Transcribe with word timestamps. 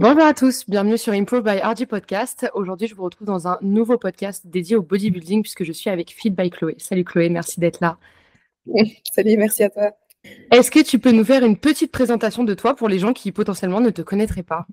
Bonjour 0.00 0.22
à 0.22 0.32
tous, 0.32 0.64
bienvenue 0.68 0.96
sur 0.96 1.12
Improve 1.12 1.42
by 1.42 1.58
RG 1.58 1.86
Podcast. 1.86 2.48
Aujourd'hui, 2.54 2.86
je 2.86 2.94
vous 2.94 3.02
retrouve 3.02 3.26
dans 3.26 3.48
un 3.48 3.58
nouveau 3.62 3.98
podcast 3.98 4.46
dédié 4.46 4.76
au 4.76 4.82
bodybuilding 4.82 5.42
puisque 5.42 5.64
je 5.64 5.72
suis 5.72 5.90
avec 5.90 6.14
Feed 6.14 6.36
by 6.36 6.50
Chloé. 6.50 6.76
Salut 6.78 7.02
Chloé, 7.02 7.28
merci 7.28 7.58
d'être 7.58 7.80
là. 7.80 7.98
Salut, 9.12 9.36
merci 9.36 9.64
à 9.64 9.70
toi. 9.70 9.90
Est-ce 10.52 10.70
que 10.70 10.84
tu 10.84 11.00
peux 11.00 11.10
nous 11.10 11.24
faire 11.24 11.44
une 11.44 11.56
petite 11.58 11.90
présentation 11.90 12.44
de 12.44 12.54
toi 12.54 12.76
pour 12.76 12.88
les 12.88 13.00
gens 13.00 13.12
qui 13.12 13.32
potentiellement 13.32 13.80
ne 13.80 13.90
te 13.90 14.00
connaîtraient 14.00 14.44
pas? 14.44 14.68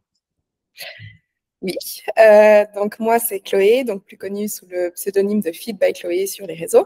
Oui, 1.64 1.74
euh, 2.20 2.64
donc 2.76 3.00
moi 3.00 3.18
c'est 3.18 3.40
Chloé, 3.40 3.84
donc 3.84 4.04
plus 4.04 4.18
connue 4.18 4.48
sous 4.48 4.68
le 4.70 4.92
pseudonyme 4.92 5.42
de 5.42 5.52
Feed 5.52 5.80
by 5.80 5.92
Chloé 5.94 6.28
sur 6.28 6.46
les 6.46 6.54
réseaux. 6.54 6.86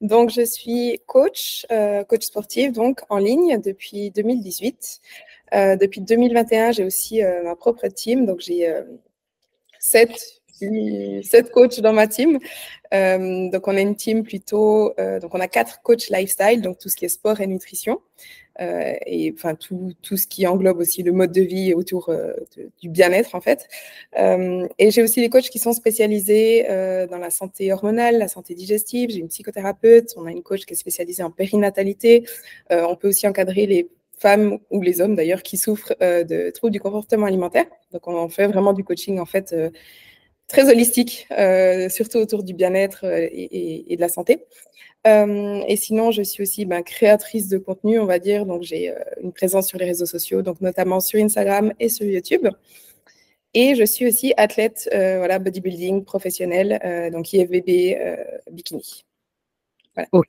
Donc 0.00 0.30
je 0.30 0.46
suis 0.46 0.98
coach, 1.04 1.66
euh, 1.70 2.04
coach 2.04 2.22
sportif 2.22 2.72
donc 2.72 3.02
en 3.10 3.18
ligne 3.18 3.60
depuis 3.60 4.10
2018. 4.12 5.02
Euh, 5.54 5.76
depuis 5.76 6.00
2021, 6.00 6.72
j'ai 6.72 6.84
aussi 6.84 7.22
ma 7.44 7.56
propre 7.56 7.88
team, 7.88 8.26
donc 8.26 8.40
j'ai 8.40 8.72
sept 9.78 10.40
sept 11.22 11.50
coachs 11.50 11.80
dans 11.80 11.92
ma 11.92 12.06
team. 12.06 12.38
Euh, 12.92 13.48
donc, 13.50 13.68
on 13.68 13.76
a 13.76 13.80
une 13.80 13.96
team 13.96 14.22
plutôt. 14.22 14.92
Euh, 14.98 15.20
donc, 15.20 15.34
on 15.34 15.40
a 15.40 15.48
quatre 15.48 15.80
coachs 15.82 16.08
lifestyle, 16.10 16.60
donc 16.62 16.78
tout 16.78 16.88
ce 16.88 16.96
qui 16.96 17.04
est 17.04 17.08
sport 17.08 17.40
et 17.40 17.46
nutrition. 17.46 18.00
Euh, 18.60 18.94
et 19.06 19.32
enfin, 19.34 19.54
tout, 19.54 19.94
ce 20.02 20.26
qui 20.26 20.46
englobe 20.46 20.78
aussi 20.78 21.02
le 21.02 21.12
mode 21.12 21.32
de 21.32 21.40
vie 21.40 21.72
autour 21.72 22.12
du 22.80 22.88
bien-être, 22.88 23.34
en 23.34 23.40
fait. 23.40 23.68
et 24.16 24.90
j'ai 24.90 25.02
aussi 25.02 25.20
des 25.20 25.30
coachs 25.30 25.48
qui 25.48 25.58
sont 25.58 25.72
spécialisés 25.72 26.66
dans 27.10 27.18
la 27.18 27.30
santé 27.30 27.72
hormonale, 27.72 28.18
la 28.18 28.28
santé 28.28 28.54
digestive. 28.54 29.10
J'ai 29.10 29.20
une 29.20 29.28
psychothérapeute. 29.28 30.12
On 30.16 30.26
a 30.26 30.30
une 30.30 30.42
coach 30.42 30.66
qui 30.66 30.74
est 30.74 30.76
spécialisée 30.76 31.22
en 31.22 31.30
périnatalité. 31.30 32.24
on 32.70 32.96
peut 32.96 33.08
aussi 33.08 33.26
encadrer 33.26 33.66
les 33.66 33.88
femmes 34.20 34.58
ou 34.70 34.82
les 34.82 35.00
hommes 35.00 35.16
d'ailleurs 35.16 35.42
qui 35.42 35.56
souffrent 35.56 35.94
de 36.00 36.50
troubles 36.50 36.72
du 36.72 36.80
comportement 36.80 37.26
alimentaire. 37.26 37.66
Donc, 37.92 38.06
on 38.06 38.28
fait 38.28 38.46
vraiment 38.46 38.72
du 38.72 38.84
coaching 38.84 39.18
en 39.18 39.26
fait 39.26 39.54
très 40.50 40.68
holistique, 40.68 41.26
euh, 41.30 41.88
surtout 41.88 42.18
autour 42.18 42.42
du 42.42 42.52
bien-être 42.54 43.04
euh, 43.04 43.28
et, 43.32 43.94
de 43.96 44.00
la 44.00 44.08
santé. 44.08 44.44
Euh, 45.06 45.62
et 45.66 45.76
sinon, 45.76 46.10
je 46.10 46.22
suis 46.22 46.42
aussi 46.42 46.66
ben, 46.66 46.82
créatrice 46.82 47.48
de 47.48 47.56
contenu, 47.56 47.98
on 48.00 48.04
va 48.04 48.18
dire. 48.18 48.44
Donc, 48.44 48.62
j'ai 48.62 48.92
une 49.22 49.32
présence 49.32 49.68
sur 49.68 49.78
les 49.78 49.86
réseaux 49.86 50.06
sociaux, 50.06 50.42
donc 50.42 50.60
notamment 50.60 51.00
sur 51.00 51.20
Instagram 51.20 51.72
et 51.78 51.88
sur 51.88 52.04
YouTube. 52.04 52.48
Et 53.54 53.74
je 53.74 53.84
suis 53.84 54.06
aussi 54.06 54.34
athlète, 54.36 54.88
voilà, 54.92 55.38
bodybuilding 55.38 56.04
professionnel, 56.04 57.10
donc 57.12 57.32
IFBB 57.32 57.96
bikini. 58.52 59.04
Ok, 60.12 60.28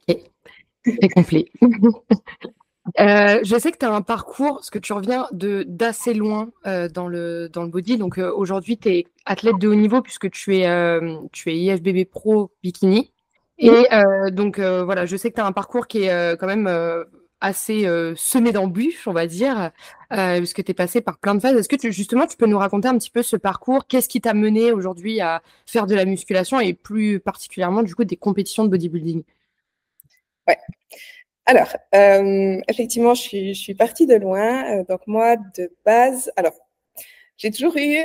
c'est 0.86 1.10
complet. 1.10 1.46
Euh, 3.00 3.40
je 3.44 3.60
sais 3.60 3.72
que 3.72 3.78
tu 3.78 3.86
as 3.86 3.94
un 3.94 4.02
parcours, 4.02 4.56
parce 4.56 4.70
que 4.72 4.80
tu 4.80 4.94
reviens 4.94 5.28
de 5.32 5.64
d'assez 5.68 6.14
loin 6.14 6.52
euh, 6.66 6.90
dans, 6.90 7.08
le, 7.08 7.48
dans 7.50 7.64
le 7.64 7.70
body. 7.70 7.98
Donc 7.98 8.18
euh, 8.18 8.32
aujourd'hui, 8.36 8.78
tu 8.78 8.90
es 8.90 9.08
athlète 9.26 9.58
de 9.60 9.68
haut 9.68 9.76
niveau 9.76 10.02
puisque 10.02 10.30
tu 10.32 10.58
es, 10.58 11.00
tu 11.32 11.52
es 11.52 11.58
IFBB 11.58 12.06
Pro 12.10 12.52
Bikini. 12.64 13.12
Et 13.60 13.72
donc 14.32 14.60
voilà, 14.60 15.06
je 15.06 15.16
sais 15.16 15.30
que 15.30 15.36
tu 15.36 15.42
as 15.42 15.46
un 15.46 15.52
parcours 15.52 15.88
qui 15.88 16.04
est 16.04 16.38
quand 16.40 16.48
même 16.48 16.68
assez 17.40 17.86
semé 18.16 18.52
d'embûches, 18.52 19.08
on 19.08 19.14
va 19.14 19.28
dire, 19.28 19.70
puisque 20.10 20.64
tu 20.64 20.72
es 20.72 20.74
passé 20.74 21.02
par 21.02 21.20
plein 21.20 21.36
de 21.36 21.40
phases. 21.40 21.56
Est-ce 21.56 21.70
que 21.70 21.76
tu, 21.76 21.92
justement, 21.92 22.26
tu 22.26 22.38
peux 22.38 22.48
nous 22.48 22.58
raconter 22.58 22.88
un 22.88 22.98
petit 22.98 23.12
peu 23.12 23.22
ce 23.22 23.36
parcours? 23.36 23.86
Qu'est-ce 23.86 24.10
qui 24.10 24.22
t'a 24.22 24.34
mené 24.34 24.72
aujourd'hui 24.72 25.22
à 25.22 25.44
faire 25.68 25.86
de 25.86 25.94
la 25.94 26.06
musculation 26.06 26.60
et 26.60 26.74
plus 26.74 27.20
particulièrement 27.20 27.84
du 27.84 27.94
coup 27.94 28.04
des 28.06 28.18
compétitions 28.18 28.64
de 28.64 28.70
bodybuilding? 28.70 29.24
Ouais. 30.48 30.58
Alors, 31.52 31.76
euh, 31.94 32.62
effectivement, 32.70 33.14
je 33.14 33.52
suis, 33.54 33.76
partie 33.76 34.08
de 34.08 34.16
loin. 34.16 34.80
Euh, 34.80 34.84
donc, 34.88 35.02
moi, 35.06 35.36
de 35.36 35.70
base, 35.84 36.32
alors, 36.38 36.54
j'ai 37.36 37.52
toujours 37.52 37.76
eu 37.76 37.98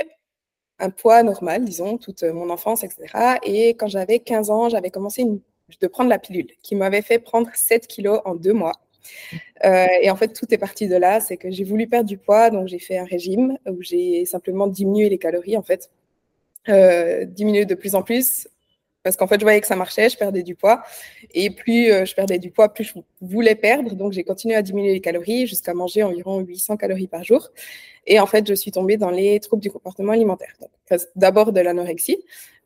un 0.79 0.89
poids 0.89 1.23
normal, 1.23 1.63
disons, 1.63 1.97
toute 1.97 2.23
mon 2.23 2.49
enfance, 2.49 2.83
etc. 2.83 3.37
Et 3.43 3.69
quand 3.69 3.87
j'avais 3.87 4.19
15 4.19 4.49
ans, 4.49 4.67
j'avais 4.67 4.91
commencé 4.91 5.23
de 5.23 5.87
prendre 5.87 6.09
la 6.09 6.19
pilule 6.19 6.49
qui 6.61 6.75
m'avait 6.75 7.01
fait 7.01 7.19
prendre 7.19 7.49
7 7.53 7.87
kilos 7.87 8.19
en 8.25 8.35
deux 8.35 8.51
mois. 8.51 8.81
Euh, 9.63 9.87
et 10.01 10.11
en 10.11 10.17
fait, 10.17 10.33
tout 10.33 10.53
est 10.53 10.57
parti 10.57 10.89
de 10.89 10.97
là. 10.97 11.21
C'est 11.21 11.37
que 11.37 11.49
j'ai 11.49 11.63
voulu 11.63 11.87
perdre 11.87 12.09
du 12.09 12.17
poids, 12.17 12.49
donc 12.49 12.67
j'ai 12.67 12.79
fait 12.79 12.97
un 12.97 13.05
régime 13.05 13.57
où 13.65 13.81
j'ai 13.81 14.25
simplement 14.25 14.67
diminué 14.67 15.07
les 15.07 15.19
calories, 15.19 15.55
en 15.55 15.63
fait. 15.63 15.89
diminué 17.33 17.63
de 17.63 17.75
plus 17.75 17.95
en 17.95 18.03
plus 18.03 18.49
parce 19.07 19.15
qu'en 19.15 19.27
fait, 19.27 19.39
je 19.39 19.45
voyais 19.45 19.61
que 19.61 19.67
ça 19.67 19.77
marchait, 19.77 20.09
je 20.09 20.17
perdais 20.17 20.43
du 20.43 20.53
poids. 20.53 20.83
Et 21.33 21.49
plus 21.49 21.89
euh, 21.93 22.03
je 22.03 22.13
perdais 22.13 22.39
du 22.39 22.51
poids, 22.51 22.73
plus 22.73 22.83
je 22.83 22.93
voulais 23.21 23.55
perdre. 23.55 23.95
Donc, 23.95 24.11
j'ai 24.11 24.25
continué 24.25 24.53
à 24.53 24.61
diminuer 24.61 24.91
les 24.91 24.99
calories 24.99 25.47
jusqu'à 25.47 25.73
manger 25.73 26.03
environ 26.03 26.39
800 26.39 26.75
calories 26.75 27.07
par 27.07 27.23
jour. 27.23 27.49
Et 28.05 28.19
en 28.19 28.25
fait, 28.25 28.45
je 28.45 28.53
suis 28.53 28.71
tombée 28.71 28.97
dans 28.97 29.09
les 29.09 29.39
troubles 29.39 29.61
du 29.61 29.71
comportement 29.71 30.11
alimentaire. 30.11 30.53
D'abord 31.15 31.53
de 31.53 31.61
l'anorexie, 31.61 32.17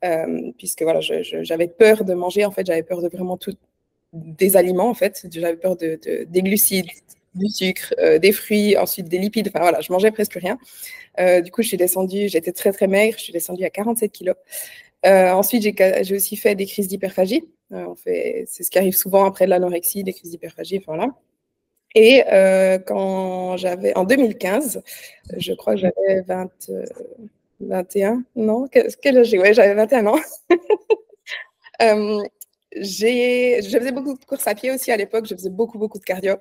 euh, 0.03 0.51
puisque 0.57 0.81
voilà, 0.81 0.99
j'avais 1.01 1.67
peur 1.67 2.05
de 2.05 2.13
manger. 2.15 2.43
En 2.43 2.51
fait, 2.51 2.65
j'avais 2.65 2.81
peur 2.81 3.03
de 3.03 3.09
vraiment 3.09 3.37
tout, 3.37 3.53
des 4.11 4.57
aliments, 4.57 4.89
en 4.89 4.95
fait. 4.95 5.27
J'avais 5.31 5.57
peur 5.57 5.77
de, 5.77 5.99
des 6.27 6.41
glucides, 6.41 6.89
du 7.35 7.49
sucre, 7.49 7.93
euh, 7.99 8.17
des 8.17 8.31
fruits, 8.31 8.75
ensuite 8.77 9.07
des 9.07 9.19
lipides. 9.19 9.49
Enfin 9.49 9.59
voilà, 9.59 9.81
je 9.81 9.93
mangeais 9.93 10.09
presque 10.09 10.39
rien. 10.41 10.57
du 11.43 11.51
coup, 11.51 11.61
je 11.61 11.67
suis 11.67 11.77
descendue, 11.77 12.29
j'étais 12.29 12.51
très 12.51 12.71
très 12.71 12.87
maigre, 12.87 13.15
je 13.19 13.25
suis 13.25 13.33
descendue 13.33 13.63
à 13.63 13.69
47 13.69 14.11
kilos. 14.11 14.35
Euh, 15.05 15.31
ensuite, 15.31 15.63
j'ai 15.63 16.15
aussi 16.15 16.35
fait 16.35 16.55
des 16.55 16.65
crises 16.65 16.87
d'hyperphagie. 16.87 17.43
Euh, 17.71 17.93
c'est 18.47 18.63
ce 18.63 18.69
qui 18.69 18.77
arrive 18.77 18.95
souvent 18.95 19.25
après 19.25 19.47
l'anorexie, 19.47 20.03
des 20.03 20.13
crises 20.13 20.31
d'hyperphagie. 20.31 20.83
Voilà. 20.85 21.09
Et 21.95 22.23
euh, 22.31 22.77
quand 22.79 23.57
j'avais, 23.57 23.95
en 23.97 24.05
2015, 24.05 24.81
je 25.37 25.53
crois 25.53 25.75
que 25.75 25.81
j'avais 25.81 26.21
21, 27.59 28.23
non 28.35 28.67
Quel 28.69 29.17
âge 29.17 29.27
j'ai? 29.27 29.39
Ouais, 29.39 29.53
j'avais 29.53 29.73
21 29.73 30.07
ans. 30.07 30.19
je 32.75 33.77
faisais 33.79 33.91
beaucoup 33.91 34.17
de 34.17 34.25
courses 34.25 34.47
à 34.47 34.55
pied 34.55 34.71
aussi 34.71 34.91
à 34.91 34.97
l'époque, 34.97 35.25
je 35.27 35.35
faisais 35.35 35.49
beaucoup, 35.49 35.77
beaucoup 35.77 35.99
de 35.99 36.03
cardio. 36.03 36.35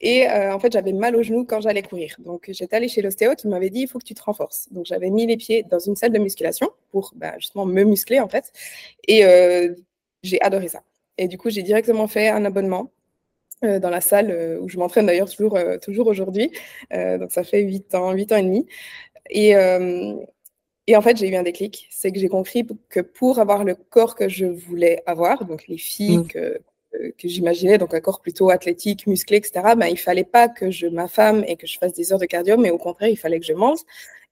Et 0.00 0.28
euh, 0.28 0.54
en 0.54 0.58
fait, 0.58 0.72
j'avais 0.72 0.92
mal 0.92 1.16
aux 1.16 1.22
genoux 1.22 1.44
quand 1.44 1.60
j'allais 1.60 1.82
courir. 1.82 2.16
Donc, 2.18 2.46
j'étais 2.48 2.76
allée 2.76 2.88
chez 2.88 3.02
l'ostéo 3.02 3.34
qui 3.34 3.48
m'avait 3.48 3.70
dit 3.70 3.80
il 3.80 3.88
faut 3.88 3.98
que 3.98 4.04
tu 4.04 4.14
te 4.14 4.22
renforces. 4.22 4.68
Donc, 4.72 4.86
j'avais 4.86 5.10
mis 5.10 5.26
les 5.26 5.36
pieds 5.36 5.64
dans 5.64 5.78
une 5.78 5.96
salle 5.96 6.12
de 6.12 6.18
musculation 6.18 6.70
pour 6.90 7.12
bah, 7.16 7.34
justement 7.38 7.66
me 7.66 7.84
muscler 7.84 8.20
en 8.20 8.28
fait. 8.28 8.52
Et 9.06 9.24
euh, 9.26 9.74
j'ai 10.22 10.40
adoré 10.40 10.68
ça. 10.68 10.82
Et 11.18 11.28
du 11.28 11.38
coup, 11.38 11.50
j'ai 11.50 11.62
directement 11.62 12.08
fait 12.08 12.28
un 12.28 12.44
abonnement 12.44 12.92
euh, 13.64 13.78
dans 13.78 13.90
la 13.90 14.00
salle 14.00 14.58
où 14.60 14.68
je 14.68 14.78
m'entraîne 14.78 15.06
d'ailleurs 15.06 15.30
toujours, 15.30 15.58
toujours 15.82 16.06
aujourd'hui. 16.08 16.50
donc, 16.92 17.32
ça 17.32 17.44
fait 17.44 17.62
8 17.62 17.94
ans, 17.94 18.12
8 18.12 18.32
ans 18.32 18.36
et 18.36 18.42
demi. 18.42 18.66
Et, 19.30 19.54
et 20.86 20.96
en 20.96 21.02
fait, 21.02 21.16
j'ai 21.16 21.28
eu 21.28 21.36
un 21.36 21.42
déclic. 21.42 21.88
C'est 21.90 22.12
que 22.12 22.18
j'ai 22.18 22.28
compris 22.28 22.66
que 22.88 23.00
pour 23.00 23.38
avoir 23.38 23.64
le 23.64 23.74
corps 23.74 24.14
que 24.14 24.28
je 24.28 24.46
voulais 24.46 25.02
avoir, 25.06 25.44
donc 25.44 25.66
les 25.68 25.78
filles 25.78 26.18
mmh. 26.18 26.28
que, 26.28 26.60
que 27.18 27.28
j'imaginais, 27.28 27.78
donc 27.78 27.94
un 27.94 28.00
corps 28.00 28.20
plutôt 28.20 28.50
athlétique, 28.50 29.06
musclé, 29.06 29.38
etc., 29.38 29.74
ben, 29.76 29.86
il 29.86 29.98
fallait 29.98 30.24
pas 30.24 30.48
que 30.48 30.70
je 30.70 30.86
m'affame 30.86 31.44
et 31.46 31.56
que 31.56 31.66
je 31.66 31.78
fasse 31.78 31.92
des 31.92 32.12
heures 32.12 32.18
de 32.18 32.26
cardio, 32.26 32.56
mais 32.56 32.70
au 32.70 32.78
contraire, 32.78 33.08
il 33.08 33.16
fallait 33.16 33.40
que 33.40 33.46
je 33.46 33.52
mange 33.52 33.80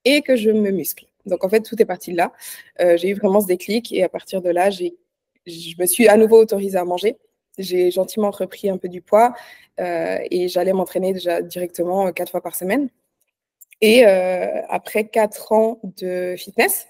et 0.05 0.23
que 0.23 0.37
je 0.37 0.51
me 0.51 0.71
muscle. 0.71 1.07
Donc 1.27 1.45
en 1.45 1.49
fait, 1.49 1.63
tout 1.63 1.81
est 1.81 1.87
parti 1.87 2.13
de 2.13 2.17
là. 2.17 2.33
Euh, 2.81 2.97
j'ai 2.97 3.09
eu 3.09 3.15
vraiment 3.15 3.41
ce 3.41 3.47
déclic 3.47 3.93
et 3.93 4.03
à 4.03 4.09
partir 4.09 4.43
de 4.43 4.51
là, 4.51 4.71
je 4.71 4.85
me 5.79 5.87
suis 5.87 6.09
à 6.09 6.17
nouveau 6.17 6.41
autorisée 6.41 6.79
à 6.79 6.85
manger. 6.85 7.17
J'ai 7.59 7.91
gentiment 7.91 8.31
repris 8.31 8.69
un 8.69 8.79
peu 8.79 8.89
du 8.89 9.01
poids 9.01 9.35
euh, 9.81 10.19
et 10.31 10.49
j'allais 10.49 10.73
m'entraîner 10.73 11.13
déjà 11.13 11.41
directement 11.41 12.09
euh, 12.09 12.13
quatre 12.13 12.31
fois 12.31 12.41
par 12.41 12.55
semaine. 12.55 12.89
Et 13.81 14.07
euh, 14.07 14.63
après 14.69 15.09
quatre 15.09 15.53
ans 15.53 15.81
de 15.97 16.35
fitness, 16.37 16.87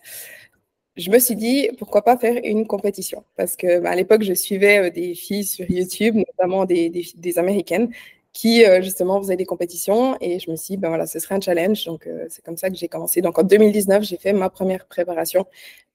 je 0.97 1.11
me 1.11 1.19
suis 1.19 1.35
dit 1.35 1.71
pourquoi 1.79 2.03
pas 2.03 2.17
faire 2.17 2.41
une 2.45 2.67
compétition? 2.67 3.25
Parce 3.37 3.57
que 3.57 3.81
bah, 3.81 3.91
à 3.91 3.95
l'époque 3.97 4.23
je 4.23 4.35
suivais 4.35 4.79
euh, 4.79 4.91
des 4.91 5.15
filles 5.15 5.45
sur 5.45 5.69
YouTube, 5.71 6.17
notamment 6.17 6.65
des, 6.65 6.91
des, 6.91 7.39
américaines 7.39 7.91
qui 8.33 8.65
euh, 8.65 8.83
justement 8.83 9.21
faisaient 9.21 9.37
des 9.37 9.47
compétitions. 9.47 10.17
Et 10.21 10.39
je 10.39 10.51
me 10.51 10.57
suis 10.57 10.75
dit 10.75 10.77
ben 10.77 10.89
voilà 10.89 11.07
ce 11.07 11.19
serait 11.19 11.35
un 11.35 11.41
challenge. 11.41 11.85
Donc 11.85 12.09
c'est 12.29 12.45
comme 12.45 12.57
ça 12.57 12.71
que 12.71 12.77
j'ai 12.77 12.89
commencé. 12.89 13.23
Donc 13.23 13.39
en 13.39 13.43
2019 13.43 14.05
j'ai 14.05 14.17
fait 14.17 14.33
ma 14.33 14.51
première 14.51 14.87
préparation 14.87 15.47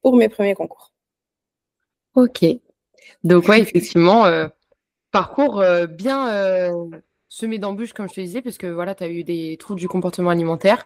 pour 0.01 0.15
mes 0.15 0.29
premiers 0.29 0.55
concours. 0.55 0.91
Ok. 2.15 2.45
Donc 3.23 3.47
ouais 3.47 3.61
effectivement 3.61 4.25
parcours 5.11 5.63
bien 5.89 6.73
semé 7.29 7.59
d'embûches, 7.59 7.93
comme 7.93 8.09
je 8.09 8.15
te 8.15 8.21
disais, 8.21 8.41
parce 8.41 8.57
que 8.57 8.67
voilà, 8.67 8.95
tu 8.95 9.03
as 9.03 9.09
eu 9.09 9.23
des 9.23 9.55
troubles 9.57 9.79
du 9.79 9.87
comportement 9.87 10.31
alimentaire. 10.31 10.85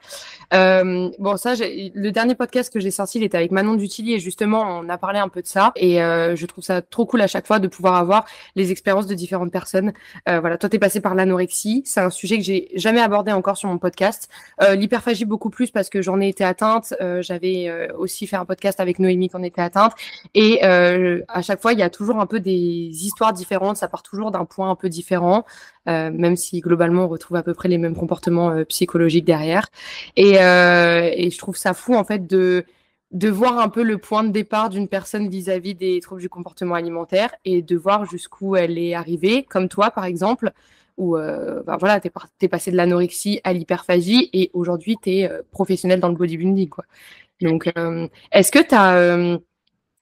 Euh, 0.54 1.10
bon, 1.18 1.38
ça, 1.38 1.54
le 1.56 2.10
dernier 2.12 2.36
podcast 2.36 2.72
que 2.72 2.80
j'ai 2.80 2.92
sorti, 2.92 3.18
il 3.18 3.24
était 3.24 3.38
avec 3.38 3.52
Manon 3.52 3.76
Dutilier, 3.76 4.16
et 4.16 4.20
justement, 4.20 4.62
on 4.62 4.90
a 4.90 4.98
parlé 4.98 5.20
un 5.20 5.30
peu 5.30 5.42
de 5.42 5.48
ça. 5.48 5.72
Et 5.78 6.04
euh, 6.04 6.36
je 6.36 6.46
trouve 6.46 6.64
ça 6.64 6.82
trop 6.82 7.06
cool 7.06 7.22
à 7.22 7.28
chaque 7.28 7.48
fois 7.48 7.60
de 7.60 7.68
pouvoir 7.68 7.96
avoir 7.96 8.26
les 8.56 8.72
expériences 8.72 9.08
de 9.08 9.16
différentes 9.16 9.52
personnes. 9.52 9.94
Euh, 10.28 10.42
voilà, 10.42 10.58
toi, 10.58 10.70
tu 10.70 10.76
es 10.76 10.80
passé 10.80 11.00
par 11.00 11.16
l'anorexie. 11.16 11.82
C'est 11.86 12.02
un 12.02 12.10
sujet 12.10 12.38
que 12.38 12.44
j'ai 12.44 12.70
jamais 12.76 13.02
abordé 13.02 13.32
encore 13.32 13.58
sur 13.58 13.70
mon 13.70 13.78
podcast. 13.78 14.30
Euh, 14.62 14.76
L'hyperphagie, 14.76 15.26
beaucoup 15.26 15.50
plus 15.50 15.72
parce 15.72 15.90
que 15.90 16.02
j'en 16.02 16.20
ai 16.20 16.28
été 16.28 16.44
atteinte. 16.44 16.94
Euh, 17.02 17.22
j'avais 17.22 17.70
euh, 17.70 17.88
aussi 17.98 18.28
fait 18.28 18.36
un 18.36 18.46
podcast 18.46 18.80
avec 18.80 19.00
Noémie 19.00 19.30
qui 19.30 19.36
en 19.36 19.44
était 19.44 19.62
atteinte. 19.62 19.94
Et 20.34 20.64
à 20.64 21.42
chaque 21.42 21.62
fois, 21.62 21.74
il 21.74 21.80
y 21.80 21.84
a 21.84 21.90
toujours 21.90 22.20
un 22.20 22.26
peu 22.26 22.40
des 22.40 22.52
histoires 22.54 23.34
différentes. 23.34 23.78
Ça 23.78 23.88
part 23.88 24.04
toujours 24.04 24.32
d'un 24.32 24.46
point 24.46 24.70
un 24.70 24.76
peu 24.76 24.90
différent. 24.90 25.46
Même 25.86 26.36
si 26.36 26.62
globalement 26.62 27.06
on 27.06 27.08
retrouve 27.08 27.38
à 27.38 27.44
peu 27.44 27.54
près 27.54 27.70
les 27.70 27.78
mêmes 27.78 27.96
comportements 27.96 28.64
psychologiques 28.66 29.26
derrière. 29.26 29.68
Et, 30.16 30.32
et 30.36 31.30
je 31.32 31.38
trouve 31.38 31.58
ça 31.58 31.74
fou 31.74 31.96
en 31.96 32.04
fait 32.04 32.26
de 32.28 32.66
de 33.14 33.30
voir 33.30 33.60
un 33.60 33.70
peu 33.70 33.84
le 33.84 34.00
point 34.00 34.24
de 34.24 34.32
départ 34.32 34.70
d'une 34.70 34.88
personne 34.88 35.30
vis-à-vis 35.30 35.76
des 35.76 36.02
troubles 36.02 36.22
du 36.22 36.30
comportement 36.30 36.74
alimentaire 36.74 37.34
et 37.46 37.62
de 37.62 37.78
voir 37.78 38.06
jusqu'où 38.06 38.56
elle 38.56 38.78
est 38.80 38.96
arrivée, 38.96 39.44
comme 39.44 39.70
toi 39.70 39.92
par 39.92 40.06
exemple, 40.06 40.52
où 40.98 41.16
euh, 41.16 41.62
ben 41.64 41.78
voilà, 41.78 42.00
tu 42.00 42.10
es, 42.42 42.48
passé 42.48 42.72
de 42.72 42.76
l'anorexie 42.76 43.40
à 43.44 43.54
l'hyperphagie 43.54 44.30
et 44.34 44.50
aujourd'hui 44.54 44.98
tu 45.02 45.12
es 45.12 45.30
euh, 45.30 45.44
professionnel 45.52 46.00
dans 46.00 46.10
le 46.10 46.16
bodybuilding. 46.16 46.70
Quoi. 46.70 46.86
Donc, 47.42 47.72
euh, 47.78 48.08
est-ce 48.32 48.52
que 48.52 48.60
tu 48.60 48.76
as. 48.76 49.40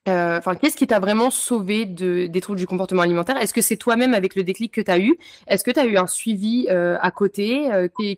Enfin, 0.07 0.55
qu'est-ce 0.55 0.75
qui 0.75 0.87
t'a 0.87 0.99
vraiment 0.99 1.29
sauvé 1.29 1.85
de, 1.85 2.27
des 2.27 2.41
troubles 2.41 2.59
du 2.59 2.67
comportement 2.67 3.03
alimentaire? 3.03 3.37
Est-ce 3.37 3.53
que 3.53 3.61
c'est 3.61 3.77
toi-même 3.77 4.13
avec 4.13 4.35
le 4.35 4.43
déclic 4.43 4.73
que 4.73 4.81
tu 4.81 4.91
as 4.91 4.99
eu? 4.99 5.17
Est-ce 5.47 5.63
que 5.63 5.71
tu 5.71 5.79
as 5.79 5.85
eu 5.85 5.97
un 5.97 6.07
suivi 6.07 6.67
à 6.69 7.11
côté? 7.11 7.69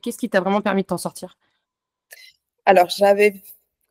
Qu'est-ce 0.02 0.18
qui 0.18 0.30
t'a 0.30 0.40
vraiment 0.40 0.62
permis 0.62 0.84
de 0.84 0.88
t'en 0.88 0.98
sortir? 0.98 1.38
Alors, 2.66 2.90
j'avais 2.90 3.42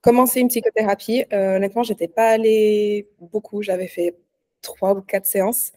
commencé 0.03 0.41
une 0.41 0.49
psychothérapie. 0.49 1.25
Euh, 1.33 1.57
honnêtement, 1.57 1.83
j'étais 1.83 2.09
pas 2.09 2.31
allée 2.31 3.09
beaucoup. 3.21 3.63
J'avais 3.63 3.87
fait 3.87 4.17
trois 4.61 4.95
ou 4.95 5.01
quatre 5.01 5.27
séances. 5.27 5.73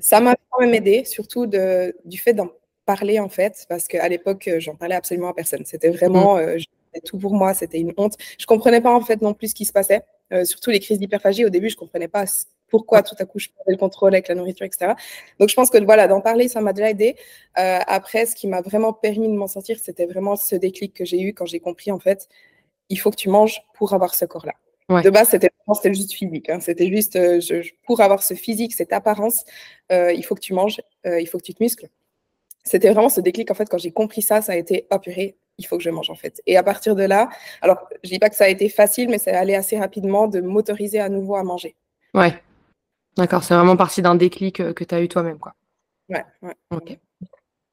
Ça 0.00 0.20
m'a 0.20 0.34
quand 0.50 0.60
même 0.60 0.74
aidé, 0.74 1.04
surtout 1.04 1.46
de, 1.46 1.94
du 2.04 2.18
fait 2.18 2.32
d'en 2.32 2.48
parler 2.86 3.18
en 3.18 3.28
fait, 3.28 3.64
parce 3.68 3.88
qu'à 3.88 4.08
l'époque, 4.08 4.48
j'en 4.58 4.76
parlais 4.76 4.94
absolument 4.94 5.28
à 5.28 5.34
personne. 5.34 5.64
C'était 5.64 5.90
vraiment 5.90 6.36
mm. 6.36 6.38
euh, 6.40 6.58
tout 7.04 7.18
pour 7.18 7.34
moi. 7.34 7.54
C'était 7.54 7.80
une 7.80 7.92
honte. 7.96 8.14
Je 8.38 8.46
comprenais 8.46 8.80
pas 8.80 8.94
en 8.94 9.00
fait 9.00 9.20
non 9.20 9.34
plus 9.34 9.48
ce 9.48 9.54
qui 9.54 9.64
se 9.64 9.72
passait. 9.72 10.02
Euh, 10.34 10.44
surtout 10.44 10.70
les 10.70 10.80
crises 10.80 10.98
d'hyperphagie. 10.98 11.44
Au 11.44 11.50
début, 11.50 11.68
je 11.68 11.76
comprenais 11.76 12.08
pas 12.08 12.24
pourquoi 12.68 13.02
tout 13.02 13.14
à 13.18 13.24
coup 13.24 13.38
je 13.38 13.48
perdais 13.48 13.72
le 13.72 13.78
contrôle 13.78 14.14
avec 14.14 14.28
la 14.28 14.34
nourriture, 14.34 14.66
etc. 14.66 14.92
Donc 15.38 15.48
je 15.48 15.54
pense 15.54 15.70
que 15.70 15.82
voilà, 15.84 16.08
d'en 16.08 16.20
parler, 16.20 16.48
ça 16.48 16.60
m'a 16.60 16.72
déjà 16.72 16.90
aidé. 16.90 17.16
Euh, 17.58 17.78
après, 17.86 18.26
ce 18.26 18.34
qui 18.34 18.48
m'a 18.48 18.62
vraiment 18.62 18.92
permis 18.92 19.28
de 19.28 19.34
m'en 19.34 19.46
sortir, 19.46 19.78
c'était 19.78 20.06
vraiment 20.06 20.34
ce 20.34 20.56
déclic 20.56 20.92
que 20.92 21.04
j'ai 21.04 21.20
eu 21.20 21.34
quand 21.34 21.46
j'ai 21.46 21.60
compris 21.60 21.92
en 21.92 21.98
fait 21.98 22.28
il 22.90 22.98
faut 22.98 23.10
que 23.10 23.16
tu 23.16 23.30
manges 23.30 23.62
pour 23.72 23.94
avoir 23.94 24.14
ce 24.14 24.26
corps-là. 24.26 24.52
De 25.02 25.08
base, 25.08 25.30
c'était 25.30 25.50
juste 25.94 26.12
physique. 26.12 26.50
Hein. 26.50 26.60
C'était 26.60 26.88
juste 26.88 27.16
euh, 27.16 27.40
pour 27.86 28.02
avoir 28.02 28.22
ce 28.22 28.34
physique, 28.34 28.74
cette 28.74 28.92
apparence, 28.92 29.44
il 29.90 30.22
faut 30.22 30.34
que 30.34 30.40
tu 30.40 30.52
manges, 30.52 30.82
il 31.06 31.26
faut 31.26 31.38
que 31.38 31.44
tu 31.44 31.54
te 31.54 31.62
muscles. 31.62 31.88
C'était 32.62 32.90
vraiment 32.90 33.08
ce 33.08 33.22
déclic. 33.22 33.50
En 33.50 33.54
fait, 33.54 33.68
quand 33.70 33.78
j'ai 33.78 33.90
compris 33.90 34.20
ça, 34.20 34.42
ça 34.42 34.52
a 34.52 34.56
été 34.56 34.86
oh 34.90 34.98
il 35.58 35.66
faut 35.66 35.76
que 35.76 35.82
je 35.82 35.90
mange 35.90 36.10
en 36.10 36.14
fait. 36.14 36.40
Et 36.46 36.56
à 36.56 36.62
partir 36.62 36.94
de 36.94 37.02
là, 37.02 37.28
alors 37.62 37.88
je 38.02 38.10
dis 38.10 38.18
pas 38.18 38.30
que 38.30 38.36
ça 38.36 38.44
a 38.44 38.48
été 38.48 38.68
facile, 38.68 39.08
mais 39.08 39.18
ça 39.18 39.38
allait 39.38 39.54
assez 39.54 39.78
rapidement 39.78 40.28
de 40.28 40.40
m'autoriser 40.40 41.00
à 41.00 41.08
nouveau 41.08 41.36
à 41.36 41.42
manger. 41.42 41.76
Ouais. 42.14 42.42
D'accord, 43.16 43.44
c'est 43.44 43.54
vraiment 43.54 43.76
parti 43.76 44.02
d'un 44.02 44.16
déclic 44.16 44.56
que 44.74 44.84
tu 44.84 44.94
as 44.94 45.00
eu 45.00 45.08
toi-même, 45.08 45.38
quoi. 45.38 45.54
Ouais, 46.08 46.24
ouais. 46.42 46.54
Ok. 46.70 46.98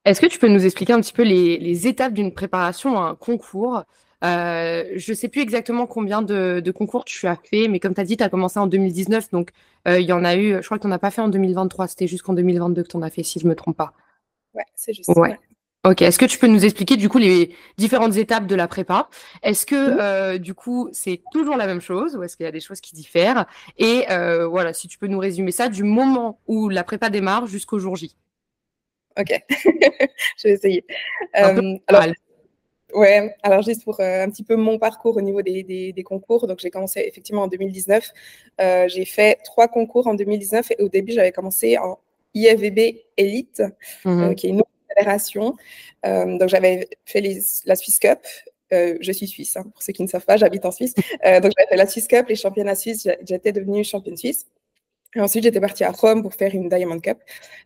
Est-ce 0.05 0.21
que 0.21 0.27
tu 0.27 0.39
peux 0.39 0.47
nous 0.47 0.65
expliquer 0.65 0.93
un 0.93 1.01
petit 1.01 1.13
peu 1.13 1.23
les, 1.23 1.57
les 1.57 1.87
étapes 1.87 2.13
d'une 2.13 2.33
préparation 2.33 2.99
à 2.99 3.09
un 3.09 3.15
concours? 3.15 3.83
Euh, 4.23 4.83
je 4.95 5.11
ne 5.11 5.15
sais 5.15 5.29
plus 5.29 5.41
exactement 5.41 5.87
combien 5.87 6.21
de, 6.21 6.71
concours 6.71 7.05
tu 7.05 7.27
as 7.27 7.35
fait, 7.35 7.67
mais 7.67 7.79
comme 7.79 7.95
tu 7.95 8.01
as 8.01 8.03
dit, 8.03 8.17
tu 8.17 8.23
as 8.23 8.29
commencé 8.29 8.59
en 8.59 8.67
2019, 8.67 9.31
donc 9.31 9.49
euh, 9.87 9.99
il 9.99 10.05
y 10.05 10.13
en 10.13 10.23
a 10.23 10.35
eu, 10.35 10.57
je 10.61 10.65
crois 10.65 10.77
que 10.77 10.83
tu 10.83 10.87
n'en 10.87 10.93
as 10.93 10.99
pas 10.99 11.11
fait 11.11 11.21
en 11.21 11.27
2023, 11.27 11.87
c'était 11.87 12.07
jusqu'en 12.07 12.33
2022 12.33 12.83
que 12.83 12.87
tu 12.87 12.97
en 12.97 13.01
as 13.01 13.09
fait, 13.09 13.23
si 13.23 13.39
je 13.39 13.45
ne 13.45 13.49
me 13.49 13.55
trompe 13.55 13.77
pas. 13.77 13.93
Ouais, 14.53 14.65
c'est 14.75 14.93
juste. 14.93 15.09
Ouais. 15.15 15.39
Ok, 15.83 16.03
est-ce 16.03 16.19
que 16.19 16.25
tu 16.25 16.37
peux 16.37 16.47
nous 16.47 16.63
expliquer 16.63 16.95
du 16.95 17.09
coup 17.09 17.17
les 17.17 17.55
différentes 17.77 18.15
étapes 18.15 18.45
de 18.45 18.53
la 18.55 18.67
prépa? 18.67 19.09
Est-ce 19.41 19.65
que 19.65 19.75
euh, 19.75 20.37
du 20.37 20.53
coup 20.53 20.89
c'est 20.91 21.21
toujours 21.31 21.57
la 21.57 21.65
même 21.65 21.81
chose 21.81 22.15
ou 22.15 22.21
est-ce 22.21 22.37
qu'il 22.37 22.43
y 22.43 22.49
a 22.49 22.51
des 22.51 22.59
choses 22.59 22.81
qui 22.81 22.93
diffèrent? 22.93 23.47
Et 23.79 24.05
voilà, 24.07 24.73
si 24.73 24.87
tu 24.87 24.97
peux 24.97 25.07
nous 25.07 25.19
résumer 25.19 25.51
ça 25.51 25.69
du 25.69 25.83
moment 25.83 26.39
où 26.47 26.69
la 26.69 26.83
prépa 26.83 27.09
démarre 27.09 27.47
jusqu'au 27.47 27.79
jour 27.79 27.95
J. 27.95 28.15
Ok, 29.19 29.33
je 29.49 30.47
vais 30.47 30.53
essayer. 30.53 30.85
alors, 31.33 32.05
Ouais, 32.93 33.35
alors 33.43 33.61
juste 33.61 33.83
pour 33.83 33.99
euh, 33.99 34.23
un 34.23 34.29
petit 34.29 34.43
peu 34.43 34.55
mon 34.55 34.77
parcours 34.77 35.15
au 35.15 35.21
niveau 35.21 35.41
des, 35.41 35.63
des, 35.63 36.03
concours. 36.03 36.47
Donc, 36.47 36.59
j'ai 36.59 36.69
commencé 36.69 37.03
effectivement 37.07 37.43
en 37.43 37.47
2019. 37.47 38.11
Euh, 38.59 38.87
j'ai 38.87 39.05
fait 39.05 39.39
trois 39.43 39.67
concours 39.67 40.07
en 40.07 40.13
2019 40.13 40.71
et 40.71 40.83
au 40.83 40.89
début, 40.89 41.13
j'avais 41.13 41.31
commencé 41.31 41.77
en 41.77 41.99
IFVB 42.33 42.97
Elite, 43.17 43.63
euh, 44.05 44.33
qui 44.33 44.47
est 44.47 44.49
une 44.49 44.61
autre 44.61 44.69
fédération. 44.95 45.55
donc, 46.03 46.49
j'avais 46.49 46.89
fait 47.05 47.21
les, 47.21 47.41
la 47.65 47.75
Swiss 47.75 47.99
Cup. 47.99 48.19
je 48.71 49.11
suis 49.11 49.27
suisse, 49.27 49.57
hein, 49.57 49.63
pour 49.63 49.81
ceux 49.81 49.93
qui 49.93 50.03
ne 50.03 50.07
savent 50.07 50.25
pas, 50.25 50.37
j'habite 50.37 50.65
en 50.65 50.71
Suisse. 50.71 50.93
donc, 50.95 51.51
j'avais 51.57 51.69
fait 51.69 51.77
la 51.77 51.87
Swiss 51.87 52.07
Cup, 52.07 52.27
les 52.29 52.35
championnats 52.35 52.75
suisses. 52.75 53.07
J'étais 53.27 53.51
devenue 53.51 53.83
championne 53.83 54.17
suisse. 54.17 54.47
Et 55.15 55.19
ensuite, 55.19 55.43
j'étais 55.43 55.59
partie 55.59 55.83
à 55.83 55.91
Rome 55.91 56.21
pour 56.21 56.33
faire 56.33 56.55
une 56.55 56.69
Diamond 56.69 56.99
Cup. 56.99 57.19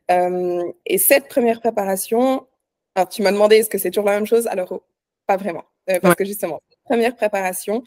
et 0.10 0.98
cette 0.98 1.28
première 1.28 1.60
préparation, 1.62 2.48
alors 2.96 3.10
tu 3.10 3.22
m'as 3.22 3.32
demandé 3.32 3.58
est-ce 3.58 3.70
que 3.70 3.78
c'est 3.78 3.92
toujours 3.92 4.06
la 4.06 4.16
même 4.16 4.26
chose? 4.26 4.48
Alors, 4.48 4.82
pas 5.26 5.38
vraiment. 5.38 5.66
Euh, 5.90 6.00
parce 6.00 6.16
que 6.16 6.26
justement, 6.26 6.62
première 6.84 7.16
préparation, 7.16 7.84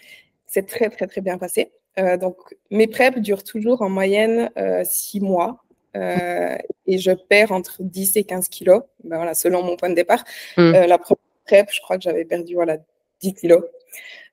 c'est 0.46 0.66
très, 0.66 0.88
très, 0.90 1.06
très 1.06 1.20
bien 1.20 1.38
passé. 1.38 1.72
Euh, 1.98 2.16
donc, 2.16 2.36
mes 2.70 2.86
preps 2.86 3.18
durent 3.18 3.42
toujours 3.42 3.82
en 3.82 3.88
moyenne 3.88 4.50
euh, 4.56 4.84
six 4.84 5.20
mois. 5.20 5.64
Et 5.94 6.98
je 6.98 7.10
perds 7.12 7.52
entre 7.52 7.82
10 7.82 8.16
et 8.16 8.24
15 8.24 8.48
kilos, 8.48 8.82
ben 9.04 9.16
voilà, 9.16 9.34
selon 9.34 9.62
mon 9.62 9.76
point 9.76 9.90
de 9.90 9.94
départ. 9.94 10.24
Mm. 10.56 10.72
la 10.72 10.98
première 10.98 11.22
prep, 11.46 11.68
je 11.72 11.80
crois 11.80 11.96
que 11.96 12.02
j'avais 12.02 12.24
perdu 12.24 12.54
voilà, 12.54 12.78
10 13.20 13.34
kilos. 13.34 13.64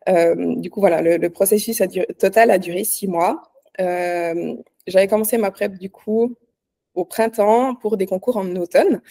du 0.07 0.69
coup, 0.69 0.79
voilà, 0.79 1.01
le, 1.01 1.29
processus 1.29 1.81
a 1.81 1.87
total 1.87 2.51
a 2.51 2.57
duré 2.57 2.83
six 2.83 3.07
mois. 3.07 3.51
j'avais 3.79 5.07
commencé 5.07 5.37
ma 5.37 5.51
prep, 5.51 5.73
du 5.77 5.89
coup, 5.89 6.35
au 6.95 7.05
printemps 7.05 7.75
pour 7.75 7.97
des 7.97 8.05
concours 8.05 8.37
en 8.37 8.55
automne. 8.55 9.01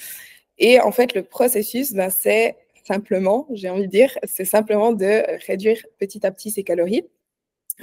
Et 0.59 0.81
en 0.81 0.93
fait, 0.93 1.15
le 1.15 1.23
processus, 1.23 1.93
ben, 1.93 2.11
c'est 2.11 2.57
simplement, 2.87 3.47
j'ai 3.51 3.71
envie 3.71 3.87
de 3.87 3.91
dire, 3.91 4.17
c'est 4.25 4.45
simplement 4.45 4.93
de 4.93 5.23
réduire 5.47 5.79
petit 5.99 6.27
à 6.27 6.31
petit 6.31 6.51
ses 6.51 6.65
calories. 6.65 7.05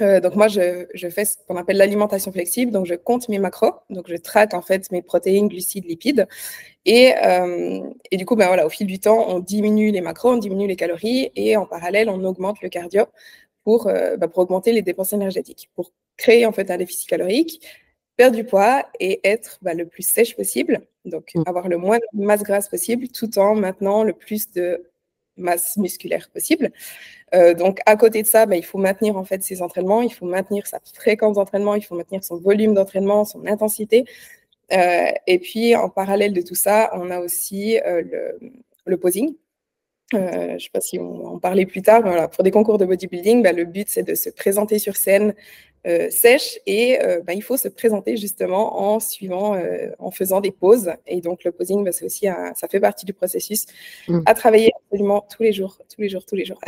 Euh, 0.00 0.20
donc 0.20 0.36
moi, 0.36 0.48
je, 0.48 0.86
fais 1.10 1.24
ce 1.24 1.36
qu'on 1.46 1.56
appelle 1.56 1.76
l'alimentation 1.76 2.32
flexible. 2.32 2.72
Donc 2.72 2.86
je 2.86 2.94
compte 2.94 3.28
mes 3.28 3.38
macros, 3.38 3.72
donc 3.90 4.08
je 4.08 4.16
traque 4.16 4.54
en 4.54 4.62
fait 4.62 4.90
mes 4.90 5.02
protéines, 5.02 5.48
glucides, 5.48 5.84
lipides. 5.84 6.26
Et, 6.84 7.14
euh, 7.24 7.80
et 8.10 8.16
du 8.16 8.24
coup, 8.24 8.36
ben 8.36 8.46
voilà, 8.46 8.66
au 8.66 8.70
fil 8.70 8.86
du 8.86 8.98
temps, 8.98 9.26
on 9.28 9.38
diminue 9.40 9.90
les 9.90 10.00
macros, 10.00 10.32
on 10.32 10.38
diminue 10.38 10.66
les 10.66 10.76
calories, 10.76 11.30
et 11.36 11.56
en 11.56 11.66
parallèle, 11.66 12.08
on 12.08 12.24
augmente 12.24 12.62
le 12.62 12.68
cardio 12.68 13.04
pour, 13.64 13.86
euh, 13.88 14.16
ben, 14.16 14.28
pour 14.28 14.40
augmenter 14.40 14.72
les 14.72 14.82
dépenses 14.82 15.12
énergétiques, 15.12 15.70
pour 15.74 15.92
créer 16.16 16.46
en 16.46 16.52
fait 16.52 16.70
un 16.70 16.78
déficit 16.78 17.08
calorique, 17.08 17.64
perdre 18.16 18.36
du 18.36 18.44
poids 18.44 18.86
et 19.00 19.20
être 19.24 19.58
ben, 19.62 19.76
le 19.76 19.86
plus 19.86 20.02
sèche 20.02 20.36
possible. 20.36 20.80
Donc 21.04 21.30
mmh. 21.34 21.42
avoir 21.46 21.68
le 21.68 21.76
moins 21.78 21.98
de 21.98 22.24
masse 22.24 22.42
grasse 22.42 22.68
possible, 22.68 23.08
tout 23.08 23.38
en 23.38 23.54
maintenant 23.54 24.04
le 24.04 24.12
plus 24.12 24.50
de 24.52 24.91
masse 25.36 25.76
musculaire 25.76 26.28
possible. 26.30 26.70
Euh, 27.34 27.54
donc, 27.54 27.80
à 27.86 27.96
côté 27.96 28.22
de 28.22 28.26
ça, 28.26 28.46
bah, 28.46 28.56
il 28.56 28.64
faut 28.64 28.78
maintenir 28.78 29.16
en 29.16 29.24
fait 29.24 29.42
ses 29.42 29.62
entraînements, 29.62 30.02
il 30.02 30.12
faut 30.12 30.26
maintenir 30.26 30.66
sa 30.66 30.80
fréquence 30.94 31.36
d'entraînement, 31.36 31.74
il 31.74 31.82
faut 31.82 31.94
maintenir 31.94 32.22
son 32.24 32.36
volume 32.36 32.74
d'entraînement, 32.74 33.24
son 33.24 33.46
intensité. 33.46 34.04
Euh, 34.72 35.10
et 35.26 35.38
puis, 35.38 35.74
en 35.76 35.88
parallèle 35.88 36.32
de 36.32 36.42
tout 36.42 36.54
ça, 36.54 36.90
on 36.94 37.10
a 37.10 37.20
aussi 37.20 37.78
euh, 37.80 38.02
le, 38.86 38.96
posing. 38.96 39.34
Je 40.12 40.52
ne 40.54 40.58
sais 40.58 40.70
pas 40.72 40.80
si 40.80 40.98
on 40.98 41.26
en 41.26 41.38
parlait 41.38 41.66
plus 41.66 41.82
tard, 41.82 42.02
mais 42.04 42.16
pour 42.28 42.44
des 42.44 42.50
concours 42.50 42.78
de 42.78 42.84
bodybuilding, 42.84 43.42
bah, 43.42 43.52
le 43.52 43.64
but 43.64 43.88
c'est 43.88 44.02
de 44.02 44.14
se 44.14 44.30
présenter 44.30 44.78
sur 44.78 44.96
scène 44.96 45.34
euh, 45.84 46.10
sèche 46.10 46.60
et 46.64 47.02
euh, 47.02 47.22
bah, 47.26 47.32
il 47.34 47.42
faut 47.42 47.56
se 47.56 47.66
présenter 47.66 48.16
justement 48.16 48.94
en 48.94 49.00
suivant, 49.00 49.56
euh, 49.56 49.90
en 49.98 50.12
faisant 50.12 50.40
des 50.40 50.52
pauses. 50.52 50.92
Et 51.08 51.20
donc 51.20 51.42
le 51.42 51.50
posing, 51.50 51.84
bah, 51.84 51.90
c'est 51.90 52.04
aussi 52.04 52.26
ça 52.54 52.68
fait 52.68 52.78
partie 52.78 53.04
du 53.04 53.12
processus 53.12 53.66
mm. 54.06 54.20
à 54.26 54.34
travailler 54.34 54.70
absolument 54.76 55.26
tous 55.34 55.42
les 55.42 55.52
jours, 55.52 55.78
tous 55.92 56.00
les 56.00 56.08
jours, 56.08 56.24
tous 56.24 56.36
les 56.36 56.44
jours. 56.44 56.60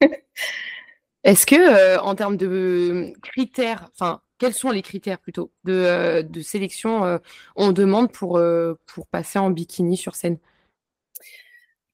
Est-ce 1.24 1.44
que 1.44 1.98
en 1.98 2.14
termes 2.14 2.38
de 2.38 3.12
critères, 3.22 3.90
enfin 3.92 4.22
quels 4.38 4.54
sont 4.54 4.70
les 4.70 4.82
critères 4.82 5.18
plutôt 5.18 5.52
de, 5.64 6.22
de 6.22 6.40
sélection 6.40 7.20
on 7.54 7.72
demande 7.72 8.10
pour, 8.10 8.40
pour 8.86 9.06
passer 9.06 9.38
en 9.38 9.50
bikini 9.50 9.98
sur 9.98 10.16
scène? 10.16 10.38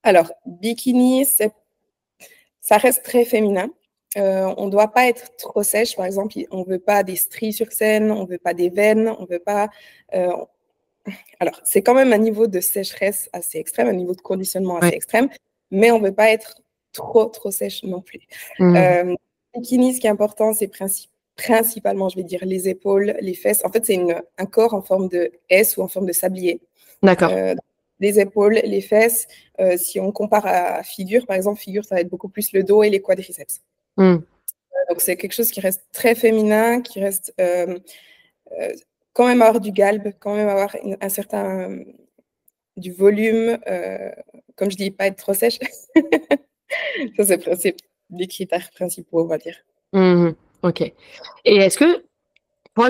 Alors 0.03 0.33
bikini, 0.47 1.27
ça 2.61 2.77
reste 2.77 3.03
très 3.03 3.25
féminin. 3.25 3.71
Euh, 4.17 4.53
on 4.57 4.67
ne 4.67 4.71
doit 4.71 4.89
pas 4.89 5.07
être 5.07 5.37
trop 5.37 5.63
sèche, 5.63 5.95
par 5.95 6.07
exemple, 6.07 6.35
on 6.51 6.61
ne 6.61 6.65
veut 6.65 6.79
pas 6.79 7.03
des 7.03 7.17
stries 7.17 7.53
sur 7.53 7.71
scène, 7.73 8.11
on 8.11 8.23
ne 8.23 8.29
veut 8.29 8.39
pas 8.39 8.55
des 8.55 8.71
veines, 8.71 9.15
on 9.19 9.27
veut 9.27 9.39
pas. 9.39 9.69
Euh, 10.15 10.33
alors, 11.41 11.61
c'est 11.65 11.83
quand 11.83 11.95
même 11.95 12.13
un 12.13 12.19
niveau 12.19 12.47
de 12.47 12.61
sécheresse 12.61 13.29
assez 13.33 13.59
extrême, 13.59 13.89
un 13.89 13.93
niveau 13.93 14.15
de 14.15 14.21
conditionnement 14.21 14.79
assez 14.79 14.95
extrême, 14.95 15.29
mais 15.71 15.91
on 15.91 15.99
ne 15.99 16.07
veut 16.07 16.15
pas 16.15 16.31
être 16.31 16.63
trop, 16.93 17.27
trop 17.27 17.51
sèche 17.51 17.83
non 17.83 18.01
plus. 18.01 18.21
Mmh. 18.59 18.77
Euh, 18.77 19.15
bikini, 19.55 19.95
ce 19.95 20.01
qui 20.01 20.07
est 20.07 20.11
important, 20.11 20.53
c'est 20.55 20.71
principalement, 21.37 22.09
je 22.09 22.17
vais 22.17 22.25
dire, 22.25 22.45
les 22.45 22.69
épaules, 22.69 23.15
les 23.21 23.35
fesses. 23.35 23.63
En 23.65 23.71
fait, 23.71 23.85
c'est 23.85 23.99
un 24.39 24.47
corps 24.47 24.75
en 24.75 24.83
forme 24.83 25.09
de 25.09 25.31
S 25.51 25.77
ou 25.77 25.83
en 25.83 25.89
forme 25.89 26.07
de 26.07 26.13
sablier. 26.13 26.61
D'accord. 27.03 27.31
Les 28.01 28.21
épaules, 28.21 28.61
les 28.65 28.81
fesses. 28.81 29.27
si 29.77 29.99
on 30.01 30.13
compare 30.13 30.47
à 30.47 30.83
figure, 30.83 31.27
par 31.27 31.37
exemple, 31.37 31.61
figure, 31.61 31.85
ça 31.85 31.97
va 31.97 32.01
être 32.01 32.09
beaucoup 32.09 32.29
plus 32.29 32.53
le 32.53 32.63
dos 32.63 32.83
et 32.83 32.91
les 32.91 33.01
quadriceps. 33.01 33.61
Mm. 33.99 34.19
Euh, 34.79 34.85
donc 34.89 35.01
c'est 35.01 35.17
quelque 35.17 35.35
chose 35.35 35.51
qui 35.51 35.61
reste 35.61 35.85
très 35.93 36.15
féminin, 36.15 36.81
qui 36.81 37.01
reste 37.01 37.35
euh, 37.41 37.79
euh, 38.59 38.73
quand 39.13 39.27
même 39.27 39.43
avoir 39.43 39.61
du 39.61 39.73
galbe, 39.73 40.13
quand 40.21 40.35
même 40.35 40.49
avoir 40.49 40.75
un 41.01 41.09
certain 41.09 41.79
du 42.77 42.93
volume, 42.93 43.59
comme 44.55 44.71
je 44.71 44.77
dis, 44.77 44.93
pas 44.93 45.09
être 45.09 45.17
trop 45.17 45.35
sèche. 45.35 45.59
ça, 47.19 47.25
c'est 47.59 47.77
les 48.11 48.29
critères 48.29 48.71
principaux, 48.71 49.23
on 49.23 49.27
va 49.27 49.39
dire. 49.39 49.57
Mmh 49.93 50.31
ok. 50.63 50.83
Et 50.83 51.57
est-ce 51.57 51.79
que 51.79 52.05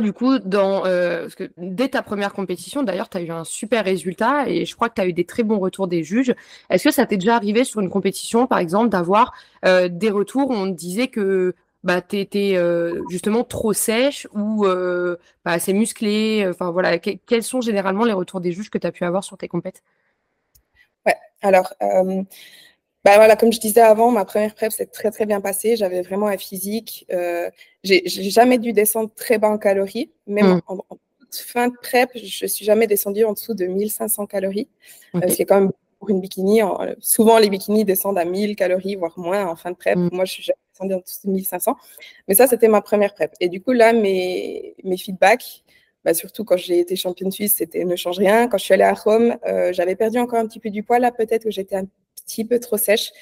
du 0.00 0.12
coup, 0.12 0.32
euh, 0.32 1.28
dès 1.56 1.88
ta 1.88 2.02
première 2.02 2.32
compétition, 2.32 2.82
d'ailleurs, 2.82 3.08
tu 3.08 3.16
as 3.16 3.22
eu 3.22 3.30
un 3.30 3.44
super 3.44 3.84
résultat 3.84 4.48
et 4.48 4.64
je 4.64 4.74
crois 4.74 4.88
que 4.88 4.94
tu 4.94 5.00
as 5.00 5.06
eu 5.06 5.12
des 5.12 5.24
très 5.24 5.42
bons 5.42 5.58
retours 5.58 5.88
des 5.88 6.02
juges. 6.04 6.34
Est-ce 6.70 6.84
que 6.84 6.90
ça 6.90 7.06
t'est 7.06 7.16
déjà 7.16 7.36
arrivé 7.36 7.64
sur 7.64 7.80
une 7.80 7.90
compétition, 7.90 8.46
par 8.46 8.58
exemple, 8.58 8.88
d'avoir 8.90 9.32
euh, 9.64 9.88
des 9.88 10.10
retours 10.10 10.50
où 10.50 10.54
on 10.54 10.66
disait 10.66 11.08
que 11.08 11.54
bah, 11.84 12.02
tu 12.02 12.18
étais 12.18 12.54
euh, 12.56 13.02
justement 13.08 13.44
trop 13.44 13.72
sèche 13.72 14.26
ou 14.34 14.64
pas 14.64 15.52
assez 15.52 15.72
musclée 15.72 16.50
voilà, 16.58 16.98
quels 16.98 17.42
sont 17.42 17.60
généralement 17.60 18.04
les 18.04 18.12
retours 18.12 18.40
des 18.40 18.52
juges 18.52 18.70
que 18.70 18.78
tu 18.78 18.86
as 18.86 18.92
pu 18.92 19.04
avoir 19.04 19.24
sur 19.24 19.38
tes 19.38 19.48
compétitions 19.48 19.84
Ouais, 21.06 21.16
alors. 21.42 21.72
Bah 23.04 23.16
voilà, 23.16 23.36
comme 23.36 23.52
je 23.52 23.60
disais 23.60 23.80
avant, 23.80 24.10
ma 24.10 24.24
première 24.24 24.54
prep 24.54 24.72
s'est 24.72 24.86
très 24.86 25.10
très 25.10 25.24
bien 25.24 25.40
passée. 25.40 25.76
J'avais 25.76 26.02
vraiment 26.02 26.26
un 26.26 26.36
physique. 26.36 27.06
Euh, 27.12 27.48
j'ai 27.84 28.02
jamais 28.06 28.58
dû 28.58 28.72
descendre 28.72 29.10
très 29.14 29.38
bas 29.38 29.48
en 29.48 29.58
calories. 29.58 30.10
Même 30.26 30.56
mm. 30.56 30.62
en, 30.66 30.78
fin 31.30 31.68
de 31.68 31.74
prep, 31.80 32.10
je 32.14 32.46
suis 32.46 32.64
jamais 32.64 32.86
descendue 32.86 33.24
en 33.24 33.34
dessous 33.34 33.54
de 33.54 33.66
1500 33.66 34.26
calories. 34.26 34.68
Euh, 35.14 35.28
ce 35.28 35.36
qui 35.36 35.42
est 35.42 35.46
quand 35.46 35.60
même 35.60 35.72
pour 35.98 36.10
une 36.10 36.20
bikini. 36.20 36.60
souvent, 37.00 37.38
les 37.38 37.50
bikinis 37.50 37.84
descendent 37.84 38.18
à 38.18 38.24
1000 38.24 38.56
calories, 38.56 38.96
voire 38.96 39.18
moins 39.18 39.46
en 39.46 39.56
fin 39.56 39.70
de 39.70 39.76
prep. 39.76 39.96
Mm. 39.96 40.08
Moi, 40.12 40.24
je 40.24 40.32
suis 40.32 40.42
jamais 40.42 40.58
descendue 40.72 40.94
en 40.94 41.00
dessous 41.00 41.26
de 41.26 41.32
1500. 41.32 41.76
Mais 42.26 42.34
ça, 42.34 42.46
c'était 42.46 42.68
ma 42.68 42.80
première 42.80 43.14
prep. 43.14 43.32
Et 43.40 43.48
du 43.48 43.60
coup, 43.60 43.72
là, 43.72 43.92
mes, 43.92 44.74
mes 44.82 44.96
feedbacks, 44.96 45.62
bah, 46.04 46.14
surtout 46.14 46.44
quand 46.44 46.56
j'ai 46.56 46.78
été 46.78 46.96
championne 46.96 47.30
suisse, 47.30 47.56
c'était 47.56 47.84
ne 47.84 47.96
change 47.96 48.18
rien. 48.18 48.48
Quand 48.48 48.58
je 48.58 48.64
suis 48.64 48.74
allée 48.74 48.84
à 48.84 48.94
Rome, 48.94 49.36
euh, 49.46 49.72
j'avais 49.72 49.96
perdu 49.96 50.18
encore 50.18 50.38
un 50.38 50.46
petit 50.46 50.60
peu 50.60 50.70
du 50.70 50.82
poids. 50.82 50.98
Là, 50.98 51.12
peut-être 51.12 51.44
que 51.44 51.50
j'étais 51.50 51.76
un 51.76 51.86
petit 52.28 52.44
peu 52.44 52.60
trop 52.60 52.76
sèche. 52.76 53.12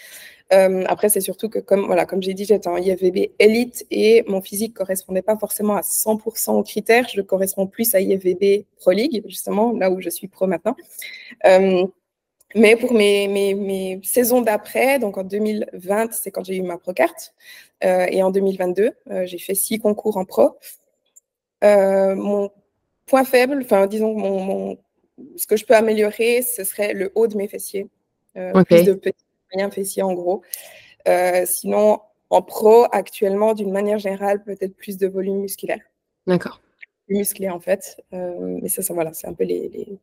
Euh, 0.53 0.85
après, 0.87 1.09
c'est 1.09 1.21
surtout 1.21 1.49
que, 1.49 1.59
comme, 1.59 1.87
voilà, 1.87 2.07
comme 2.07 2.23
j'ai 2.23 2.35
dit, 2.35 2.45
j'étais 2.45 2.69
en 2.69 2.77
IFVB 2.77 3.33
élite 3.39 3.87
et 3.91 4.25
mon 4.29 4.41
physique 4.41 4.73
ne 4.73 4.79
correspondait 4.79 5.23
pas 5.23 5.37
forcément 5.37 5.77
à 5.77 5.83
100% 5.83 6.53
aux 6.53 6.63
critères. 6.63 7.09
Je 7.09 7.21
corresponds 7.21 7.67
plus 7.67 7.95
à 7.95 8.01
IFVB 8.01 8.65
Pro 8.77 8.93
League, 8.93 9.23
justement, 9.27 9.73
là 9.73 9.91
où 9.91 10.01
je 10.01 10.11
suis 10.11 10.29
pro 10.29 10.47
maintenant. 10.47 10.77
Euh, 11.47 11.87
mais 12.55 12.77
pour 12.77 12.93
mes, 12.93 13.29
mes, 13.29 13.55
mes 13.55 14.01
saisons 14.05 14.41
d'après, 14.41 14.99
donc 14.99 15.19
en 15.19 15.25
2020, 15.25 16.13
c'est 16.13 16.31
quand 16.31 16.45
j'ai 16.45 16.57
eu 16.57 16.63
ma 16.63 16.79
pro 16.79 16.93
carte. 16.93 17.35
Euh, 17.85 18.07
et 18.09 18.23
en 18.23 18.31
2022, 18.31 18.93
j'ai 19.25 19.39
fait 19.39 19.55
six 19.55 19.79
concours 19.79 20.17
en 20.17 20.25
pro. 20.25 20.57
mon 21.63 22.51
point 23.07 23.25
faible, 23.25 23.61
enfin, 23.63 23.87
disons, 23.87 24.15
mon, 24.15 24.79
ce 25.37 25.47
que 25.47 25.57
je 25.57 25.65
peux 25.65 25.75
améliorer, 25.75 26.43
ce 26.43 26.65
serait 26.65 26.93
le 26.93 27.13
haut 27.15 27.27
de 27.27 27.37
mes 27.37 27.49
fessiers. 27.49 27.89
Euh, 28.37 28.65
plus 28.65 28.85
de 28.85 28.95
petits 28.95 29.25
moyens 29.53 29.75
fessiers 29.75 30.03
en 30.03 30.13
gros. 30.13 30.43
Euh, 31.09 31.45
sinon, 31.47 32.01
en 32.31 32.43
pro, 32.43 32.87
actuellement, 32.93 33.55
d'une 33.55 33.73
manière 33.73 33.99
générale, 33.99 34.43
peut-être 34.43 34.77
plus 34.77 34.99
de 34.99 35.07
volume 35.07 35.41
musculaire. 35.41 35.81
D'accord. 36.27 36.61
Plus 37.07 37.17
musclé 37.17 37.49
en 37.49 37.61
fait. 37.61 38.03
Euh, 38.13 38.59
mais 38.63 38.69
ça, 38.69 38.83
ça 38.83 38.95
voilà, 38.95 39.13
c'est 39.13 39.27
un 39.27 39.33
peu 39.33 39.45
les, 39.45 39.69
les, 39.69 39.99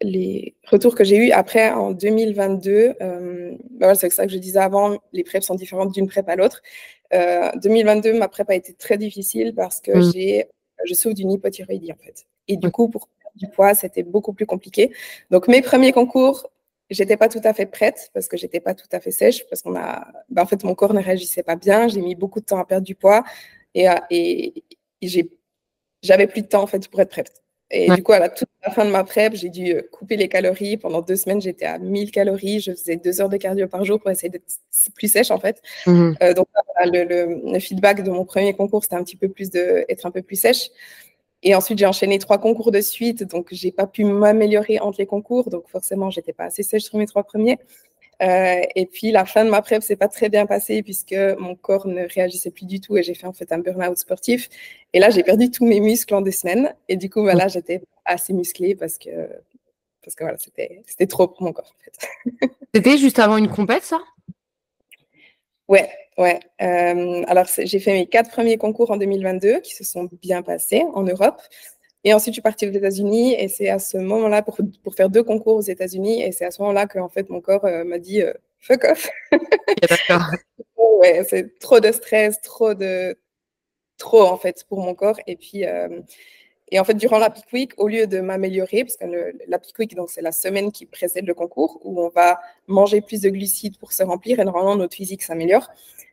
les 0.00 0.54
retours 0.66 0.94
que 0.94 1.04
j'ai 1.04 1.16
eus. 1.16 1.32
Après, 1.32 1.70
en 1.70 1.90
2022, 1.90 2.94
bah 3.70 3.94
c'est 3.94 4.10
ça 4.10 4.26
que 4.26 4.32
je 4.32 4.38
disais 4.38 4.60
avant, 4.60 4.98
les 5.12 5.24
preps 5.24 5.46
sont 5.46 5.54
différentes 5.54 5.92
d'une 5.92 6.06
prep 6.06 6.28
à 6.28 6.36
l'autre. 6.36 6.62
2022, 7.12 8.18
ma 8.18 8.28
prep 8.28 8.48
a 8.50 8.54
été 8.54 8.72
très 8.72 8.96
difficile 8.96 9.54
parce 9.54 9.80
que 9.80 9.92
mm. 9.92 10.12
j'ai, 10.12 10.46
je 10.84 10.94
souffre 10.94 11.14
d'une 11.14 11.32
hypothyroïdie 11.32 11.92
en 11.92 11.96
fait. 11.96 12.26
Et 12.48 12.56
du 12.56 12.70
coup, 12.70 12.88
pour 12.88 13.08
du 13.34 13.48
poids, 13.48 13.74
c'était 13.74 14.02
beaucoup 14.02 14.32
plus 14.32 14.46
compliqué. 14.46 14.92
Donc, 15.30 15.48
mes 15.48 15.62
premiers 15.62 15.92
concours, 15.92 16.48
J'étais 16.90 17.16
pas 17.16 17.28
tout 17.28 17.40
à 17.44 17.54
fait 17.54 17.66
prête 17.66 18.10
parce 18.12 18.28
que 18.28 18.36
j'étais 18.36 18.60
pas 18.60 18.74
tout 18.74 18.86
à 18.92 19.00
fait 19.00 19.10
sèche 19.10 19.46
parce 19.48 19.62
qu'on 19.62 19.74
a, 19.74 20.06
ben, 20.28 20.42
en 20.42 20.46
fait, 20.46 20.62
mon 20.64 20.74
corps 20.74 20.92
ne 20.92 21.02
réagissait 21.02 21.42
pas 21.42 21.56
bien. 21.56 21.88
J'ai 21.88 22.00
mis 22.00 22.14
beaucoup 22.14 22.40
de 22.40 22.44
temps 22.44 22.58
à 22.58 22.64
perdre 22.64 22.86
du 22.86 22.94
poids 22.94 23.24
et, 23.74 23.88
euh, 23.88 23.94
et, 24.10 24.64
j'ai, 25.00 25.30
j'avais 26.02 26.26
plus 26.26 26.42
de 26.42 26.46
temps 26.46 26.62
en 26.62 26.66
fait 26.66 26.88
pour 26.88 27.00
être 27.00 27.10
prête. 27.10 27.32
Et 27.70 27.90
du 27.90 28.02
coup, 28.02 28.12
à 28.12 28.18
la 28.18 28.28
toute 28.28 28.48
la 28.62 28.70
fin 28.70 28.84
de 28.84 28.90
ma 28.90 29.04
prep, 29.04 29.34
j'ai 29.34 29.48
dû 29.48 29.72
euh, 29.72 29.82
couper 29.90 30.16
les 30.16 30.28
calories. 30.28 30.76
Pendant 30.76 31.00
deux 31.00 31.16
semaines, 31.16 31.40
j'étais 31.40 31.64
à 31.64 31.78
1000 31.78 32.10
calories. 32.10 32.60
Je 32.60 32.72
faisais 32.72 32.96
deux 32.96 33.20
heures 33.20 33.28
de 33.28 33.36
cardio 33.36 33.66
par 33.66 33.84
jour 33.84 33.98
pour 33.98 34.10
essayer 34.10 34.28
d'être 34.28 34.44
plus 34.94 35.10
sèche, 35.10 35.30
en 35.30 35.40
fait. 35.40 35.60
Mmh 35.86 36.12
euh, 36.22 36.34
donc, 36.34 36.46
le, 36.84 37.42
le, 37.52 37.58
feedback 37.58 38.02
de 38.02 38.10
mon 38.10 38.24
premier 38.24 38.54
concours, 38.54 38.82
c'était 38.82 38.96
un 38.96 39.02
petit 39.02 39.16
peu 39.16 39.28
plus 39.28 39.50
de 39.50 39.84
être 39.88 40.06
un 40.06 40.10
peu 40.10 40.22
plus 40.22 40.36
sèche. 40.36 40.70
Et 41.44 41.54
ensuite, 41.54 41.78
j'ai 41.78 41.86
enchaîné 41.86 42.18
trois 42.18 42.38
concours 42.38 42.72
de 42.72 42.80
suite, 42.80 43.22
donc 43.22 43.48
j'ai 43.52 43.70
pas 43.70 43.86
pu 43.86 44.04
m'améliorer 44.04 44.80
entre 44.80 44.98
les 44.98 45.06
concours, 45.06 45.50
donc 45.50 45.68
forcément, 45.68 46.10
j'étais 46.10 46.32
pas 46.32 46.44
assez 46.44 46.62
sèche 46.62 46.84
sur 46.84 46.98
mes 46.98 47.06
trois 47.06 47.22
premiers. 47.22 47.58
Euh, 48.22 48.62
et 48.74 48.86
puis 48.86 49.10
la 49.10 49.24
fin 49.24 49.44
de 49.44 49.50
ma 49.50 49.60
prep 49.60 49.82
s'est 49.82 49.96
pas 49.96 50.06
très 50.06 50.28
bien 50.28 50.46
passée 50.46 50.84
puisque 50.84 51.16
mon 51.38 51.56
corps 51.56 51.86
ne 51.86 52.06
réagissait 52.06 52.52
plus 52.52 52.64
du 52.64 52.80
tout 52.80 52.96
et 52.96 53.02
j'ai 53.02 53.14
fait 53.14 53.26
en 53.26 53.32
fait 53.32 53.50
un 53.52 53.58
burn-out 53.58 53.98
sportif. 53.98 54.48
Et 54.92 55.00
là, 55.00 55.10
j'ai 55.10 55.22
perdu 55.22 55.50
tous 55.50 55.66
mes 55.66 55.80
muscles 55.80 56.14
en 56.14 56.22
deux 56.22 56.30
semaines. 56.30 56.74
Et 56.88 56.96
du 56.96 57.10
coup, 57.10 57.22
voilà, 57.22 57.48
j'étais 57.48 57.82
assez 58.04 58.32
musclée 58.32 58.74
parce 58.74 58.98
que 58.98 59.10
parce 60.02 60.14
que 60.14 60.24
voilà, 60.24 60.38
c'était 60.38 61.06
trop 61.06 61.28
pour 61.28 61.42
mon 61.42 61.52
corps 61.52 61.74
en 61.76 61.84
fait. 61.84 62.48
C'était 62.74 62.98
juste 62.98 63.18
avant 63.18 63.36
une 63.36 63.48
compète, 63.48 63.82
ça? 63.84 64.00
Ouais, 65.68 65.90
ouais. 66.18 66.40
Euh, 66.62 67.22
alors, 67.26 67.46
j'ai 67.56 67.78
fait 67.78 67.92
mes 67.92 68.06
quatre 68.06 68.30
premiers 68.30 68.58
concours 68.58 68.90
en 68.90 68.96
2022 68.96 69.60
qui 69.60 69.74
se 69.74 69.84
sont 69.84 70.08
bien 70.20 70.42
passés 70.42 70.84
en 70.94 71.02
Europe. 71.02 71.40
Et 72.04 72.12
ensuite, 72.12 72.32
je 72.32 72.36
suis 72.36 72.42
partie 72.42 72.68
aux 72.68 72.72
États-Unis 72.72 73.34
et 73.34 73.48
c'est 73.48 73.70
à 73.70 73.78
ce 73.78 73.96
moment-là, 73.96 74.42
pour, 74.42 74.58
pour, 74.82 74.94
faire 74.94 75.08
deux 75.08 75.22
concours 75.22 75.56
aux 75.56 75.62
États-Unis, 75.62 76.22
et 76.22 76.32
c'est 76.32 76.44
à 76.44 76.50
ce 76.50 76.60
moment-là 76.60 76.86
que 76.86 76.98
en 76.98 77.08
fait, 77.08 77.30
mon 77.30 77.40
corps 77.40 77.64
euh, 77.64 77.82
m'a 77.84 77.98
dit 77.98 78.20
euh, 78.20 78.34
fuck 78.60 78.84
off. 78.84 79.08
D'accord. 79.88 80.30
ouais, 80.76 81.24
c'est 81.26 81.58
trop 81.58 81.80
de 81.80 81.90
stress, 81.92 82.40
trop 82.42 82.74
de. 82.74 83.18
Trop 83.96 84.22
en 84.22 84.36
fait 84.36 84.64
pour 84.68 84.80
mon 84.80 84.94
corps. 84.94 85.18
Et 85.26 85.36
puis, 85.36 85.64
et 86.70 86.80
en 86.80 86.84
fait, 86.84 86.94
durant 86.94 87.18
la 87.18 87.30
Peak 87.30 87.44
Week, 87.52 87.72
au 87.76 87.88
lieu 87.88 88.06
de 88.06 88.20
m'améliorer, 88.20 88.84
parce 88.84 88.96
que 88.96 89.04
la 89.46 89.58
Peak 89.58 89.78
Week, 89.78 89.94
donc 89.94 90.10
c'est 90.10 90.22
la 90.22 90.32
semaine 90.32 90.72
qui 90.72 90.86
précède 90.86 91.26
le 91.26 91.34
concours, 91.34 91.78
où 91.84 92.00
on 92.00 92.08
va 92.08 92.40
manger 92.66 93.00
plus 93.00 93.20
de 93.20 93.28
glucides 93.28 93.78
pour 93.78 93.92
se 93.92 94.02
remplir 94.02 94.40
et 94.40 94.44
normalement 94.44 94.76
notre 94.76 94.94
physique 94.94 95.22
s'améliore. 95.22 95.68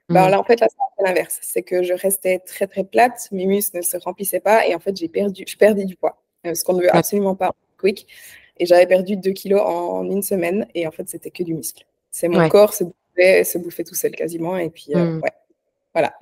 Ben, 0.10 0.28
mmh. 0.28 0.32
là, 0.32 0.40
en 0.40 0.44
fait, 0.44 0.60
là, 0.60 0.68
c'est 0.70 1.06
l'inverse. 1.06 1.40
C'est 1.42 1.62
que 1.62 1.84
je 1.84 1.94
restais 1.94 2.40
très, 2.40 2.68
très 2.68 2.84
plate, 2.84 3.30
mes 3.32 3.46
muscles 3.46 3.78
ne 3.78 3.82
se 3.82 3.98
remplissaient 3.98 4.42
pas 4.42 4.68
et 4.68 4.76
en 4.76 4.80
fait, 4.80 4.96
j'ai 4.98 5.08
perdu, 5.08 5.46
je 5.48 5.56
perdais 5.56 5.86
du 5.86 5.96
poids, 5.96 6.22
euh, 6.46 6.54
ce 6.54 6.64
qu'on 6.66 6.74
ne 6.74 6.82
veut 6.82 6.94
absolument 6.94 7.36
pas 7.36 7.50
en 7.50 7.54
Peak 7.54 7.84
Week. 7.84 8.08
Et 8.58 8.66
j'avais 8.66 8.86
perdu 8.86 9.16
2 9.16 9.32
kilos 9.32 9.62
en 9.62 10.04
une 10.04 10.22
semaine 10.22 10.68
et 10.76 10.86
en 10.86 10.92
fait, 10.92 11.08
c'était 11.08 11.32
que 11.32 11.44
du 11.44 11.54
muscle. 11.54 11.86
C'est 12.12 12.28
mon 12.28 12.50
corps 12.50 12.74
se 12.74 12.84
bouffait, 12.84 13.44
se 13.46 13.58
bouffait 13.58 13.86
tout 13.86 13.96
seul 13.96 14.12
quasiment. 14.12 14.58
Et 14.58 14.70
puis, 14.70 14.88
euh, 14.96 15.14
mmh. 15.14 15.22
ouais, 15.22 15.32
voilà. 15.94 16.14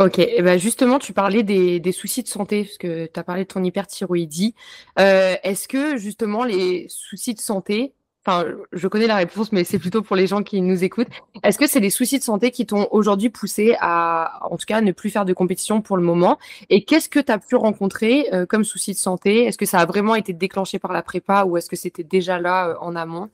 Ok, 0.00 0.20
et 0.20 0.42
ben 0.42 0.60
justement, 0.60 1.00
tu 1.00 1.12
parlais 1.12 1.42
des, 1.42 1.80
des, 1.80 1.90
soucis 1.90 2.22
de 2.22 2.28
santé, 2.28 2.62
parce 2.62 2.78
que 2.78 3.06
tu 3.06 3.18
as 3.18 3.24
parlé 3.24 3.42
de 3.42 3.48
ton 3.48 3.64
hyperthyroïdie. 3.64 4.54
Euh, 5.00 5.34
Est-ce 5.42 5.66
que 5.66 5.96
justement 5.96 6.44
les 6.44 6.86
soucis 6.88 7.34
de 7.34 7.40
santé, 7.40 7.94
enfin 8.24 8.46
je 8.72 8.86
connais 8.86 9.08
la 9.08 9.16
réponse, 9.16 9.50
mais 9.50 9.64
c'est 9.64 9.80
plutôt 9.80 10.02
pour 10.02 10.14
les 10.14 10.28
gens 10.28 10.44
qui 10.44 10.60
nous 10.60 10.84
écoutent, 10.84 11.08
est-ce 11.42 11.58
que 11.58 11.66
c'est 11.66 11.80
les 11.80 11.90
soucis 11.90 12.20
de 12.20 12.22
santé 12.22 12.52
qui 12.52 12.64
t'ont 12.64 12.86
aujourd'hui 12.92 13.28
poussé 13.28 13.74
à, 13.80 14.38
en 14.48 14.56
tout 14.56 14.66
cas, 14.66 14.80
ne 14.82 14.92
plus 14.92 15.10
faire 15.10 15.24
de 15.24 15.32
compétition 15.32 15.82
pour 15.82 15.96
le 15.96 16.04
moment? 16.04 16.38
Et 16.70 16.84
qu'est-ce 16.84 17.08
que 17.08 17.18
tu 17.18 17.32
as 17.32 17.38
pu 17.38 17.56
rencontrer 17.56 18.28
euh, 18.32 18.46
comme 18.46 18.62
soucis 18.62 18.92
de 18.92 18.98
santé? 18.98 19.46
Est-ce 19.46 19.58
que 19.58 19.66
ça 19.66 19.80
a 19.80 19.86
vraiment 19.86 20.14
été 20.14 20.32
déclenché 20.32 20.78
par 20.78 20.92
la 20.92 21.02
prépa 21.02 21.42
ou 21.44 21.56
est-ce 21.56 21.68
que 21.68 21.76
c'était 21.76 22.04
déjà 22.04 22.38
là 22.38 22.68
euh, 22.68 22.74
en 22.80 22.94
amont? 22.94 23.30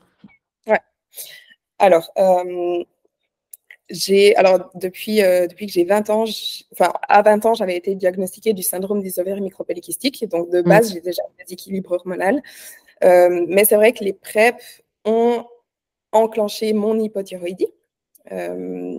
Ouais. 0.66 0.80
Alors, 1.78 2.10
euh, 2.16 2.84
j'ai 3.90 4.34
alors 4.36 4.70
depuis 4.74 5.22
euh, 5.22 5.46
depuis 5.46 5.66
que 5.66 5.72
j'ai 5.72 5.84
20 5.84 6.10
ans, 6.10 6.24
enfin 6.72 6.92
à 7.08 7.22
20 7.22 7.46
ans, 7.46 7.54
j'avais 7.54 7.76
été 7.76 7.94
diagnostiquée 7.94 8.52
du 8.52 8.62
syndrome 8.62 9.02
des 9.02 9.18
ovaires 9.18 9.40
micropélikystiques. 9.40 10.26
Donc 10.28 10.50
de 10.50 10.62
base, 10.62 10.90
mmh. 10.90 10.94
j'ai 10.94 11.00
déjà 11.00 11.22
un 11.22 11.44
déséquilibre 11.44 11.92
hormonal. 11.92 12.42
Euh, 13.02 13.44
mais 13.48 13.64
c'est 13.64 13.76
vrai 13.76 13.92
que 13.92 14.04
les 14.04 14.12
PrEP 14.12 14.56
ont 15.04 15.44
enclenché 16.12 16.72
mon 16.72 16.98
hypothyroïdie. 16.98 17.68
Euh, 18.32 18.98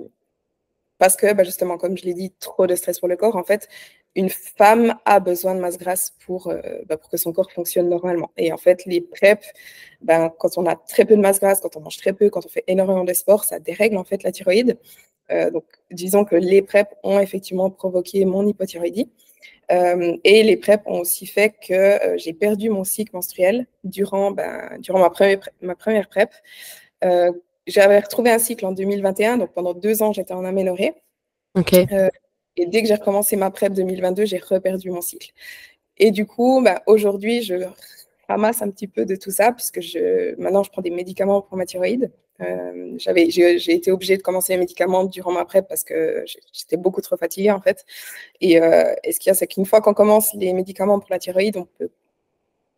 parce 0.98 1.18
que, 1.18 1.34
bah, 1.34 1.44
justement, 1.44 1.78
comme 1.78 1.98
je 1.98 2.06
l'ai 2.06 2.14
dit, 2.14 2.32
trop 2.40 2.68
de 2.68 2.76
stress 2.76 3.00
pour 3.00 3.08
le 3.10 3.18
corps. 3.18 3.36
En 3.36 3.44
fait, 3.44 3.68
une 4.16 4.30
femme 4.30 4.96
a 5.06 5.20
besoin 5.20 5.56
de 5.56 5.60
masse 5.60 5.78
grasse 5.78 6.14
pour, 6.26 6.48
euh, 6.48 6.62
bah, 6.88 6.98
pour 6.98 7.10
que 7.10 7.18
son 7.18 7.34
corps 7.34 7.52
fonctionne 7.52 7.90
normalement. 7.90 8.32
Et 8.38 8.54
en 8.54 8.58
fait, 8.58 8.86
les 8.86 9.02
PrEP, 9.02 9.44
ben, 10.02 10.32
quand 10.40 10.58
on 10.58 10.66
a 10.66 10.76
très 10.76 11.06
peu 11.06 11.16
de 11.16 11.22
masse 11.22 11.40
grasse, 11.40 11.60
quand 11.60 11.76
on 11.76 11.82
mange 11.82 11.98
très 11.98 12.14
peu, 12.14 12.30
quand 12.30 12.46
on 12.46 12.50
fait 12.50 12.64
énormément 12.68 13.04
de 13.04 13.14
sport, 13.14 13.44
ça 13.44 13.60
dérègle 13.60 13.98
en 13.98 14.06
fait 14.06 14.24
la 14.24 14.32
thyroïde. 14.32 14.78
Euh, 15.32 15.52
donc, 15.52 15.66
disons 15.92 16.24
que 16.24 16.36
les 16.36 16.62
PrEP 16.62 16.88
ont 17.04 17.20
effectivement 17.20 17.70
provoqué 17.70 18.24
mon 18.26 18.48
hypothyroïdie. 18.48 19.10
Euh, 19.72 20.16
et 20.24 20.44
les 20.44 20.58
PrEP 20.58 20.82
ont 20.86 21.00
aussi 21.00 21.26
fait 21.26 21.54
que 21.68 22.18
j'ai 22.18 22.34
perdu 22.34 22.70
mon 22.70 22.84
cycle 22.84 23.16
menstruel 23.16 23.68
durant, 23.84 24.32
ben, 24.32 24.78
durant 24.80 25.00
ma, 25.00 25.10
première, 25.10 25.40
ma 25.62 25.76
première 25.76 26.08
PrEP. 26.08 26.30
J'avais 27.68 28.00
retrouvé 28.00 28.30
un 28.30 28.38
cycle 28.38 28.64
en 28.66 28.72
2021, 28.72 29.38
donc 29.38 29.52
pendant 29.54 29.74
deux 29.74 30.04
ans, 30.04 30.14
j'étais 30.14 30.34
en 30.34 30.46
aménorrhée. 30.46 30.94
Et 32.58 32.66
dès 32.66 32.82
que 32.82 32.88
j'ai 32.88 32.96
recommencé 32.96 33.36
ma 33.36 33.52
PrEP 33.52 33.74
2022, 33.74 34.26
j'ai 34.26 34.38
reperdu 34.38 34.90
mon 34.92 35.02
cycle. 35.02 35.32
Et 35.98 36.12
du 36.12 36.26
coup, 36.26 36.62
bah, 36.64 36.82
aujourd'hui, 36.88 37.42
je 37.42 37.56
ramasse 38.28 38.62
un 38.62 38.70
petit 38.70 38.88
peu 38.88 39.06
de 39.06 39.16
tout 39.16 39.32
ça, 39.32 39.52
puisque 39.52 39.82
je, 39.82 40.36
maintenant 40.40 40.64
je 40.64 40.72
prends 40.72 40.82
des 40.82 40.90
médicaments 40.90 41.42
pour 41.42 41.58
ma 41.58 41.66
thyroïde. 41.66 42.12
Euh, 42.42 42.98
j'ai, 42.98 43.74
été 43.74 43.92
obligée 43.92 44.18
de 44.18 44.22
commencer 44.22 44.54
les 44.54 44.60
médicaments 44.60 45.06
durant 45.06 45.32
ma 45.32 45.46
PrEP 45.46 45.68
parce 45.70 45.86
que 45.86 46.26
j'étais 46.52 46.76
beaucoup 46.76 47.02
trop 47.02 47.16
fatiguée 47.16 47.52
en 47.52 47.62
fait. 47.62 47.86
Et, 48.42 48.62
euh, 48.62 48.94
et 49.04 49.14
ce 49.14 49.20
qu'il 49.20 49.30
y 49.30 49.32
a, 49.32 49.36
c'est 49.36 49.48
qu'une 49.48 49.66
fois 49.66 49.80
qu'on 49.82 49.94
commence 49.94 50.34
les 50.34 50.54
médicaments 50.54 51.00
pour 51.00 51.10
la 51.12 51.20
thyroïde, 51.20 51.58
on 51.58 51.66
peut 51.66 51.90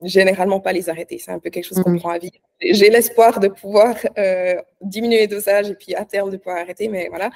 généralement 0.02 0.60
pas 0.60 0.74
les 0.74 0.90
arrêter. 0.90 1.18
C'est 1.18 1.32
un 1.32 1.40
peu 1.40 1.50
quelque 1.50 1.66
chose 1.66 1.82
qu'on 1.82 1.92
mmh. 1.92 2.00
prend 2.00 2.10
à 2.10 2.18
vie. 2.20 2.32
J'ai 2.62 2.90
l'espoir 2.90 3.40
de 3.40 3.48
pouvoir 3.48 3.96
euh, 4.18 4.56
diminuer 4.82 5.20
les 5.20 5.28
dosages 5.28 5.70
et 5.70 5.76
puis 5.76 5.96
à 5.96 6.06
terme 6.06 6.30
de 6.30 6.38
pouvoir 6.38 6.58
arrêter, 6.58 6.88
mais 6.88 7.08
voilà. 7.10 7.30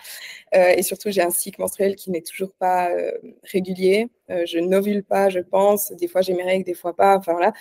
Euh, 0.55 0.73
et 0.77 0.83
surtout, 0.83 1.09
j'ai 1.11 1.21
un 1.21 1.31
cycle 1.31 1.59
menstruel 1.61 1.95
qui 1.95 2.11
n'est 2.11 2.21
toujours 2.21 2.53
pas 2.53 2.91
euh, 2.91 3.11
régulier. 3.43 4.07
je 4.29 4.59
n'ovule 4.59 5.03
pas, 5.03 5.29
je 5.29 5.39
pense. 5.39 5.91
Des 5.93 6.07
fois, 6.07 6.21
j'ai 6.21 6.33
mes 6.33 6.43
règles, 6.43 6.65
des 6.65 6.73
fois 6.73 6.95
pas. 6.95 7.17
Enfin 7.17 7.33
voilà. 7.33 7.53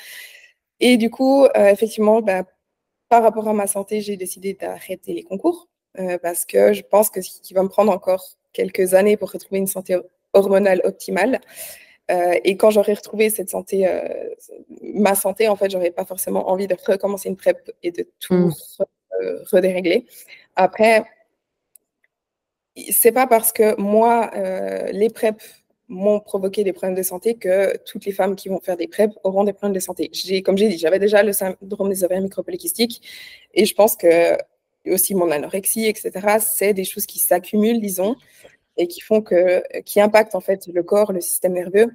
Et 0.80 0.96
du 0.96 1.10
coup, 1.10 1.46
effectivement, 1.54 2.22
bah, 2.22 2.44
par 3.08 3.22
rapport 3.22 3.48
à 3.48 3.52
ma 3.52 3.66
santé, 3.66 4.00
j'ai 4.00 4.16
décidé 4.16 4.54
d'arrêter 4.54 5.12
les 5.12 5.22
concours 5.24 5.68
parce 6.22 6.46
que 6.46 6.72
je 6.72 6.82
pense 6.82 7.10
que 7.10 7.20
qu'il 7.20 7.54
va 7.56 7.62
me 7.62 7.68
prendre 7.68 7.92
encore 7.92 8.24
quelques 8.52 8.94
années 8.94 9.16
pour 9.16 9.30
retrouver 9.30 9.58
une 9.58 9.66
santé 9.66 9.98
hormonale 10.32 10.80
optimale. 10.84 11.40
Euh, 12.10 12.34
et 12.44 12.56
quand 12.56 12.70
j'aurais 12.70 12.94
retrouvé 12.94 13.30
cette 13.30 13.50
santé, 13.50 13.86
euh, 13.86 14.02
ma 14.82 15.14
santé, 15.14 15.48
en 15.48 15.56
fait, 15.56 15.70
j'aurais 15.70 15.90
pas 15.90 16.04
forcément 16.04 16.50
envie 16.50 16.66
de 16.66 16.76
recommencer 16.86 17.28
une 17.28 17.36
PrEP 17.36 17.70
et 17.82 17.92
de 17.92 18.06
tout 18.18 18.34
mm. 18.34 18.54
euh, 19.22 19.44
redérégler. 19.50 20.06
Après, 20.56 21.04
c'est 22.90 23.12
pas 23.12 23.26
parce 23.26 23.52
que 23.52 23.80
moi, 23.80 24.30
les 24.92 25.10
PrEP 25.10 25.42
m'ont 25.88 26.20
provoqué 26.20 26.62
des 26.64 26.72
problèmes 26.72 26.96
de 26.96 27.02
santé 27.02 27.34
que 27.34 27.76
toutes 27.78 28.04
les 28.06 28.12
femmes 28.12 28.36
qui 28.36 28.48
vont 28.48 28.60
faire 28.60 28.76
des 28.76 28.86
PrEP 28.86 29.10
auront 29.24 29.44
des 29.44 29.52
problèmes 29.52 29.74
de 29.74 29.80
santé. 29.80 30.08
J'ai, 30.12 30.40
comme 30.42 30.56
j'ai 30.56 30.68
dit, 30.68 30.78
j'avais 30.78 31.00
déjà 31.00 31.22
le 31.22 31.32
syndrome 31.32 31.90
des 31.90 32.04
ovaires 32.04 32.20
micropolykystiques 32.20 33.02
et 33.54 33.64
je 33.66 33.74
pense 33.74 33.96
que 33.96 34.36
aussi 34.86 35.14
mon 35.14 35.30
anorexie, 35.30 35.86
etc., 35.86 36.38
c'est 36.40 36.72
des 36.74 36.84
choses 36.84 37.06
qui 37.06 37.18
s'accumulent, 37.18 37.80
disons, 37.80 38.16
et 38.80 38.88
qui 38.88 39.00
font 39.00 39.20
que, 39.20 39.62
qui 39.82 40.00
impactent 40.00 40.34
en 40.34 40.40
fait 40.40 40.66
le 40.66 40.82
corps, 40.82 41.12
le 41.12 41.20
système 41.20 41.52
nerveux, 41.52 41.94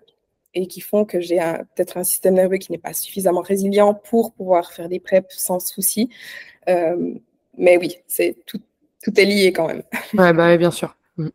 et 0.53 0.67
qui 0.67 0.81
font 0.81 1.03
que 1.03 1.19
j'ai 1.19 1.39
peut-être 1.75 1.97
un 1.97 2.03
système 2.03 2.35
nerveux 2.35 2.57
qui 2.57 2.71
n'est 2.71 2.77
pas 2.77 2.93
suffisamment 2.93 3.41
résilient 3.41 3.95
pour 3.95 4.33
pouvoir 4.33 4.71
faire 4.71 4.87
des 4.87 4.99
PrEP 4.99 5.25
sans 5.29 5.59
souci. 5.59 6.09
Euh, 6.69 7.15
mais 7.57 7.77
oui, 7.77 7.97
c'est 8.05 8.37
tout, 8.45 8.59
tout 9.03 9.19
est 9.19 9.25
lié 9.25 9.51
quand 9.51 9.67
même. 9.67 9.81
Ouais, 10.13 10.31
bah, 10.31 10.55
bien 10.57 10.69
sûr. 10.69 10.95
Mm. 11.17 11.29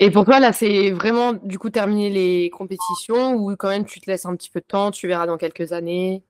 Et 0.00 0.10
pour 0.10 0.24
toi, 0.24 0.40
là, 0.40 0.52
c'est 0.52 0.90
vraiment 0.90 1.34
du 1.34 1.56
coup 1.56 1.70
terminer 1.70 2.10
les 2.10 2.50
compétitions 2.50 3.34
ou 3.34 3.54
quand 3.54 3.68
même 3.68 3.84
tu 3.84 4.00
te 4.00 4.10
laisses 4.10 4.26
un 4.26 4.34
petit 4.34 4.50
peu 4.50 4.60
de 4.60 4.66
temps, 4.66 4.90
tu 4.90 5.06
verras 5.06 5.26
dans 5.26 5.38
quelques 5.38 5.72
années? 5.72 6.24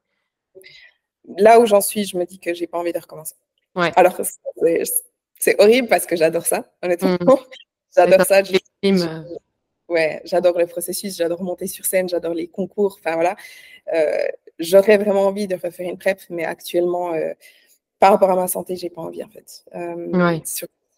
Là 1.39 1.61
où 1.61 1.65
j'en 1.67 1.81
suis, 1.81 2.05
je 2.05 2.19
me 2.19 2.27
dis 2.27 2.39
que 2.39 2.53
j'ai 2.53 2.67
pas 2.67 2.79
envie 2.79 2.93
de 2.93 2.99
recommencer. 2.99 3.37
Ouais. 3.75 3.91
Alors, 3.97 4.21
c'est 5.39 5.59
horrible 5.59 5.89
parce 5.89 6.05
que 6.05 6.15
j'adore 6.15 6.45
ça, 6.45 6.71
honnêtement. 6.83 7.15
Mm. 7.15 7.37
J'adore 7.97 8.27
ça. 8.27 8.43
Ouais, 9.89 10.21
j'adore 10.25 10.59
le 10.59 10.67
processus, 10.67 11.17
j'adore 11.17 11.43
monter 11.43 11.67
sur 11.67 11.85
scène, 11.85 12.09
j'adore 12.09 12.33
les 12.33 12.49
concours. 12.49 12.97
Enfin 12.99 13.15
voilà, 13.15 13.37
euh, 13.93 14.27
j'aurais 14.59 14.97
vraiment 14.97 15.27
envie 15.27 15.47
de 15.47 15.55
refaire 15.57 15.89
une 15.89 15.99
prep, 15.99 16.21
mais 16.31 16.45
actuellement, 16.45 17.13
euh, 17.13 17.33
par 17.99 18.13
rapport 18.13 18.31
à 18.31 18.37
ma 18.37 18.49
santé, 18.49 18.77
j'ai 18.77 18.89
pas 18.89 19.03
envie 19.03 19.23
en 19.23 19.29
fait. 19.29 19.65
Euh, 19.75 20.39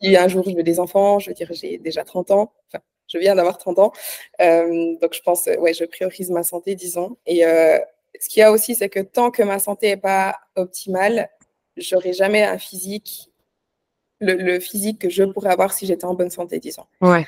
si 0.01 0.17
un 0.17 0.29
jour 0.29 0.49
je 0.49 0.55
veux 0.55 0.63
des 0.63 0.79
enfants, 0.79 1.19
je 1.19 1.31
veux 1.31 1.35
dire, 1.35 1.49
j'ai 1.53 1.79
déjà 1.79 2.05
30 2.05 2.31
ans. 2.31 2.53
Enfin, 2.69 2.83
je 3.09 3.19
viens 3.19 3.35
d'avoir 3.35 3.59
30 3.59 3.79
ans, 3.79 3.93
donc 4.39 5.15
je 5.15 5.21
pense, 5.23 5.47
ouais, 5.47 5.75
je 5.75 5.85
priorise 5.85 6.31
ma 6.31 6.43
santé, 6.43 6.75
disons. 6.75 7.17
Et 7.27 7.43
ce 7.43 8.29
qu'il 8.29 8.41
y 8.41 8.43
a 8.43 8.53
aussi, 8.53 8.75
c'est 8.75 8.89
que 8.89 9.01
tant 9.01 9.31
que 9.31 9.43
ma 9.43 9.59
santé 9.59 9.89
n'est 9.89 9.97
pas 9.97 10.37
optimale, 10.55 11.29
j'aurai 11.77 12.13
jamais 12.13 12.43
un 12.43 12.59
physique 12.59 13.31
le, 14.21 14.59
physique 14.61 15.01
que 15.01 15.11
je 15.11 15.25
pourrais 15.25 15.51
avoir 15.51 15.73
si 15.73 15.87
j'étais 15.87 16.05
en 16.05 16.15
bonne 16.15 16.31
santé, 16.31 16.59
disons. 16.59 16.85
Ouais. 17.01 17.27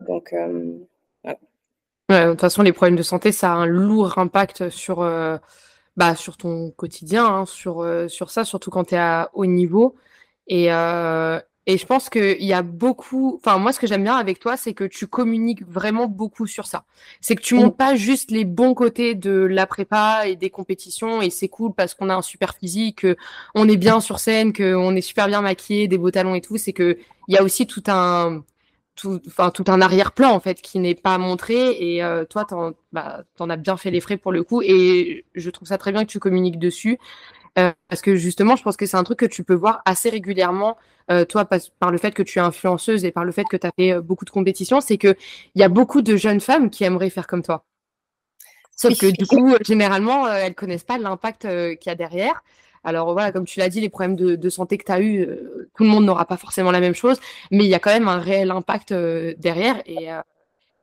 Donc, 0.00 0.32
euh, 0.32 2.24
de 2.24 2.30
toute 2.30 2.40
façon, 2.40 2.62
les 2.62 2.72
problèmes 2.72 2.96
de 2.96 3.02
santé, 3.02 3.32
ça 3.32 3.52
a 3.52 3.54
un 3.54 3.66
lourd 3.66 4.18
impact 4.18 4.68
sur, 4.70 5.00
euh, 5.00 5.38
bah, 5.96 6.14
sur 6.14 6.36
ton 6.36 6.70
quotidien, 6.70 7.26
hein, 7.26 7.46
sur, 7.46 7.80
euh, 7.80 8.08
sur 8.08 8.30
ça, 8.30 8.44
surtout 8.44 8.70
quand 8.70 8.84
tu 8.84 8.94
es 8.94 8.98
à 8.98 9.30
haut 9.34 9.46
niveau. 9.46 9.96
Et, 10.46 10.66
et 11.66 11.78
je 11.78 11.86
pense 11.86 12.10
qu'il 12.10 12.42
y 12.42 12.52
a 12.52 12.62
beaucoup. 12.62 13.36
Enfin, 13.36 13.58
moi, 13.58 13.72
ce 13.72 13.78
que 13.78 13.86
j'aime 13.86 14.02
bien 14.02 14.16
avec 14.16 14.40
toi, 14.40 14.56
c'est 14.56 14.74
que 14.74 14.84
tu 14.84 15.06
communiques 15.06 15.64
vraiment 15.64 16.06
beaucoup 16.06 16.46
sur 16.48 16.66
ça. 16.66 16.84
C'est 17.20 17.36
que 17.36 17.42
tu 17.42 17.54
montres 17.54 17.76
pas 17.76 17.94
juste 17.94 18.32
les 18.32 18.44
bons 18.44 18.74
côtés 18.74 19.14
de 19.14 19.30
la 19.30 19.66
prépa 19.66 20.26
et 20.26 20.34
des 20.34 20.50
compétitions, 20.50 21.22
et 21.22 21.30
c'est 21.30 21.48
cool 21.48 21.72
parce 21.72 21.94
qu'on 21.94 22.08
a 22.08 22.14
un 22.16 22.22
super 22.22 22.56
physique, 22.56 23.06
on 23.54 23.68
est 23.68 23.76
bien 23.76 24.00
sur 24.00 24.18
scène, 24.18 24.52
qu'on 24.52 24.96
est 24.96 25.00
super 25.02 25.28
bien 25.28 25.40
maquillé, 25.40 25.86
des 25.86 25.98
beaux 25.98 26.10
talons 26.10 26.34
et 26.34 26.40
tout. 26.40 26.56
C'est 26.56 26.72
que 26.72 26.98
il 27.28 27.34
y 27.34 27.38
a 27.38 27.42
aussi 27.44 27.66
tout 27.66 27.84
un. 27.86 28.42
Tout, 28.94 29.22
enfin, 29.26 29.50
tout 29.50 29.64
un 29.68 29.80
arrière-plan 29.80 30.30
en 30.32 30.38
fait 30.38 30.60
qui 30.60 30.78
n'est 30.78 30.94
pas 30.94 31.16
montré 31.16 31.70
et 31.80 32.04
euh, 32.04 32.26
toi 32.26 32.44
t'en 32.44 32.72
bah, 32.92 33.22
en 33.38 33.48
as 33.48 33.56
bien 33.56 33.78
fait 33.78 33.90
les 33.90 34.02
frais 34.02 34.18
pour 34.18 34.32
le 34.32 34.44
coup 34.44 34.60
et 34.60 35.24
je 35.34 35.48
trouve 35.48 35.66
ça 35.66 35.78
très 35.78 35.92
bien 35.92 36.04
que 36.04 36.10
tu 36.10 36.18
communiques 36.18 36.58
dessus 36.58 36.98
euh, 37.58 37.70
parce 37.88 38.00
que 38.00 38.16
justement 38.16 38.56
je 38.56 38.62
pense 38.62 38.78
que 38.78 38.86
c'est 38.86 38.96
un 38.96 39.04
truc 39.04 39.18
que 39.18 39.26
tu 39.26 39.44
peux 39.44 39.54
voir 39.54 39.82
assez 39.84 40.08
régulièrement 40.08 40.78
euh, 41.10 41.26
toi, 41.26 41.44
par, 41.44 41.90
le 41.90 41.98
fait 41.98 42.12
que 42.12 42.22
tu 42.22 42.38
es 42.38 42.42
influenceuse 42.42 43.04
et 43.04 43.12
par 43.12 43.24
le 43.24 43.32
fait 43.32 43.44
que 43.44 43.58
tu 43.58 43.66
as 43.66 43.72
fait 43.76 43.92
euh, 43.92 44.00
beaucoup 44.00 44.24
de 44.24 44.30
compétitions, 44.30 44.80
c'est 44.80 44.96
qu'il 44.96 45.16
y 45.56 45.62
a 45.62 45.68
beaucoup 45.68 46.00
de 46.00 46.16
jeunes 46.16 46.40
femmes 46.40 46.70
qui 46.70 46.84
aimeraient 46.84 47.10
faire 47.10 47.26
comme 47.26 47.42
toi. 47.42 47.64
Sauf 48.74 48.98
que 48.98 49.06
du 49.06 49.26
coup, 49.26 49.54
généralement, 49.66 50.26
elles 50.28 50.54
connaissent 50.54 50.84
pas 50.84 50.96
l'impact 50.96 51.42
qu'il 51.42 51.86
y 51.86 51.90
a 51.90 51.94
derrière. 51.94 52.42
Alors 52.84 53.12
voilà, 53.12 53.30
comme 53.30 53.44
tu 53.44 53.58
l'as 53.58 53.68
dit, 53.68 53.80
les 53.80 53.90
problèmes 53.90 54.16
de, 54.16 54.50
santé 54.50 54.78
que 54.78 54.84
tu 54.84 54.92
as 54.92 55.00
eu, 55.00 55.28
tout 55.76 55.84
le 55.84 55.90
monde 55.90 56.04
n'aura 56.04 56.24
pas 56.24 56.36
forcément 56.36 56.70
la 56.70 56.80
même 56.80 56.94
chose, 56.94 57.20
mais 57.50 57.64
il 57.64 57.68
y 57.68 57.74
a 57.74 57.78
quand 57.78 57.92
même 57.92 58.08
un 58.08 58.18
réel 58.18 58.50
impact 58.50 58.92
derrière. 58.92 59.82
Et, 59.86 60.08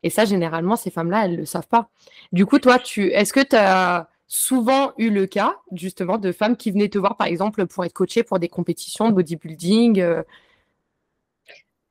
et 0.03 0.09
ça, 0.09 0.23
généralement, 0.25 0.75
ces 0.75 0.91
femmes-là, 0.91 1.25
elles 1.25 1.33
ne 1.33 1.37
le 1.37 1.45
savent 1.45 1.67
pas. 1.67 1.89
Du 2.31 2.45
coup, 2.45 2.59
toi, 2.59 2.77
tu 2.79 3.07
est-ce 3.11 3.33
que 3.33 3.41
tu 3.41 3.55
as 3.55 4.07
souvent 4.29 4.93
eu 4.97 5.09
le 5.09 5.25
cas, 5.25 5.57
justement, 5.73 6.17
de 6.17 6.31
femmes 6.31 6.55
qui 6.55 6.71
venaient 6.71 6.87
te 6.87 6.97
voir, 6.97 7.17
par 7.17 7.27
exemple, 7.27 7.65
pour 7.67 7.83
être 7.83 7.93
coachées 7.93 8.23
pour 8.23 8.39
des 8.39 8.47
compétitions 8.47 9.09
de 9.09 9.15
bodybuilding 9.15 9.99
euh. 9.99 10.23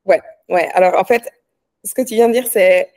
Ouais, 0.07 0.23
ouais. 0.49 0.69
Alors, 0.73 0.99
en 0.99 1.05
fait, 1.05 1.31
ce 1.85 1.93
que 1.93 2.03
tu 2.03 2.15
viens 2.15 2.29
de 2.29 2.33
dire, 2.33 2.47
c'est 2.47 2.91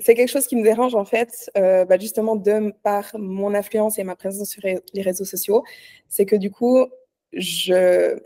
c'est 0.00 0.14
quelque 0.14 0.30
chose 0.30 0.46
qui 0.46 0.54
me 0.54 0.62
dérange 0.62 0.94
en 0.94 1.04
fait, 1.04 1.50
euh, 1.58 1.84
bah, 1.84 1.98
justement 1.98 2.36
de 2.36 2.72
par 2.84 3.10
mon 3.18 3.52
influence 3.52 3.98
et 3.98 4.04
ma 4.04 4.14
présence 4.14 4.48
sur 4.48 4.62
les 4.62 5.02
réseaux 5.02 5.24
sociaux, 5.24 5.64
c'est 6.08 6.24
que 6.24 6.36
du 6.36 6.52
coup, 6.52 6.86
je 7.32 8.16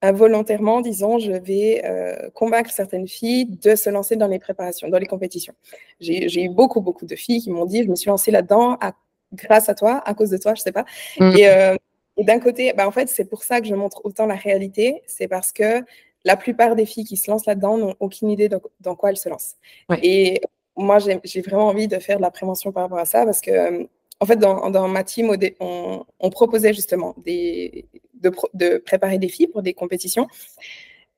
involontairement, 0.00 0.80
disons, 0.80 1.18
je 1.18 1.32
vais 1.32 1.82
euh, 1.84 2.30
convaincre 2.30 2.70
certaines 2.70 3.08
filles 3.08 3.46
de 3.46 3.74
se 3.74 3.90
lancer 3.90 4.16
dans 4.16 4.28
les 4.28 4.38
préparations, 4.38 4.88
dans 4.88 4.98
les 4.98 5.06
compétitions. 5.06 5.54
J'ai 6.00 6.44
eu 6.44 6.48
beaucoup, 6.48 6.80
beaucoup 6.80 7.04
de 7.06 7.16
filles 7.16 7.42
qui 7.42 7.50
m'ont 7.50 7.66
dit, 7.66 7.82
je 7.82 7.88
me 7.88 7.96
suis 7.96 8.08
lancée 8.08 8.30
là-dedans 8.30 8.76
à 8.80 8.94
grâce 9.32 9.68
à 9.68 9.74
toi, 9.74 10.02
à 10.04 10.14
cause 10.14 10.30
de 10.30 10.38
toi, 10.38 10.54
je 10.54 10.62
sais 10.62 10.72
pas. 10.72 10.84
Mm. 11.18 11.34
Euh, 11.40 11.76
et, 12.16 12.24
d'un 12.24 12.40
côté, 12.40 12.72
bah, 12.72 12.86
en 12.86 12.90
fait, 12.90 13.08
c'est 13.08 13.24
pour 13.24 13.44
ça 13.44 13.60
que 13.60 13.66
je 13.66 13.74
montre 13.74 14.00
autant 14.04 14.26
la 14.26 14.34
réalité, 14.34 15.02
c'est 15.06 15.28
parce 15.28 15.52
que 15.52 15.84
la 16.24 16.36
plupart 16.36 16.74
des 16.74 16.86
filles 16.86 17.04
qui 17.04 17.16
se 17.16 17.30
lancent 17.30 17.46
là-dedans 17.46 17.78
n'ont 17.78 17.94
aucune 18.00 18.30
idée 18.30 18.48
dans, 18.48 18.96
quoi 18.96 19.10
elles 19.10 19.16
se 19.16 19.28
lancent. 19.28 19.56
Et 20.02 20.40
moi, 20.76 20.98
j'ai 20.98 21.40
vraiment 21.42 21.68
envie 21.68 21.88
de 21.88 21.98
faire 21.98 22.16
de 22.16 22.22
la 22.22 22.30
prévention 22.30 22.72
par 22.72 22.84
rapport 22.84 22.98
à 22.98 23.04
ça, 23.04 23.24
parce 23.24 23.40
que, 23.40 23.50
euh, 23.50 23.84
en 24.20 24.26
fait, 24.26 24.36
dans, 24.36 24.68
dans 24.70 24.88
ma 24.88 25.04
team, 25.04 25.32
on, 25.60 26.04
on, 26.18 26.30
proposait 26.30 26.74
justement 26.74 27.14
des, 27.18 27.86
de, 28.14 28.32
de, 28.54 28.78
préparer 28.78 29.18
des 29.18 29.28
filles 29.28 29.46
pour 29.46 29.62
des 29.62 29.74
compétitions. 29.74 30.26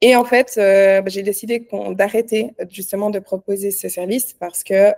Et 0.03 0.17
en 0.17 0.25
fait, 0.25 0.55
euh, 0.59 1.01
bah, 1.01 1.09
j'ai 1.11 1.23
décidé 1.23 1.67
d'arrêter 1.93 2.51
justement 2.71 3.09
de 3.11 3.19
proposer 3.19 3.71
ce 3.71 3.89
service 3.89 4.35
parce 4.35 4.63
que 4.63 4.93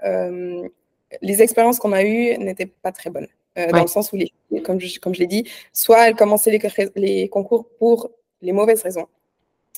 les 1.21 1.43
expériences 1.43 1.79
qu'on 1.79 1.93
a 1.93 2.03
eues 2.05 2.37
n'étaient 2.39 2.67
pas 2.67 2.93
très 2.93 3.11
bonnes. 3.11 3.29
Euh, 3.59 3.71
dans 3.71 3.83
le 3.83 3.89
sens 3.89 4.13
où, 4.13 4.17
les, 4.17 4.33
comme 4.63 4.81
je, 4.81 4.99
comme 4.99 5.15
je 5.15 5.21
l'ai 5.21 5.27
dit, 5.27 5.47
soit 5.75 6.09
elles 6.09 6.17
commençaient 6.17 6.51
les, 6.51 6.91
les, 6.97 7.29
concours 7.29 7.69
pour 7.79 8.11
les 8.41 8.53
mauvaises 8.53 8.83
raisons. 8.83 9.07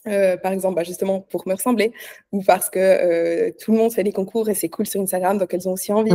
Euh, 0.06 0.36
par 0.36 0.52
exemple, 0.52 0.76
bah, 0.76 0.84
justement 0.84 1.20
pour 1.20 1.48
me 1.48 1.54
ressembler, 1.54 1.92
ou 2.30 2.42
parce 2.42 2.70
que 2.70 2.78
euh, 2.78 3.50
tout 3.58 3.72
le 3.72 3.78
monde 3.78 3.92
fait 3.92 4.04
des 4.04 4.12
concours 4.12 4.48
et 4.48 4.54
c'est 4.54 4.68
cool 4.68 4.86
sur 4.86 5.00
Instagram, 5.00 5.38
donc 5.38 5.52
elles 5.52 5.68
ont 5.68 5.72
aussi 5.72 5.92
envie. 5.92 6.14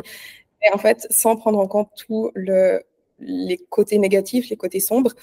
Et 0.61 0.73
en 0.73 0.77
fait, 0.77 1.05
sans 1.09 1.35
prendre 1.35 1.59
en 1.59 1.67
compte 1.67 1.89
tous 1.97 2.31
le, 2.33 2.81
les 3.19 3.57
côtés 3.57 3.97
négatifs, 3.97 4.49
les 4.49 4.57
côtés 4.57 4.79
sombres. 4.79 5.13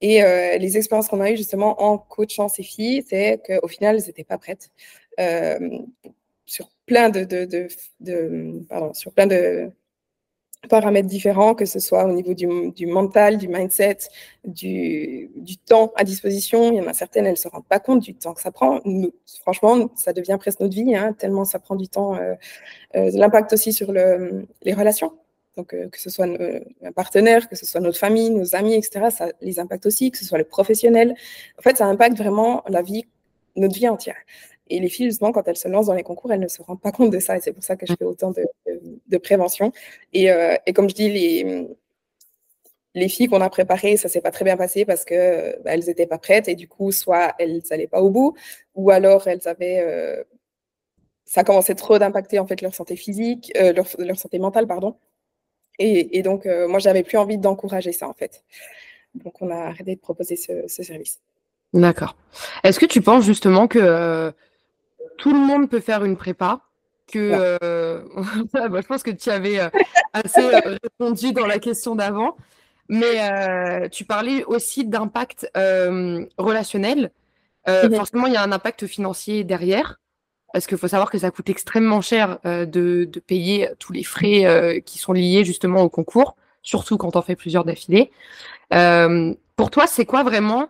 Et 0.00 0.20
les 0.58 0.76
expériences 0.76 1.08
qu'on 1.08 1.20
a 1.20 1.30
eues 1.30 1.36
justement 1.36 1.82
en 1.82 1.96
coachant 1.96 2.48
ces 2.48 2.62
filles, 2.62 3.02
c'est 3.08 3.40
qu'au 3.46 3.68
final, 3.68 3.96
elles 3.96 4.06
n'étaient 4.06 4.24
pas 4.24 4.36
prêtes 4.36 4.70
sur 6.46 6.70
plein 6.86 7.10
de, 7.10 7.24
de, 7.24 7.68
de, 8.00 8.64
pardon, 8.68 8.92
sur 8.94 9.12
plein 9.12 9.26
de 9.26 9.70
paramètres 10.68 11.08
différents, 11.08 11.54
que 11.54 11.64
ce 11.64 11.78
soit 11.78 12.04
au 12.04 12.12
niveau 12.12 12.34
du, 12.34 12.70
du 12.72 12.86
mental, 12.86 13.38
du 13.38 13.48
mindset, 13.48 13.98
du, 14.44 15.30
du, 15.36 15.56
temps 15.56 15.92
à 15.96 16.04
disposition. 16.04 16.72
Il 16.72 16.76
y 16.76 16.80
en 16.80 16.86
a 16.86 16.94
certaines, 16.94 17.26
elles 17.26 17.32
ne 17.32 17.36
se 17.36 17.48
rendent 17.48 17.66
pas 17.66 17.80
compte 17.80 18.00
du 18.00 18.14
temps 18.14 18.34
que 18.34 18.40
ça 18.40 18.50
prend. 18.50 18.80
Franchement, 19.42 19.90
ça 19.94 20.12
devient 20.12 20.36
presque 20.38 20.60
notre 20.60 20.74
vie, 20.74 20.94
hein, 20.94 21.12
tellement 21.12 21.44
ça 21.44 21.58
prend 21.58 21.76
du 21.76 21.88
temps. 21.88 22.16
Euh, 22.16 22.34
euh, 22.96 23.10
l'impact 23.12 23.52
aussi 23.52 23.72
sur 23.72 23.92
le, 23.92 24.46
les 24.62 24.74
relations. 24.74 25.12
Donc, 25.56 25.68
que 25.68 26.00
ce 26.00 26.10
soit 26.10 26.26
un 26.26 26.92
partenaire, 26.92 27.48
que 27.48 27.54
ce 27.54 27.64
soit 27.64 27.80
notre 27.80 27.98
famille, 27.98 28.30
nos 28.30 28.56
amis, 28.56 28.74
etc., 28.74 29.06
ça 29.16 29.28
les 29.40 29.60
impacte 29.60 29.86
aussi, 29.86 30.10
que 30.10 30.18
ce 30.18 30.24
soit 30.24 30.38
le 30.38 30.44
professionnel. 30.44 31.14
En 31.60 31.62
fait, 31.62 31.76
ça 31.76 31.86
impacte 31.86 32.18
vraiment 32.18 32.64
la 32.68 32.82
vie, 32.82 33.04
notre 33.54 33.74
vie 33.76 33.88
entière. 33.88 34.16
Et 34.68 34.80
les 34.80 34.88
filles, 34.88 35.06
justement, 35.06 35.32
quand 35.32 35.46
elles 35.46 35.56
se 35.56 35.68
lancent 35.68 35.86
dans 35.86 35.94
les 35.94 36.02
concours, 36.02 36.32
elles 36.32 36.40
ne 36.40 36.48
se 36.48 36.62
rendent 36.62 36.80
pas 36.80 36.92
compte 36.92 37.10
de 37.10 37.18
ça. 37.18 37.36
Et 37.36 37.40
c'est 37.40 37.52
pour 37.52 37.62
ça 37.62 37.76
que 37.76 37.86
je 37.86 37.94
fais 37.98 38.04
autant 38.04 38.32
de, 38.32 39.18
prévention. 39.18 39.72
Et, 40.12 40.28
et, 40.66 40.72
comme 40.72 40.88
je 40.88 40.94
dis, 40.94 41.10
les, 41.10 41.68
les 42.94 43.08
filles 43.08 43.28
qu'on 43.28 43.40
a 43.40 43.50
préparées, 43.50 43.96
ça 43.96 44.08
s'est 44.08 44.20
pas 44.20 44.30
très 44.30 44.44
bien 44.44 44.56
passé 44.56 44.84
parce 44.84 45.04
que 45.04 45.60
bah, 45.62 45.72
elles 45.74 45.84
n'étaient 45.86 46.06
pas 46.06 46.18
prêtes 46.18 46.48
et 46.48 46.54
du 46.54 46.68
coup, 46.68 46.92
soit 46.92 47.34
elles 47.38 47.62
n'allaient 47.70 47.88
pas 47.88 48.00
au 48.00 48.10
bout, 48.10 48.36
ou 48.74 48.90
alors 48.90 49.26
elles 49.26 49.46
avaient, 49.46 49.80
euh, 49.80 50.22
ça 51.24 51.44
commençait 51.44 51.74
trop 51.74 51.98
d'impacter 51.98 52.38
en 52.38 52.46
fait 52.46 52.62
leur 52.62 52.74
santé 52.74 52.96
physique, 52.96 53.52
euh, 53.56 53.72
leur, 53.72 54.18
santé 54.18 54.38
mentale, 54.38 54.66
pardon. 54.66 54.96
Et, 55.80 56.22
donc, 56.22 56.46
euh, 56.46 56.68
moi, 56.68 56.78
j'avais 56.78 57.02
plus 57.02 57.18
envie 57.18 57.36
d'encourager 57.36 57.90
ça 57.90 58.08
en 58.08 58.14
fait. 58.14 58.44
Donc, 59.16 59.42
on 59.42 59.50
a 59.50 59.56
arrêté 59.56 59.96
de 59.96 60.00
proposer 60.00 60.36
ce, 60.36 60.68
service. 60.68 61.20
D'accord. 61.72 62.16
Est-ce 62.62 62.78
que 62.78 62.86
tu 62.86 63.02
penses 63.02 63.24
justement 63.24 63.66
que 63.66 64.32
tout 65.16 65.32
le 65.32 65.38
monde 65.38 65.68
peut 65.68 65.80
faire 65.80 66.04
une 66.04 66.16
prépa 66.16 66.60
que 67.06 67.30
bah, 68.52 68.80
je 68.80 68.86
pense 68.86 69.02
que 69.02 69.10
tu 69.10 69.30
avais 69.30 69.58
assez 70.12 70.46
répondu 70.82 71.32
dans 71.32 71.46
la 71.46 71.58
question 71.58 71.94
d'avant. 71.94 72.36
Mais 72.88 73.20
euh, 73.20 73.88
tu 73.88 74.04
parlais 74.04 74.44
aussi 74.44 74.84
d'impact 74.84 75.48
euh, 75.56 76.26
relationnel. 76.36 77.10
Euh, 77.68 77.88
mhm. 77.88 77.94
Forcément, 77.96 78.26
il 78.26 78.34
y 78.34 78.36
a 78.36 78.42
un 78.42 78.52
impact 78.52 78.86
financier 78.86 79.42
derrière, 79.42 80.00
parce 80.52 80.66
qu'il 80.66 80.76
faut 80.76 80.88
savoir 80.88 81.10
que 81.10 81.18
ça 81.18 81.30
coûte 81.30 81.48
extrêmement 81.48 82.02
cher 82.02 82.38
de, 82.44 83.10
payer 83.26 83.70
tous 83.78 83.92
les 83.92 84.04
frais 84.04 84.82
qui 84.84 84.98
sont 84.98 85.12
liés 85.12 85.44
justement 85.44 85.82
au 85.82 85.88
concours, 85.88 86.36
surtout 86.62 86.98
quand 86.98 87.16
on 87.16 87.22
fait 87.22 87.36
plusieurs 87.36 87.64
d'affilée. 87.64 88.10
pour 88.70 89.70
toi, 89.70 89.86
c'est 89.86 90.04
quoi 90.04 90.22
vraiment 90.22 90.68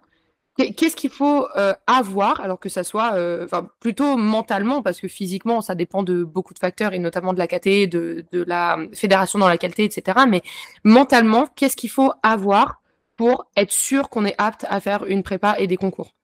Qu'est-ce 0.56 0.94
qu'il 0.94 1.10
faut 1.10 1.48
euh, 1.56 1.74
avoir, 1.88 2.40
alors 2.40 2.60
que 2.60 2.68
ça 2.68 2.84
soit 2.84 3.14
euh, 3.14 3.48
plutôt 3.80 4.16
mentalement, 4.16 4.82
parce 4.82 5.00
que 5.00 5.08
physiquement, 5.08 5.60
ça 5.60 5.74
dépend 5.74 6.04
de 6.04 6.22
beaucoup 6.22 6.54
de 6.54 6.60
facteurs, 6.60 6.92
et 6.92 7.00
notamment 7.00 7.32
de 7.32 7.38
la 7.38 7.48
KT, 7.48 7.88
de, 7.88 8.24
de 8.30 8.44
la 8.44 8.78
fédération 8.92 9.40
dans 9.40 9.48
la 9.48 9.58
qualité, 9.58 9.82
etc. 9.82 10.20
Mais 10.28 10.42
mentalement, 10.84 11.48
qu'est-ce 11.56 11.74
qu'il 11.74 11.90
faut 11.90 12.12
avoir 12.22 12.82
pour 13.16 13.46
être 13.56 13.72
sûr 13.72 14.08
qu'on 14.10 14.24
est 14.24 14.36
apte 14.38 14.64
à 14.68 14.80
faire 14.80 15.04
une 15.06 15.24
prépa 15.24 15.56
et 15.58 15.66
des 15.66 15.76
concours? 15.76 16.14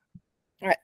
Ouais. 0.63 0.77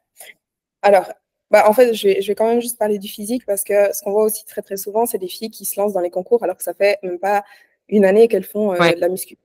Alors, 0.82 1.12
bah, 1.52 1.68
en 1.68 1.72
fait, 1.72 1.94
je 1.94 2.08
vais, 2.08 2.22
je 2.22 2.26
vais, 2.26 2.34
quand 2.34 2.48
même 2.48 2.60
juste 2.60 2.78
parler 2.78 2.98
du 2.98 3.06
physique, 3.08 3.46
parce 3.46 3.62
que 3.62 3.92
ce 3.94 4.02
qu'on 4.02 4.10
voit 4.10 4.24
aussi 4.24 4.44
très 4.44 4.62
très 4.62 4.76
souvent, 4.76 5.06
c'est 5.06 5.18
des 5.18 5.28
filles 5.28 5.50
qui 5.50 5.64
se 5.64 5.80
lancent 5.80 5.92
dans 5.92 6.00
les 6.00 6.10
concours 6.10 6.42
alors 6.42 6.56
que 6.56 6.64
ça 6.64 6.74
fait 6.74 6.98
même 7.04 7.20
pas 7.20 7.44
une 7.88 8.04
année 8.04 8.26
qu'elles 8.26 8.42
font 8.42 8.72
euh, 8.72 8.92
de 8.92 9.00
la 9.00 9.08
muscu. 9.08 9.38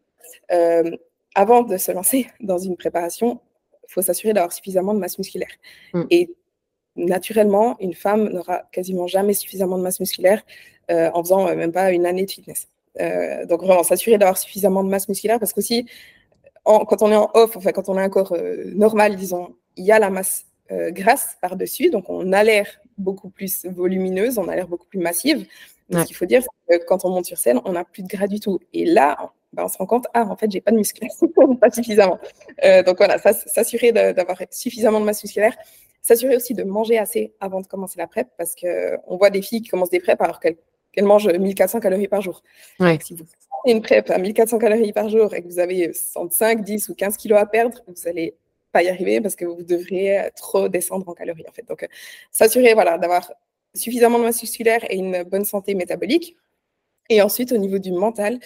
avant 1.36 1.62
de 1.62 1.78
se 1.78 1.92
lancer 1.92 2.28
dans 2.40 2.58
une 2.58 2.78
préparation, 2.78 3.40
faut 3.92 4.02
s'assurer 4.02 4.34
d'avoir 4.34 4.54
suffisamment 4.54 4.94
de 4.94 5.00
masse 5.00 5.18
musculaire. 5.18 5.52
Mm. 5.94 6.04
Et 6.10 6.30
naturellement, 6.96 7.78
une 7.80 7.94
femme 7.94 8.30
n'aura 8.30 8.64
quasiment 8.72 9.08
jamais 9.08 9.34
suffisamment 9.34 9.78
de 9.78 9.84
masse 9.84 10.00
musculaire 10.00 10.44
euh, 10.90 11.10
en 11.14 11.24
faisant 11.24 11.48
euh, 11.48 11.56
même 11.56 11.72
pas 11.72 11.92
une 11.92 12.06
année 12.06 12.26
de 12.26 12.32
fitness. 12.32 12.68
Euh, 13.00 13.46
donc 13.46 13.64
vraiment, 13.64 13.84
s'assurer 13.84 14.18
d'avoir 14.18 14.38
suffisamment 14.38 14.84
de 14.84 14.90
masse 14.90 15.08
musculaire 15.08 15.40
parce 15.40 15.54
qu'aussi, 15.54 15.86
quand 16.66 17.02
on 17.02 17.12
est 17.12 17.16
en 17.16 17.32
off, 17.34 17.58
enfin 17.58 17.72
quand 17.72 17.90
on 17.90 17.98
a 17.98 18.04
un 18.04 18.10
corps 18.10 18.36
normal, 18.76 19.16
disons, 19.16 19.56
il 19.78 19.86
y 19.86 19.92
a 19.92 19.98
la 19.98 20.12
masse 20.12 20.46
grasse 20.70 21.38
par-dessus, 21.42 21.90
donc 21.90 22.08
on 22.08 22.32
a 22.34 22.44
l'air 22.44 22.68
beaucoup 23.00 23.30
plus 23.30 23.66
volumineuse, 23.66 24.38
on 24.38 24.48
a 24.48 24.56
l'air 24.56 24.68
beaucoup 24.68 24.86
plus 24.86 25.00
massive. 25.00 25.48
Ce 25.92 26.04
qu'il 26.06 26.16
faut 26.16 26.26
dire, 26.26 26.44
c'est 26.70 26.80
que 26.80 26.86
quand 26.86 27.04
on 27.04 27.10
monte 27.10 27.26
sur 27.26 27.38
scène, 27.38 27.60
on 27.66 27.72
n'a 27.72 27.84
plus 27.84 28.04
de 28.04 28.08
gras 28.08 28.28
du 28.28 28.40
tout. 28.40 28.60
Et 28.74 28.86
là, 28.86 29.34
bah, 29.54 29.64
on 29.66 29.68
se 29.68 29.78
rend 29.78 29.86
compte, 29.86 30.08
ah, 30.14 30.26
en 30.30 30.36
fait, 30.36 30.50
j'ai 30.50 30.62
pas 30.62 30.72
de 30.72 30.78
muscles, 30.78 31.06
pas 31.60 31.70
suffisamment. 31.72 32.20
Euh, 32.64 32.84
donc 32.84 32.98
voilà, 32.98 33.18
s'assurer 33.18 33.92
d'avoir 33.92 34.38
suffisamment 34.50 35.00
de 35.00 35.06
masse 35.06 35.24
musculaire, 35.24 35.56
s'assurer 36.02 36.36
aussi 36.36 36.54
de 36.54 36.64
manger 36.64 36.98
assez 36.98 37.34
avant 37.40 37.62
de 37.62 37.68
commencer 37.68 38.00
la 38.00 38.08
PrEP, 38.08 38.28
parce 38.38 38.56
qu'on 38.56 39.18
voit 39.18 39.30
des 39.30 39.42
filles 39.42 39.62
qui 39.62 39.70
commencent 39.70 39.90
des 39.90 40.00
PrEP 40.00 40.22
alors 40.22 40.40
qu'elles 40.40 40.58
mangent 41.02 41.28
1400 41.28 41.80
calories 41.80 42.08
par 42.08 42.22
jour. 42.22 42.44
Si 43.02 43.14
vous 43.14 43.26
faites 43.26 43.42
une 43.66 43.82
PrEP 43.82 44.10
à 44.10 44.18
1400 44.18 44.58
calories 44.58 44.94
par 44.94 45.10
jour 45.10 45.34
et 45.34 45.42
que 45.42 45.48
vous 45.48 45.60
avez 45.60 45.94
65, 45.94 46.64
10 46.64 46.90
ou 46.90 46.96
15 46.96 47.18
kilos 47.18 47.40
à 47.40 47.46
perdre, 47.46 47.84
vous 47.88 48.08
allez 48.08 48.36
pas 48.72 48.84
y 48.84 48.90
arriver 48.90 49.22
parce 49.22 49.36
que 49.36 49.46
vous 49.46 49.64
devriez 49.64 50.30
trop 50.36 50.70
descendre 50.70 51.08
en 51.10 51.14
calories, 51.14 51.46
en 51.48 51.52
fait. 51.52 51.68
Donc, 51.68 51.84
euh, 51.84 51.88
s'assurer 52.32 52.74
voilà, 52.74 52.98
d'avoir 52.98 53.32
suffisamment 53.76 54.18
de 54.18 54.24
masse 54.24 54.42
musculaire 54.42 54.84
et 54.90 54.96
une 54.96 55.24
bonne 55.24 55.46
santé 55.46 55.76
métabolique. 55.76 56.38
Et 57.10 57.22
ensuite, 57.22 57.52
au 57.52 57.58
niveau 57.58 57.78
du 57.78 57.92
mental, 57.92 58.40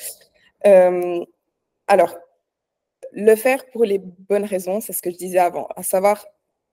euh, 0.65 1.23
alors, 1.88 2.17
le 3.12 3.36
faire 3.36 3.65
pour 3.67 3.86
les 3.86 3.99
bonnes 3.99 4.45
raisons, 4.45 4.82
c'est 4.82 4.93
ce 4.93 5.01
que 5.01 5.12
je 5.12 5.17
disais 5.17 5.39
avant, 5.39 5.67
à 5.75 5.84
savoir 5.84 6.25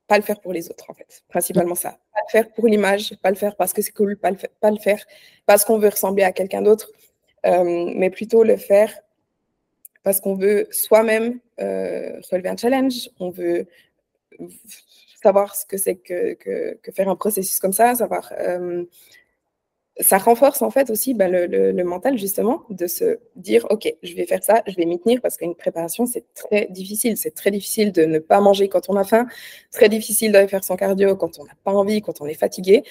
pas 0.08 0.16
le 0.16 0.24
faire 0.24 0.40
pour 0.40 0.52
les 0.52 0.68
autres, 0.68 0.90
en 0.90 0.94
fait. 0.94 1.22
Principalement 1.28 1.74
ça. 1.74 1.90
Pas 2.12 2.20
le 2.26 2.30
faire 2.30 2.52
pour 2.52 2.66
l'image, 2.66 3.14
pas 3.22 3.30
le 3.30 3.36
faire 3.36 3.56
parce 3.56 3.72
que 3.72 3.82
c'est 3.82 3.92
cool, 3.92 4.16
pas 4.16 4.30
le, 4.30 4.36
pas 4.60 4.74
faire 4.76 5.04
parce 5.46 5.64
qu'on 5.64 5.78
veut 5.78 5.88
ressembler 5.88 6.24
à 6.24 6.32
quelqu'un 6.32 6.62
d'autre, 6.62 6.90
euh, 7.46 7.92
mais 7.94 8.10
plutôt 8.10 8.42
le 8.42 8.56
faire 8.56 8.92
parce 10.02 10.20
qu'on 10.20 10.34
veut 10.34 10.66
soi-même 10.70 11.38
euh, 11.60 12.20
relever 12.30 12.48
un 12.48 12.56
challenge, 12.56 13.08
on 13.20 13.30
veut 13.30 13.66
savoir 15.22 15.54
ce 15.54 15.64
que 15.64 15.76
c'est 15.76 15.96
que, 15.96 16.34
que, 16.34 16.92
faire 16.92 17.08
un 17.08 17.16
processus 17.16 17.60
comme 17.60 17.72
ça, 17.72 17.94
savoir 17.94 18.32
ça 20.00 20.18
renforce 20.18 20.62
en 20.62 20.70
fait 20.70 20.90
aussi 20.90 21.12
bah, 21.14 21.28
le, 21.28 21.72
mental 21.84 22.18
justement 22.18 22.64
de 22.70 22.86
se 22.86 23.18
dire 23.36 23.66
ok 23.70 23.92
je 24.02 24.14
vais 24.14 24.24
faire 24.26 24.42
ça 24.42 24.62
je 24.66 24.74
vais 24.76 24.86
m'y 24.86 24.98
tenir 24.98 25.20
parce 25.20 25.36
qu'une 25.36 25.54
préparation 25.54 26.06
c'est 26.06 26.32
très 26.34 26.66
difficile. 26.70 27.16
C'est 27.16 27.32
très 27.32 27.50
difficile 27.50 27.92
de 27.92 28.04
ne 28.04 28.18
pas 28.18 28.40
manger 28.40 28.68
quand 28.68 28.88
on 28.88 28.96
a 28.96 29.04
faim 29.04 29.26
très 29.70 29.88
difficile 29.88 30.32
de 30.32 30.46
faire 30.46 30.64
son 30.64 30.76
cardio 30.76 31.16
quand 31.16 31.38
on 31.38 31.44
n'a 31.44 31.54
pas 31.64 31.72
envie 31.72 32.00
quand 32.00 32.20
on 32.22 32.26
est 32.26 32.34
fatigué. 32.34 32.84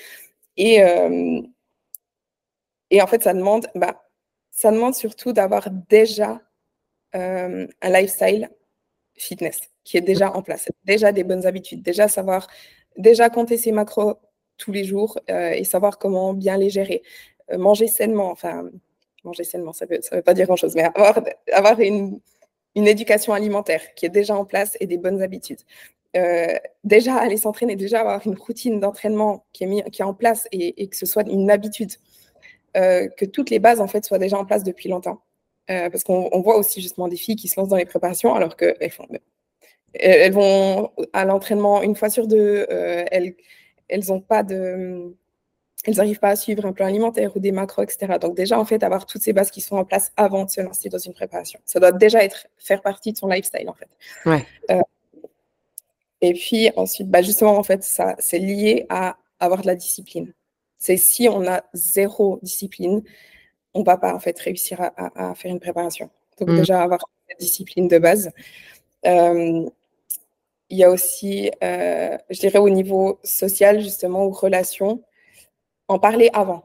Et 0.57 0.83
euh, 0.83 1.41
en 3.01 3.07
fait 3.07 3.23
ça 3.23 3.33
demande 3.33 3.67
bah, 3.75 4.03
ça 4.51 4.71
demande 4.71 4.93
surtout 4.95 5.33
d'avoir 5.33 5.69
déjà 5.89 6.41
euh, 7.15 7.67
un 7.81 7.89
lifestyle 7.89 8.49
fitness 9.15 9.59
qui 9.83 9.97
est 9.97 10.01
déjà 10.01 10.31
en 10.35 10.43
place. 10.43 10.69
Déjà 10.85 11.11
des 11.11 11.23
bonnes 11.23 11.47
habitudes 11.47 11.81
déjà 11.81 12.07
savoir 12.07 12.47
déjà 12.97 13.29
compter 13.29 13.57
ses 13.57 13.71
macros 13.71 14.17
tous 14.62 14.71
les 14.71 14.84
jours 14.84 15.17
euh, 15.30 15.52
et 15.52 15.63
savoir 15.63 15.97
comment 15.97 16.34
bien 16.34 16.58
les 16.58 16.69
gérer. 16.69 17.02
Euh, 17.52 17.58
manger 17.58 17.88
sainement, 17.88 18.30
enfin, 18.30 18.69
manger 19.24 19.43
sainement, 19.43 19.74
ça 19.74 19.86
ne 19.89 19.95
veut, 20.15 20.21
pas 20.21 20.34
dire 20.34 20.45
grand-chose, 20.45 20.76
mais 20.76 20.84
avoir, 20.84 21.19
avoir 21.52 21.80
une, 21.80 22.19
une, 22.76 22.88
éducation 22.88 23.34
alimentaire 23.34 23.82
qui 23.95 24.06
est 24.06 24.10
déjà 24.10 24.36
en 24.36 24.45
place 24.45 24.78
et 24.80 24.88
des 24.88 24.97
bonnes 24.97 25.21
habitudes. 25.21 25.62
Euh, 26.15 26.56
déjà 26.84 27.15
aller 27.15 27.38
s'entraîner, 27.38 27.76
déjà 27.76 28.02
avoir 28.02 28.26
une 28.28 28.36
routine 28.36 28.80
d'entraînement 28.80 29.45
qui, 29.52 29.63
est 29.63 29.89
qui 29.89 30.02
est 30.02 30.06
en 30.06 30.13
place 30.13 30.47
et, 30.52 30.88
que 30.88 30.95
ce 30.95 31.06
soit 31.06 31.28
une 31.28 31.50
habitude, 31.50 31.91
que 32.74 33.26
toutes 33.26 33.50
les 33.50 33.60
bases 33.60 33.82
en 33.82 33.88
fait 33.88 34.06
soient 34.06 34.19
déjà 34.19 34.38
en 34.38 34.45
place 34.45 34.63
depuis 34.63 34.89
longtemps. 34.89 35.21
parce 35.67 36.04
qu'on 36.04 36.41
voit 36.41 36.58
aussi 36.58 36.82
justement 36.82 37.08
des 37.08 37.17
filles 37.17 37.38
qui 37.38 37.47
se 37.47 37.60
lancent 37.60 37.69
dans 37.69 37.78
les 37.78 37.86
préparations 37.86 38.34
alors 38.36 38.56
qu'elles 38.58 38.91
font, 38.91 39.08
elles 39.93 40.34
vont 40.34 40.91
à 41.13 41.26
l'entraînement 41.26 41.82
une 41.82 41.95
fois 41.95 42.10
sur 42.10 42.28
deux, 42.28 42.65
elles 43.91 44.06
n'ont 44.08 44.21
pas 44.21 44.43
de 44.43 45.13
elles 45.84 45.95
n'arrivent 45.95 46.19
pas 46.19 46.30
à 46.30 46.36
suivre 46.36 46.65
un 46.65 46.73
plan 46.73 46.86
alimentaire 46.86 47.36
ou 47.36 47.39
des 47.39 47.51
macros, 47.51 47.84
etc. 47.84 48.19
Donc 48.19 48.36
déjà, 48.36 48.60
en 48.60 48.65
fait, 48.65 48.84
avoir 48.84 49.06
toutes 49.06 49.23
ces 49.23 49.34
bases 49.34 49.49
qui 49.49 49.62
sont 49.62 49.77
en 49.77 49.86
place 49.86 50.12
avant 50.15 50.45
de 50.45 50.49
se 50.49 50.62
lancer 50.62 50.89
dans 50.89 50.99
une 50.99 51.13
préparation. 51.13 51.60
Ça 51.65 51.80
doit 51.80 51.91
déjà 51.91 52.23
être 52.23 52.47
faire 52.58 52.82
partie 52.82 53.13
de 53.13 53.17
son 53.17 53.27
lifestyle, 53.27 53.67
en 53.67 53.73
fait. 53.73 53.89
Ouais. 54.25 54.45
Euh, 54.69 54.82
et 56.21 56.34
puis 56.34 56.69
ensuite, 56.75 57.10
bah 57.10 57.23
justement, 57.23 57.58
en 57.58 57.63
fait, 57.63 57.84
ça, 57.84 58.15
c'est 58.19 58.38
lié 58.38 58.86
à 58.89 59.17
avoir 59.39 59.62
de 59.62 59.67
la 59.67 59.75
discipline. 59.75 60.34
C'est 60.77 60.97
si 60.97 61.27
on 61.27 61.47
a 61.47 61.63
zéro 61.73 62.39
discipline, 62.43 63.01
on 63.73 63.82
va 63.82 63.97
pas 63.97 64.13
en 64.13 64.19
fait 64.19 64.38
réussir 64.39 64.80
à, 64.82 65.34
faire 65.34 65.51
une 65.51 65.60
préparation. 65.60 66.12
Donc 66.39 66.49
mm. 66.49 66.58
déjà 66.58 66.84
avoir 66.84 66.99
la 67.27 67.36
discipline 67.36 67.88
de 67.88 67.97
base. 67.97 68.32
Euh, 69.08 69.67
il 70.71 70.77
y 70.77 70.84
a 70.84 70.89
aussi, 70.89 71.51
euh, 71.63 72.17
je 72.29 72.39
dirais, 72.39 72.57
au 72.60 72.69
niveau 72.69 73.19
social, 73.23 73.81
justement, 73.81 74.25
ou 74.25 74.31
relation, 74.31 75.03
en 75.88 75.99
parler 75.99 76.29
avant. 76.34 76.63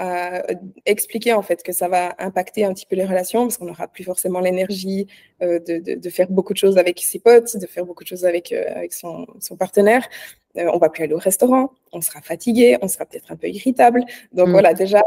Euh, 0.00 0.40
expliquer 0.86 1.34
en 1.34 1.42
fait 1.42 1.62
que 1.62 1.72
ça 1.72 1.86
va 1.86 2.14
impacter 2.18 2.64
un 2.64 2.72
petit 2.72 2.86
peu 2.86 2.96
les 2.96 3.04
relations 3.04 3.42
parce 3.42 3.58
qu'on 3.58 3.66
n'aura 3.66 3.88
plus 3.88 4.04
forcément 4.04 4.40
l'énergie 4.40 5.06
euh, 5.42 5.58
de, 5.58 5.96
de, 5.96 6.10
faire 6.10 6.30
beaucoup 6.30 6.54
de 6.54 6.58
choses 6.58 6.78
avec 6.78 6.98
ses 7.00 7.18
potes, 7.18 7.58
de 7.58 7.66
faire 7.66 7.84
beaucoup 7.84 8.02
de 8.02 8.08
choses 8.08 8.24
avec, 8.24 8.52
avec 8.52 8.94
son, 8.94 9.26
son 9.38 9.56
partenaire. 9.56 10.08
on 10.56 10.78
va 10.78 10.88
plus 10.88 11.04
aller 11.04 11.12
au 11.12 11.18
restaurant, 11.18 11.72
on 11.92 12.00
sera 12.00 12.22
fatigué, 12.22 12.78
on 12.80 12.88
sera 12.88 13.04
peut-être 13.04 13.32
un 13.32 13.36
peu 13.36 13.48
irritable. 13.48 14.02
Donc 14.32 14.48
mm. 14.48 14.52
voilà, 14.52 14.72
déjà 14.72 15.02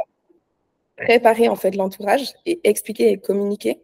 préparer 0.97 1.47
en 1.49 1.55
fait 1.55 1.75
l'entourage 1.75 2.33
et 2.45 2.59
expliquer 2.63 3.11
et 3.11 3.17
communiquer 3.17 3.81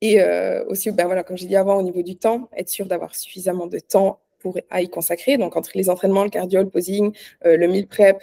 et 0.00 0.20
euh, 0.20 0.64
aussi, 0.66 0.90
ben 0.92 1.06
voilà, 1.06 1.24
comme 1.24 1.36
j'ai 1.36 1.46
dit 1.46 1.56
avant, 1.56 1.76
au 1.76 1.82
niveau 1.82 2.02
du 2.02 2.16
temps, 2.16 2.48
être 2.56 2.68
sûr 2.68 2.86
d'avoir 2.86 3.14
suffisamment 3.14 3.66
de 3.66 3.78
temps 3.78 4.20
pour 4.38 4.58
à 4.70 4.80
y 4.82 4.88
consacrer. 4.88 5.36
Donc, 5.36 5.56
entre 5.56 5.72
les 5.74 5.90
entraînements, 5.90 6.24
le 6.24 6.30
cardio, 6.30 6.62
le 6.62 6.68
posing, 6.68 7.12
euh, 7.44 7.56
le 7.56 7.66
meal 7.66 7.88
prep, 7.88 8.18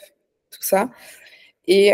tout 0.52 0.64
ça. 0.64 0.90
et 1.68 1.94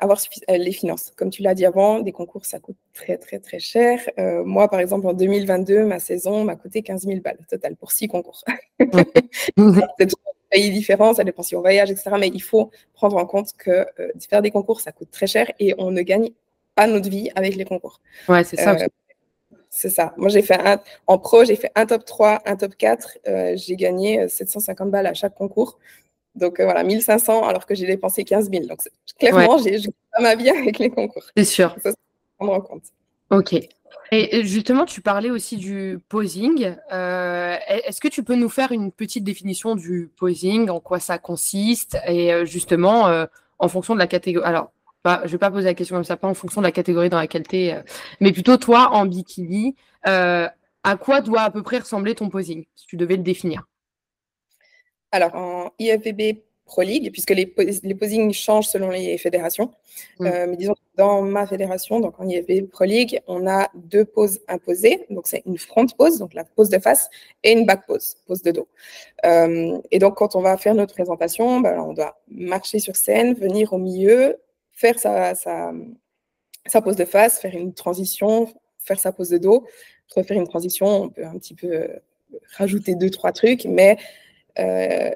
avoir 0.00 0.20
les 0.48 0.72
finances. 0.72 1.12
Comme 1.16 1.30
tu 1.30 1.42
l'as 1.42 1.54
dit 1.54 1.66
avant, 1.66 1.98
des 1.98 2.12
concours, 2.12 2.46
ça 2.46 2.60
coûte 2.60 2.76
très, 2.94 3.18
très, 3.18 3.40
très 3.40 3.58
cher. 3.58 3.98
moi, 4.44 4.68
par 4.68 4.78
exemple, 4.78 5.08
en 5.08 5.12
2022, 5.12 5.84
ma 5.84 5.98
saison 5.98 6.44
m'a 6.44 6.54
coûté 6.54 6.82
15 6.82 7.02
000 7.02 7.20
balles 7.20 7.38
total 7.48 7.74
pour 7.74 7.90
six 7.90 8.06
concours. 8.06 8.44
C'est 9.98 10.10
pays 10.50 10.70
différents, 10.70 11.14
ça 11.14 11.24
dépend 11.24 11.42
si 11.42 11.56
on 11.56 11.60
voyage, 11.60 11.90
etc. 11.90 12.10
Mais 12.18 12.28
il 12.32 12.42
faut 12.42 12.70
prendre 12.94 13.16
en 13.16 13.26
compte 13.26 13.52
que 13.58 13.84
faire 14.30 14.40
des 14.40 14.52
concours, 14.52 14.80
ça 14.80 14.92
coûte 14.92 15.10
très 15.10 15.26
cher 15.26 15.50
et 15.58 15.74
on 15.78 15.90
ne 15.90 16.02
gagne 16.02 16.30
pas 16.76 16.86
notre 16.86 17.10
vie 17.10 17.28
avec 17.34 17.56
les 17.56 17.64
concours. 17.64 18.00
Ouais, 18.28 18.44
c'est 18.44 18.56
ça. 18.56 18.76
C'est 19.70 19.90
ça. 19.90 20.14
Moi, 20.16 20.28
j'ai 20.28 20.42
fait 20.42 20.58
un, 20.58 20.80
en 21.06 21.18
pro, 21.18 21.44
j'ai 21.44 21.56
fait 21.56 21.70
un 21.74 21.86
top 21.86 22.04
3, 22.04 22.42
un 22.46 22.56
top 22.56 22.74
4. 22.76 23.18
Euh, 23.26 23.52
j'ai 23.56 23.76
gagné 23.76 24.28
750 24.28 24.86
euh, 24.86 24.90
balles 24.90 25.06
à 25.06 25.14
chaque 25.14 25.34
concours. 25.34 25.78
Donc 26.34 26.60
euh, 26.60 26.64
voilà, 26.64 26.84
1500 26.84 27.46
alors 27.46 27.66
que 27.66 27.74
j'ai 27.74 27.86
dépensé 27.86 28.24
15 28.24 28.50
000. 28.50 28.66
Donc 28.66 28.80
clairement, 29.18 29.58
j'ai 29.58 29.78
pas 30.12 30.22
ma 30.22 30.34
vie 30.34 30.50
avec 30.50 30.78
les 30.78 30.90
concours. 30.90 31.24
C'est 31.36 31.44
sûr. 31.44 31.76
Ça, 31.82 31.92
prendre 32.38 32.52
en 32.54 32.60
compte. 32.60 32.84
Ok. 33.30 33.54
Et 34.10 34.44
justement, 34.44 34.86
tu 34.86 35.02
parlais 35.02 35.28
aussi 35.28 35.58
du 35.58 35.98
posing. 36.08 36.74
Est-ce 36.90 38.00
que 38.00 38.08
tu 38.08 38.22
peux 38.22 38.36
nous 38.36 38.48
faire 38.48 38.72
une 38.72 38.90
petite 38.90 39.22
définition 39.22 39.74
du 39.74 40.10
posing, 40.16 40.70
en 40.70 40.80
quoi 40.80 40.98
ça 40.98 41.18
consiste 41.18 41.98
et 42.06 42.46
justement 42.46 43.26
en 43.58 43.68
fonction 43.68 43.92
de 43.92 43.98
la 43.98 44.06
catégorie 44.06 44.46
Alors, 44.46 44.72
je 45.22 45.28
je 45.28 45.32
vais 45.32 45.38
pas 45.38 45.50
poser 45.50 45.66
la 45.66 45.74
question 45.74 45.96
comme 45.96 46.04
ça, 46.04 46.16
pas 46.16 46.28
en 46.28 46.34
fonction 46.34 46.60
de 46.60 46.66
la 46.66 46.72
catégorie 46.72 47.08
dans 47.08 47.18
laquelle 47.18 47.46
tu 47.46 47.56
es, 47.56 47.74
euh, 47.74 47.82
mais 48.20 48.32
plutôt 48.32 48.56
toi 48.56 48.90
en 48.92 49.06
bikini, 49.06 49.76
euh, 50.06 50.48
à 50.84 50.96
quoi 50.96 51.20
doit 51.20 51.42
à 51.42 51.50
peu 51.50 51.62
près 51.62 51.78
ressembler 51.78 52.14
ton 52.14 52.28
posing, 52.28 52.64
si 52.74 52.86
tu 52.86 52.96
devais 52.96 53.16
le 53.16 53.22
définir? 53.22 53.66
Alors, 55.12 55.34
en 55.34 55.70
IFBB 55.78 56.42
Pro 56.64 56.82
League, 56.82 57.10
puisque 57.12 57.30
les, 57.30 57.54
les 57.82 57.94
posings 57.94 58.32
changent 58.32 58.66
selon 58.66 58.90
les 58.90 59.16
fédérations, 59.16 59.70
mm. 60.18 60.26
euh, 60.26 60.46
mais 60.48 60.56
disons 60.56 60.74
dans 60.96 61.22
ma 61.22 61.46
fédération, 61.46 62.00
donc 62.00 62.20
en 62.20 62.28
IFBB 62.28 62.68
Pro 62.68 62.84
League, 62.84 63.20
on 63.26 63.46
a 63.46 63.68
deux 63.74 64.04
poses 64.04 64.40
imposées, 64.48 65.06
donc 65.08 65.26
c'est 65.26 65.42
une 65.46 65.56
front 65.56 65.86
pose, 65.86 66.18
donc 66.18 66.34
la 66.34 66.44
pose 66.44 66.68
de 66.68 66.78
face, 66.78 67.08
et 67.42 67.52
une 67.52 67.64
back 67.64 67.86
pose, 67.86 68.16
pose 68.26 68.42
de 68.42 68.50
dos. 68.50 68.68
et 69.24 69.98
donc, 69.98 70.16
quand 70.16 70.36
on 70.36 70.42
va 70.42 70.56
faire 70.56 70.74
notre 70.74 70.94
présentation, 70.94 71.60
ben, 71.60 71.80
on 71.80 71.94
doit 71.94 72.20
marcher 72.28 72.80
sur 72.80 72.96
scène, 72.96 73.34
venir 73.34 73.72
au 73.72 73.78
milieu, 73.78 74.38
faire 74.78 74.98
sa, 74.98 75.34
sa, 75.34 76.80
pose 76.80 76.94
de 76.94 77.04
face, 77.04 77.40
faire 77.40 77.54
une 77.54 77.74
transition, 77.74 78.48
faire 78.78 79.00
sa 79.00 79.10
pose 79.10 79.30
de 79.30 79.38
dos, 79.38 79.66
refaire 80.14 80.38
une 80.38 80.46
transition, 80.46 80.86
on 80.86 81.08
peut 81.08 81.26
un 81.26 81.36
petit 81.36 81.54
peu 81.54 81.66
euh, 81.66 81.88
rajouter 82.56 82.94
deux, 82.94 83.10
trois 83.10 83.32
trucs, 83.32 83.64
mais 83.64 83.98
euh, 84.60 85.10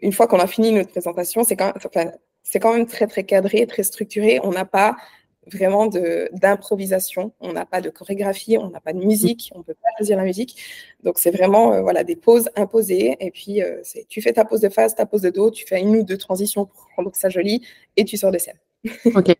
une 0.00 0.12
fois 0.12 0.26
qu'on 0.26 0.38
a 0.38 0.46
fini 0.46 0.72
notre 0.72 0.90
présentation, 0.90 1.44
c'est 1.44 1.56
quand, 1.56 1.74
même, 1.94 2.12
quand 2.54 2.72
même 2.72 2.86
très, 2.86 3.06
très 3.06 3.24
cadré, 3.24 3.66
très 3.66 3.82
structuré. 3.82 4.40
On 4.42 4.50
n'a 4.50 4.64
pas 4.64 4.96
vraiment 5.52 5.88
d'improvisation, 5.88 7.32
on 7.40 7.52
n'a 7.52 7.66
pas 7.66 7.82
de 7.82 7.90
chorégraphie, 7.90 8.56
on 8.56 8.70
n'a 8.70 8.80
pas 8.80 8.94
de 8.94 9.04
musique, 9.04 9.50
on 9.54 9.58
ne 9.58 9.64
peut 9.64 9.74
pas 9.74 9.88
choisir 9.98 10.16
la 10.16 10.24
musique. 10.24 10.56
Donc, 11.02 11.18
c'est 11.18 11.32
vraiment 11.32 11.74
euh, 11.74 11.82
voilà, 11.82 12.02
des 12.02 12.16
poses 12.16 12.48
imposées. 12.56 13.16
Et 13.20 13.30
puis, 13.30 13.60
tu 14.08 14.22
fais 14.22 14.32
ta 14.32 14.46
pose 14.46 14.60
de 14.60 14.70
face, 14.70 14.94
ta 14.94 15.04
pose 15.04 15.20
de 15.20 15.30
dos, 15.30 15.50
tu 15.50 15.66
fais 15.66 15.80
une 15.80 15.96
ou 15.96 16.02
deux 16.02 16.18
transitions 16.18 16.64
pour 16.64 16.88
rendre 16.96 17.10
ça 17.14 17.28
joli 17.28 17.62
et 17.96 18.06
tu 18.06 18.16
sors 18.16 18.30
de 18.30 18.38
scène. 18.38 18.58
Ok. 19.14 19.36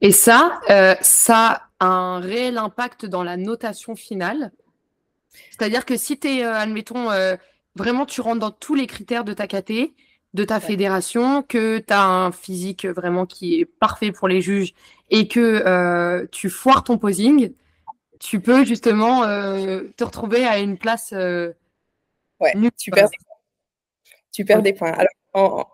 Et 0.00 0.12
ça, 0.12 0.60
euh, 0.70 0.94
ça 1.02 1.68
a 1.78 1.86
un 1.86 2.20
réel 2.20 2.58
impact 2.58 3.06
dans 3.06 3.22
la 3.22 3.36
notation 3.36 3.96
finale. 3.96 4.52
C'est-à-dire 5.50 5.84
que 5.84 5.96
si 5.96 6.18
tu 6.18 6.28
es, 6.28 6.44
euh, 6.44 6.54
admettons, 6.54 7.10
euh, 7.10 7.36
vraiment 7.76 8.06
tu 8.06 8.20
rentres 8.20 8.40
dans 8.40 8.50
tous 8.50 8.74
les 8.74 8.86
critères 8.86 9.24
de 9.24 9.32
ta 9.32 9.46
KT, 9.46 9.94
de 10.32 10.44
ta 10.44 10.60
fédération, 10.60 11.42
que 11.42 11.78
tu 11.78 11.92
as 11.92 12.04
un 12.04 12.32
physique 12.32 12.86
vraiment 12.86 13.26
qui 13.26 13.60
est 13.60 13.64
parfait 13.64 14.12
pour 14.12 14.28
les 14.28 14.40
juges 14.40 14.74
et 15.10 15.26
que 15.28 16.24
tu 16.30 16.48
foires 16.50 16.84
ton 16.84 16.98
posing, 16.98 17.52
tu 18.20 18.40
peux 18.40 18.64
justement 18.64 19.22
te 19.22 20.04
retrouver 20.04 20.46
à 20.46 20.60
une 20.60 20.78
place. 20.78 21.12
ouais, 21.12 22.54
tu 22.78 22.92
perds, 22.92 23.10
tu 24.30 24.44
perds 24.44 24.62
des 24.62 24.72
points. 24.72 24.92
Alors, 24.92 25.10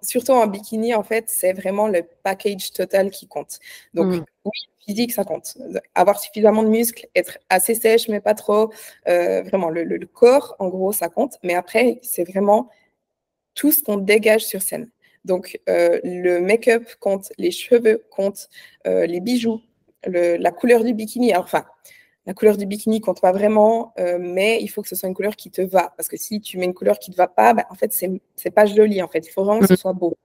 surtout 0.02 0.32
en 0.32 0.46
bikini, 0.46 0.94
en 0.94 1.02
fait, 1.02 1.24
c'est 1.28 1.52
vraiment 1.52 1.88
le 1.88 2.02
package 2.22 2.72
total 2.72 3.10
qui 3.10 3.26
compte. 3.26 3.58
Donc, 3.94 4.06
mm. 4.06 4.24
oui, 4.44 4.68
physique, 4.86 5.12
ça 5.12 5.24
compte. 5.24 5.56
Avoir 5.94 6.18
suffisamment 6.18 6.62
de 6.62 6.68
muscles, 6.68 7.06
être 7.14 7.38
assez 7.48 7.74
sèche, 7.74 8.08
mais 8.08 8.20
pas 8.20 8.34
trop. 8.34 8.72
Euh, 9.08 9.42
vraiment, 9.42 9.68
le, 9.70 9.98
corps, 10.06 10.56
en 10.58 10.68
gros, 10.68 10.92
ça 10.92 11.08
compte. 11.08 11.38
Mais 11.42 11.54
après, 11.54 11.98
c'est 12.02 12.24
vraiment 12.24 12.70
tout 13.54 13.72
ce 13.72 13.82
qu'on 13.82 13.96
dégage 13.96 14.44
sur 14.44 14.62
scène. 14.62 14.90
Donc, 15.24 15.58
euh, 15.68 15.98
le 16.04 16.40
make-up 16.40 16.84
compte, 17.00 17.32
les 17.36 17.50
cheveux 17.50 18.04
comptent, 18.10 18.48
euh, 18.86 19.06
les 19.06 19.20
bijoux, 19.20 19.60
la 20.04 20.52
couleur 20.52 20.84
du 20.84 20.94
bikini. 20.94 21.34
enfin, 21.34 21.64
la 22.26 22.34
couleur 22.34 22.56
du 22.56 22.66
bikini 22.66 23.00
compte 23.00 23.20
pas 23.20 23.30
vraiment, 23.30 23.94
euh, 24.00 24.18
mais 24.20 24.60
il 24.60 24.66
faut 24.66 24.82
que 24.82 24.88
ce 24.88 24.96
soit 24.96 25.08
une 25.08 25.14
couleur 25.14 25.36
qui 25.36 25.50
te 25.50 25.62
va. 25.62 25.94
Parce 25.96 26.08
que 26.08 26.16
si 26.16 26.40
tu 26.40 26.58
mets 26.58 26.64
une 26.64 26.74
couleur 26.74 26.98
qui 26.98 27.12
te 27.12 27.16
va 27.16 27.28
pas, 27.28 27.54
bah, 27.54 27.66
en 27.70 27.74
fait, 27.74 27.92
c'est, 27.92 28.50
pas 28.50 28.66
joli. 28.66 29.00
En 29.00 29.08
fait, 29.08 29.26
il 29.26 29.30
faut 29.30 29.44
vraiment 29.44 29.60
que 29.60 29.68
ce 29.68 29.74
mm. 29.74 29.76
soit 29.76 29.92
beau. 29.92 30.16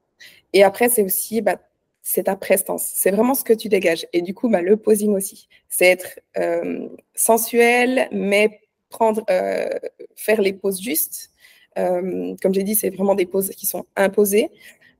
Et 0.52 0.64
après, 0.64 0.90
c'est 0.90 1.04
aussi, 1.04 1.42
bah, 1.42 1.62
c'est 2.02 2.24
ta 2.24 2.36
prestance. 2.36 2.90
C'est 2.96 3.12
vraiment 3.12 3.36
ce 3.36 3.44
que 3.44 3.54
tu 3.54 3.70
dégages. 3.70 4.08
Et 4.14 4.24
du 4.24 4.34
coup, 4.34 4.50
bah, 4.50 4.64
le 4.64 4.78
posing 4.78 5.14
aussi. 5.16 5.48
C'est 5.70 5.86
être 5.86 6.20
euh, 6.38 6.88
sensuel, 7.14 8.08
mais 8.12 8.62
prendre, 8.90 9.24
euh, 9.30 9.70
faire 10.16 10.42
les 10.42 10.54
poses 10.54 10.82
justes. 10.82 11.30
comme 11.76 12.54
j'ai 12.54 12.64
dit, 12.64 12.74
c'est 12.74 12.90
vraiment 12.90 13.16
des 13.16 13.28
poses 13.28 13.52
qui 13.52 13.68
sont 13.68 13.86
imposées. 13.96 14.50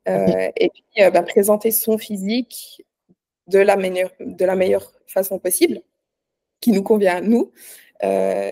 et 0.06 0.70
puis, 0.70 1.12
bah, 1.12 1.24
présenter 1.24 1.72
son 1.72 1.98
physique 1.98 2.86
de 3.48 3.58
la 3.58 3.76
meilleure, 3.76 4.12
de 4.20 4.46
la 4.46 4.56
meilleure 4.56 4.94
façon 5.08 5.40
possible 5.40 5.82
qui 6.62 6.72
nous 6.72 6.84
convient 6.84 7.18
à 7.18 7.22
nous. 7.22 7.52
Euh, 8.04 8.52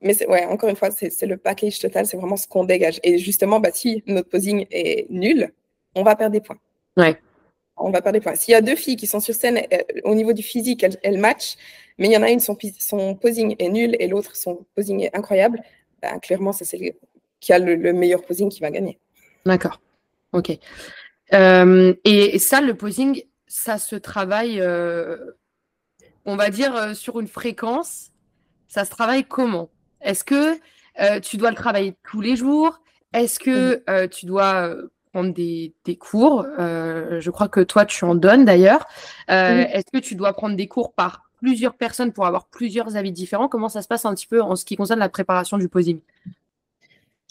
mais 0.00 0.26
ouais, 0.26 0.44
encore 0.46 0.68
une 0.68 0.76
fois, 0.76 0.90
c'est 0.90 1.26
le 1.26 1.36
package 1.36 1.78
total, 1.78 2.06
c'est 2.06 2.16
vraiment 2.16 2.36
ce 2.36 2.48
qu'on 2.48 2.64
dégage. 2.64 2.98
Et 3.04 3.18
justement, 3.18 3.60
bah, 3.60 3.70
si 3.72 4.02
notre 4.06 4.28
posing 4.28 4.66
est 4.70 5.06
nul, 5.10 5.52
on 5.94 6.02
va 6.02 6.16
perdre 6.16 6.32
des 6.32 6.40
points. 6.40 6.58
Ouais. 6.96 7.16
On 7.76 7.90
va 7.90 8.02
perdre 8.02 8.18
des 8.18 8.20
points. 8.20 8.34
S'il 8.34 8.52
y 8.52 8.54
a 8.54 8.60
deux 8.60 8.74
filles 8.74 8.96
qui 8.96 9.06
sont 9.06 9.20
sur 9.20 9.34
scène, 9.34 9.62
euh, 9.72 9.78
au 10.04 10.14
niveau 10.14 10.32
du 10.32 10.42
physique, 10.42 10.84
elles, 11.02 11.18
matchent, 11.18 11.56
mais 11.98 12.08
il 12.08 12.12
y 12.12 12.16
en 12.16 12.22
a 12.22 12.30
une, 12.30 12.40
son, 12.40 12.56
son 12.78 13.14
posing 13.14 13.54
est 13.58 13.68
nul 13.68 13.96
et 13.98 14.08
l'autre, 14.08 14.34
son 14.34 14.66
posing 14.74 15.00
est 15.02 15.16
incroyable, 15.16 15.62
bah, 16.00 16.18
clairement, 16.18 16.52
c'est 16.52 16.64
celle 16.64 16.92
qui 17.38 17.52
a 17.52 17.58
le, 17.58 17.92
meilleur 17.92 18.22
posing 18.22 18.48
qui 18.48 18.60
va 18.60 18.70
gagner. 18.70 18.98
D'accord. 19.46 19.80
Ok. 20.32 20.58
Euh, 21.32 21.94
et, 22.04 22.38
ça, 22.40 22.60
le 22.60 22.74
posing, 22.74 23.22
ça 23.46 23.78
se 23.78 23.94
travaille 23.94 24.60
on 26.24 26.36
va 26.36 26.50
dire, 26.50 26.74
euh, 26.74 26.94
sur 26.94 27.20
une 27.20 27.28
fréquence, 27.28 28.10
ça 28.68 28.84
se 28.84 28.90
travaille 28.90 29.24
comment? 29.24 29.70
Est-ce 30.00 30.24
que 30.24 30.58
euh, 31.00 31.20
tu 31.20 31.36
dois 31.36 31.50
le 31.50 31.56
travailler 31.56 31.96
tous 32.08 32.20
les 32.20 32.36
jours? 32.36 32.80
Est-ce 33.12 33.38
que 33.38 33.82
euh, 33.88 34.08
tu 34.08 34.26
dois 34.26 34.74
prendre 35.12 35.32
des, 35.32 35.74
cours? 36.00 36.46
Je 36.58 37.30
crois 37.30 37.48
que 37.48 37.60
toi, 37.60 37.84
tu 37.84 38.04
en 38.04 38.14
donnes 38.14 38.44
d'ailleurs. 38.44 38.86
Est-ce 39.28 39.90
que 39.92 39.98
tu 39.98 40.14
dois 40.14 40.32
prendre 40.32 40.56
des 40.56 40.68
cours 40.68 40.94
par 40.94 41.24
plusieurs 41.36 41.74
personnes 41.74 42.12
pour 42.12 42.24
avoir 42.26 42.46
plusieurs 42.46 42.96
avis 42.96 43.12
différents? 43.12 43.48
Comment 43.48 43.68
ça 43.68 43.82
se 43.82 43.88
passe 43.88 44.06
un 44.06 44.14
petit 44.14 44.26
peu 44.26 44.40
en 44.40 44.56
ce 44.56 44.64
qui 44.64 44.76
concerne 44.76 45.00
la 45.00 45.10
préparation 45.10 45.58
du 45.58 45.68
posing? 45.68 46.00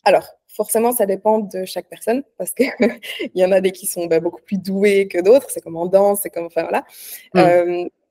Alors, 0.04 0.27
forcément, 0.47 0.91
ça 0.91 1.06
dépend 1.06 1.39
de 1.39 1.65
chaque 1.65 1.88
personne 1.88 2.23
parce 2.38 2.51
qu'il 2.51 2.71
y 3.36 3.45
en 3.45 3.51
a 3.51 3.62
des 3.62 3.71
qui 3.71 3.88
sont 3.88 4.06
bah, 4.06 4.19
beaucoup 4.19 4.41
plus 4.41 4.58
doués 4.58 5.08
que 5.08 5.19
d'autres. 5.19 5.49
C'est 5.49 5.62
comme 5.62 5.77
en 5.77 5.88
danse, 5.88 6.21
c'est 6.21 6.30
comme, 6.30 6.45
enfin 6.45 6.63
voilà. 6.63 6.86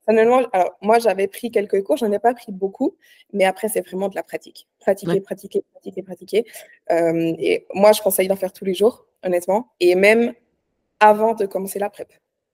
Mmh 0.07 0.17
alors, 0.53 0.77
moi, 0.81 0.99
j'avais 0.99 1.27
pris 1.27 1.51
quelques 1.51 1.83
cours, 1.83 1.97
j'en 1.97 2.11
ai 2.11 2.19
pas 2.19 2.33
pris 2.33 2.51
beaucoup, 2.51 2.97
mais 3.33 3.45
après, 3.45 3.69
c'est 3.69 3.85
vraiment 3.85 4.09
de 4.09 4.15
la 4.15 4.23
pratique. 4.23 4.67
Pratiquer, 4.79 5.21
pratiquer, 5.21 5.63
pratiquer, 5.71 6.03
pratiquer. 6.03 6.45
Euh, 6.89 7.33
et 7.37 7.65
moi, 7.73 7.91
je 7.91 8.01
conseille 8.01 8.27
d'en 8.27 8.35
faire 8.35 8.51
tous 8.51 8.65
les 8.65 8.73
jours, 8.73 9.05
honnêtement, 9.23 9.71
et 9.79 9.95
même 9.95 10.33
avant 10.99 11.33
de 11.33 11.45
commencer 11.45 11.79
la 11.79 11.89
prep. 11.89 12.11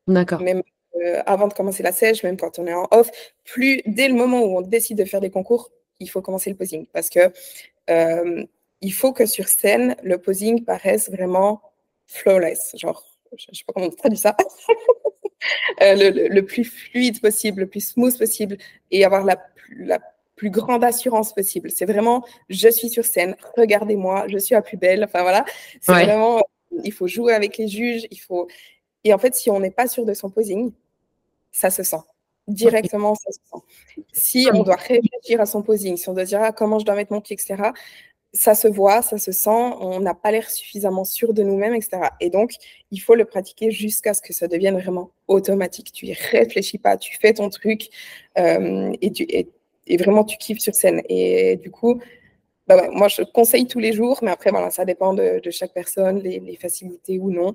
D'accord. 0.08 0.42
Même 0.42 0.62
euh, 1.02 1.22
avant 1.26 1.48
de 1.48 1.54
commencer 1.54 1.84
la 1.84 1.92
sèche, 1.92 2.24
même 2.24 2.38
quand 2.38 2.60
on 2.60 2.68
est 2.68 2.74
en 2.74 2.88
off, 2.92 3.10
plus 3.44 3.82
dès 3.86 4.08
le 4.08 4.14
moment 4.14 4.42
où 4.42 4.58
on 4.58 4.62
décide 4.62 4.98
de 4.98 5.06
faire 5.06 5.22
des 5.22 5.30
concours, 5.30 5.72
il 6.00 6.10
faut 6.10 6.22
commencer 6.22 6.50
le 6.50 6.56
posing 6.56 6.86
parce 6.94 7.10
que 7.10 7.32
euh, 7.90 8.44
il 8.82 8.94
faut 8.94 9.14
que 9.14 9.26
sur 9.26 9.48
scène, 9.48 9.96
le 10.04 10.18
posing 10.18 10.64
paraisse 10.64 11.10
vraiment 11.10 11.62
flawless. 12.06 12.76
Genre, 12.78 13.04
je 13.38 13.48
ne 13.50 13.56
sais 13.56 13.64
pas 13.66 13.74
comment 13.74 13.88
on 13.88 13.90
traduit 13.90 14.18
ça. 14.18 14.36
Euh, 15.82 16.30
le, 16.30 16.42
plus 16.42 16.64
fluide 16.64 17.22
possible, 17.22 17.62
le 17.62 17.68
plus 17.68 17.92
smooth 17.92 18.18
possible 18.18 18.58
et 18.90 19.06
avoir 19.06 19.24
la, 19.24 19.38
la 19.76 20.00
plus 20.36 20.50
grande 20.50 20.84
assurance 20.84 21.34
possible. 21.34 21.70
C'est 21.70 21.86
vraiment, 21.86 22.26
je 22.50 22.70
suis 22.70 22.90
sur 22.90 23.06
scène, 23.06 23.36
regardez-moi, 23.58 24.28
je 24.28 24.38
suis 24.38 24.56
la 24.56 24.62
plus 24.62 24.78
belle. 24.78 25.04
Enfin 25.04 25.22
voilà, 25.22 25.46
c'est 25.82 25.92
vraiment, 25.92 26.42
il 26.84 26.94
faut 26.94 27.08
jouer 27.08 27.34
avec 27.34 27.58
les 27.58 27.68
juges, 27.68 28.08
il 28.10 28.20
faut. 28.20 28.48
Et 29.04 29.14
en 29.14 29.18
fait, 29.18 29.36
si 29.36 29.50
on 29.50 29.60
n'est 29.60 29.72
pas 29.72 29.88
sûr 29.88 30.06
de 30.06 30.14
son 30.14 30.30
posing, 30.30 30.72
ça 31.52 31.70
se 31.70 31.84
sent. 31.84 32.02
Directement, 32.48 33.14
ça 33.16 33.32
se 33.32 33.40
sent. 33.44 34.04
Si 34.14 34.48
on 34.54 34.64
doit 34.64 34.76
réfléchir 34.76 35.42
à 35.42 35.46
son 35.46 35.64
posing, 35.64 35.98
si 35.98 36.08
on 36.08 36.14
doit 36.14 36.26
dire 36.26 36.42
ah, 36.42 36.52
comment 36.52 36.80
je 36.80 36.86
dois 36.86 36.96
mettre 36.96 37.12
mon 37.12 37.22
pied, 37.22 37.36
etc., 37.36 37.72
ça 38.38 38.54
se 38.54 38.68
voit, 38.68 39.02
ça 39.02 39.18
se 39.18 39.32
sent, 39.32 39.50
on 39.50 40.00
n'a 40.00 40.14
pas 40.14 40.32
l'air 40.32 40.50
suffisamment 40.50 41.04
sûr 41.04 41.34
de 41.34 41.42
nous-mêmes, 41.42 41.74
etc. 41.74 42.10
Et 42.22 42.30
donc, 42.30 42.54
il 42.92 43.00
faut 43.00 43.16
le 43.16 43.26
pratiquer 43.26 43.72
jusqu'à 43.72 44.14
ce 44.14 44.22
que 44.22 44.32
ça 44.32 44.48
devienne 44.48 44.80
vraiment 44.80 45.12
automatique. 45.28 45.92
Tu 45.92 46.06
y 46.06 46.14
réfléchis 46.14 46.78
pas, 46.78 46.98
tu 46.98 47.18
fais 47.20 47.34
ton 47.34 47.50
truc 47.50 47.90
euh, 48.38 48.94
et, 49.02 49.98
vraiment 49.98 50.24
tu 50.24 50.38
kiffes 50.38 50.60
sur 50.60 50.76
scène. 50.76 51.02
Et 51.10 51.58
du 51.58 51.72
coup, 51.72 52.00
bah 52.68 52.90
moi, 52.92 53.08
je 53.08 53.24
conseille 53.24 53.66
tous 53.66 53.80
les 53.80 53.94
jours, 53.94 54.20
mais 54.22 54.32
après, 54.32 54.52
voilà, 54.52 54.70
ça 54.70 54.86
dépend 54.86 55.14
de, 55.14 55.42
chaque 55.50 55.74
personne, 55.74 56.20
les, 56.20 56.58
facilités 56.62 57.18
ou 57.18 57.32
non. 57.32 57.54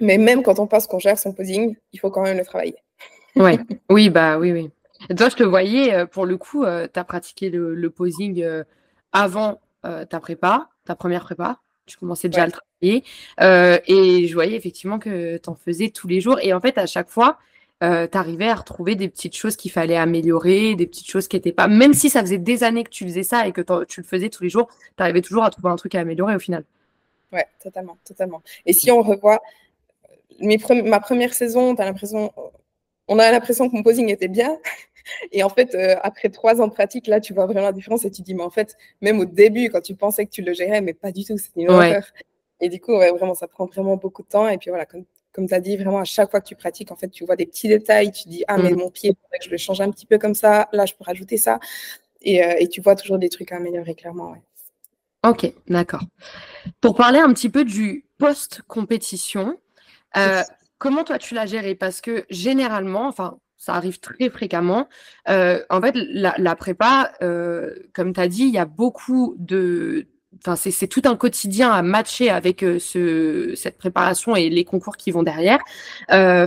Mais 0.00 0.18
même 0.18 0.42
quand 0.42 0.58
on 0.58 0.66
pense 0.66 0.86
qu'on 0.86 0.98
gère 0.98 1.18
son 1.18 1.32
posing, 1.32 1.76
il 1.92 1.98
faut 1.98 2.10
quand 2.10 2.22
même 2.22 2.38
le 2.38 2.44
travailler. 2.44 2.76
Ouais. 3.36 3.58
oui, 3.90 4.10
bah 4.10 4.38
oui, 4.38 4.52
oui. 4.52 4.70
toi, 5.16 5.28
je 5.28 5.34
te 5.36 5.42
voyais, 5.42 5.92
euh, 5.92 6.06
pour 6.06 6.24
le 6.24 6.36
coup, 6.36 6.62
euh, 6.62 6.86
tu 6.92 7.00
as 7.00 7.04
pratiqué 7.04 7.50
le, 7.50 7.90
posing 7.90 8.44
avant 9.12 9.58
ta 10.08 10.20
prépa, 10.20 10.68
ta 10.84 10.94
première 10.94 11.24
prépa. 11.24 11.60
Tu 11.86 11.98
commençais 11.98 12.28
déjà 12.28 12.44
à 12.44 12.46
le 12.46 12.52
travailler. 12.52 13.04
Euh, 13.40 13.78
et 13.86 14.26
je 14.26 14.34
voyais 14.34 14.56
effectivement 14.56 14.98
que 14.98 15.36
tu 15.36 15.50
en 15.50 15.54
faisais 15.54 15.90
tous 15.90 16.08
les 16.08 16.20
jours. 16.20 16.38
Et 16.42 16.52
en 16.52 16.60
fait, 16.60 16.78
à 16.78 16.86
chaque 16.86 17.10
fois, 17.10 17.38
euh, 17.82 18.06
tu 18.10 18.16
arrivais 18.16 18.48
à 18.48 18.54
retrouver 18.54 18.94
des 18.94 19.08
petites 19.08 19.36
choses 19.36 19.56
qu'il 19.56 19.70
fallait 19.70 19.96
améliorer, 19.96 20.74
des 20.74 20.86
petites 20.86 21.10
choses 21.10 21.28
qui 21.28 21.36
n'étaient 21.36 21.52
pas. 21.52 21.68
Même 21.68 21.92
si 21.92 22.08
ça 22.08 22.20
faisait 22.22 22.38
des 22.38 22.64
années 22.64 22.84
que 22.84 22.90
tu 22.90 23.04
faisais 23.04 23.22
ça 23.22 23.46
et 23.46 23.52
que 23.52 23.60
tu 23.84 24.00
le 24.00 24.06
faisais 24.06 24.30
tous 24.30 24.42
les 24.42 24.50
jours, 24.50 24.68
tu 24.96 25.02
arrivais 25.02 25.20
toujours 25.20 25.44
à 25.44 25.50
trouver 25.50 25.68
un 25.68 25.76
truc 25.76 25.94
à 25.94 26.00
améliorer 26.00 26.36
au 26.36 26.38
final. 26.38 26.64
Ouais, 27.32 27.46
totalement, 27.62 27.98
totalement. 28.04 28.42
Et 28.64 28.72
si 28.72 28.90
on 28.90 29.02
revoit 29.02 29.42
mes 30.40 30.58
ma 30.84 31.00
première 31.00 31.34
saison, 31.34 31.74
as 31.74 31.84
l'impression, 31.84 32.32
on 33.08 33.18
a 33.18 33.30
l'impression 33.30 33.68
que 33.68 33.76
mon 33.76 33.82
posing 33.82 34.08
était 34.08 34.28
bien. 34.28 34.56
Et 35.32 35.42
en 35.42 35.48
fait, 35.48 35.74
euh, 35.74 35.96
après 36.02 36.28
trois 36.28 36.60
ans 36.60 36.68
de 36.68 36.72
pratique, 36.72 37.06
là, 37.06 37.20
tu 37.20 37.34
vois 37.34 37.46
vraiment 37.46 37.66
la 37.66 37.72
différence 37.72 38.04
et 38.04 38.10
tu 38.10 38.22
dis, 38.22 38.34
mais 38.34 38.42
en 38.42 38.50
fait, 38.50 38.76
même 39.00 39.20
au 39.20 39.24
début, 39.24 39.68
quand 39.70 39.80
tu 39.80 39.94
pensais 39.94 40.26
que 40.26 40.30
tu 40.30 40.42
le 40.42 40.52
gérais, 40.52 40.80
mais 40.80 40.94
pas 40.94 41.12
du 41.12 41.24
tout, 41.24 41.36
c'était 41.36 41.60
une 41.60 41.70
horreur. 41.70 42.04
Et 42.60 42.68
du 42.68 42.80
coup, 42.80 42.92
vraiment, 42.94 43.34
ça 43.34 43.48
prend 43.48 43.66
vraiment 43.66 43.96
beaucoup 43.96 44.22
de 44.22 44.28
temps. 44.28 44.48
Et 44.48 44.58
puis 44.58 44.70
voilà, 44.70 44.86
comme, 44.86 45.04
comme 45.32 45.48
tu 45.48 45.54
as 45.54 45.60
dit, 45.60 45.76
vraiment, 45.76 45.98
à 45.98 46.04
chaque 46.04 46.30
fois 46.30 46.40
que 46.40 46.46
tu 46.46 46.54
pratiques, 46.54 46.92
en 46.92 46.96
fait, 46.96 47.08
tu 47.08 47.24
vois 47.24 47.36
des 47.36 47.46
petits 47.46 47.68
détails. 47.68 48.12
Tu 48.12 48.28
dis, 48.28 48.44
ah, 48.48 48.56
mais 48.56 48.72
mm. 48.72 48.76
mon 48.76 48.90
pied, 48.90 49.14
je 49.42 49.50
le 49.50 49.56
change 49.56 49.80
un 49.80 49.90
petit 49.90 50.06
peu 50.06 50.18
comme 50.18 50.34
ça. 50.34 50.68
Là, 50.72 50.86
je 50.86 50.94
peux 50.94 51.04
rajouter 51.04 51.36
ça. 51.36 51.58
Et, 52.22 52.42
euh, 52.42 52.54
et 52.58 52.68
tu 52.68 52.80
vois 52.80 52.96
toujours 52.96 53.18
des 53.18 53.28
trucs 53.28 53.52
à 53.52 53.56
améliorer, 53.56 53.94
clairement. 53.94 54.34
Ok, 55.24 55.52
d'accord. 55.68 56.02
Pour 56.80 56.94
parler 56.94 57.18
un 57.18 57.32
petit 57.32 57.48
peu 57.48 57.64
du 57.64 58.04
post-compétition, 58.18 59.58
euh, 60.16 60.42
comment 60.78 61.02
toi 61.02 61.18
tu 61.18 61.34
l'as 61.34 61.46
géré? 61.46 61.74
Parce 61.74 62.00
que 62.00 62.24
généralement, 62.28 63.08
enfin, 63.08 63.38
ça 63.56 63.74
arrive 63.74 64.00
très 64.00 64.28
fréquemment. 64.30 64.88
Euh, 65.28 65.62
en 65.70 65.80
fait, 65.80 65.94
la, 65.94 66.56
prépa, 66.56 67.12
euh, 67.22 67.70
comme 67.94 68.12
tu 68.12 68.20
as 68.20 68.28
dit, 68.28 68.44
il 68.44 68.54
y 68.54 68.58
a 68.58 68.66
beaucoup 68.66 69.34
de... 69.38 70.06
Enfin, 70.44 70.56
c'est 70.56 70.88
tout 70.88 71.02
un 71.04 71.14
quotidien 71.14 71.70
à 71.70 71.80
matcher 71.82 72.28
avec 72.28 72.64
euh, 72.64 72.80
ce, 72.80 73.52
cette 73.54 73.78
préparation 73.78 74.34
et 74.34 74.50
les 74.50 74.64
concours 74.64 74.96
qui 74.96 75.12
vont 75.12 75.22
derrière. 75.22 75.60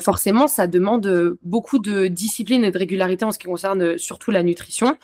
forcément, 0.02 0.48
ça 0.48 0.68
demande 0.68 1.38
beaucoup 1.42 1.80
de 1.80 2.08
discipline 2.08 2.66
et 2.66 2.72
de 2.72 2.78
régularité 2.78 3.24
en 3.24 3.32
ce 3.32 3.40
qui 3.40 3.48
concerne 3.48 3.98
surtout 3.98 4.30
la 4.30 4.44
nutrition. 4.44 4.98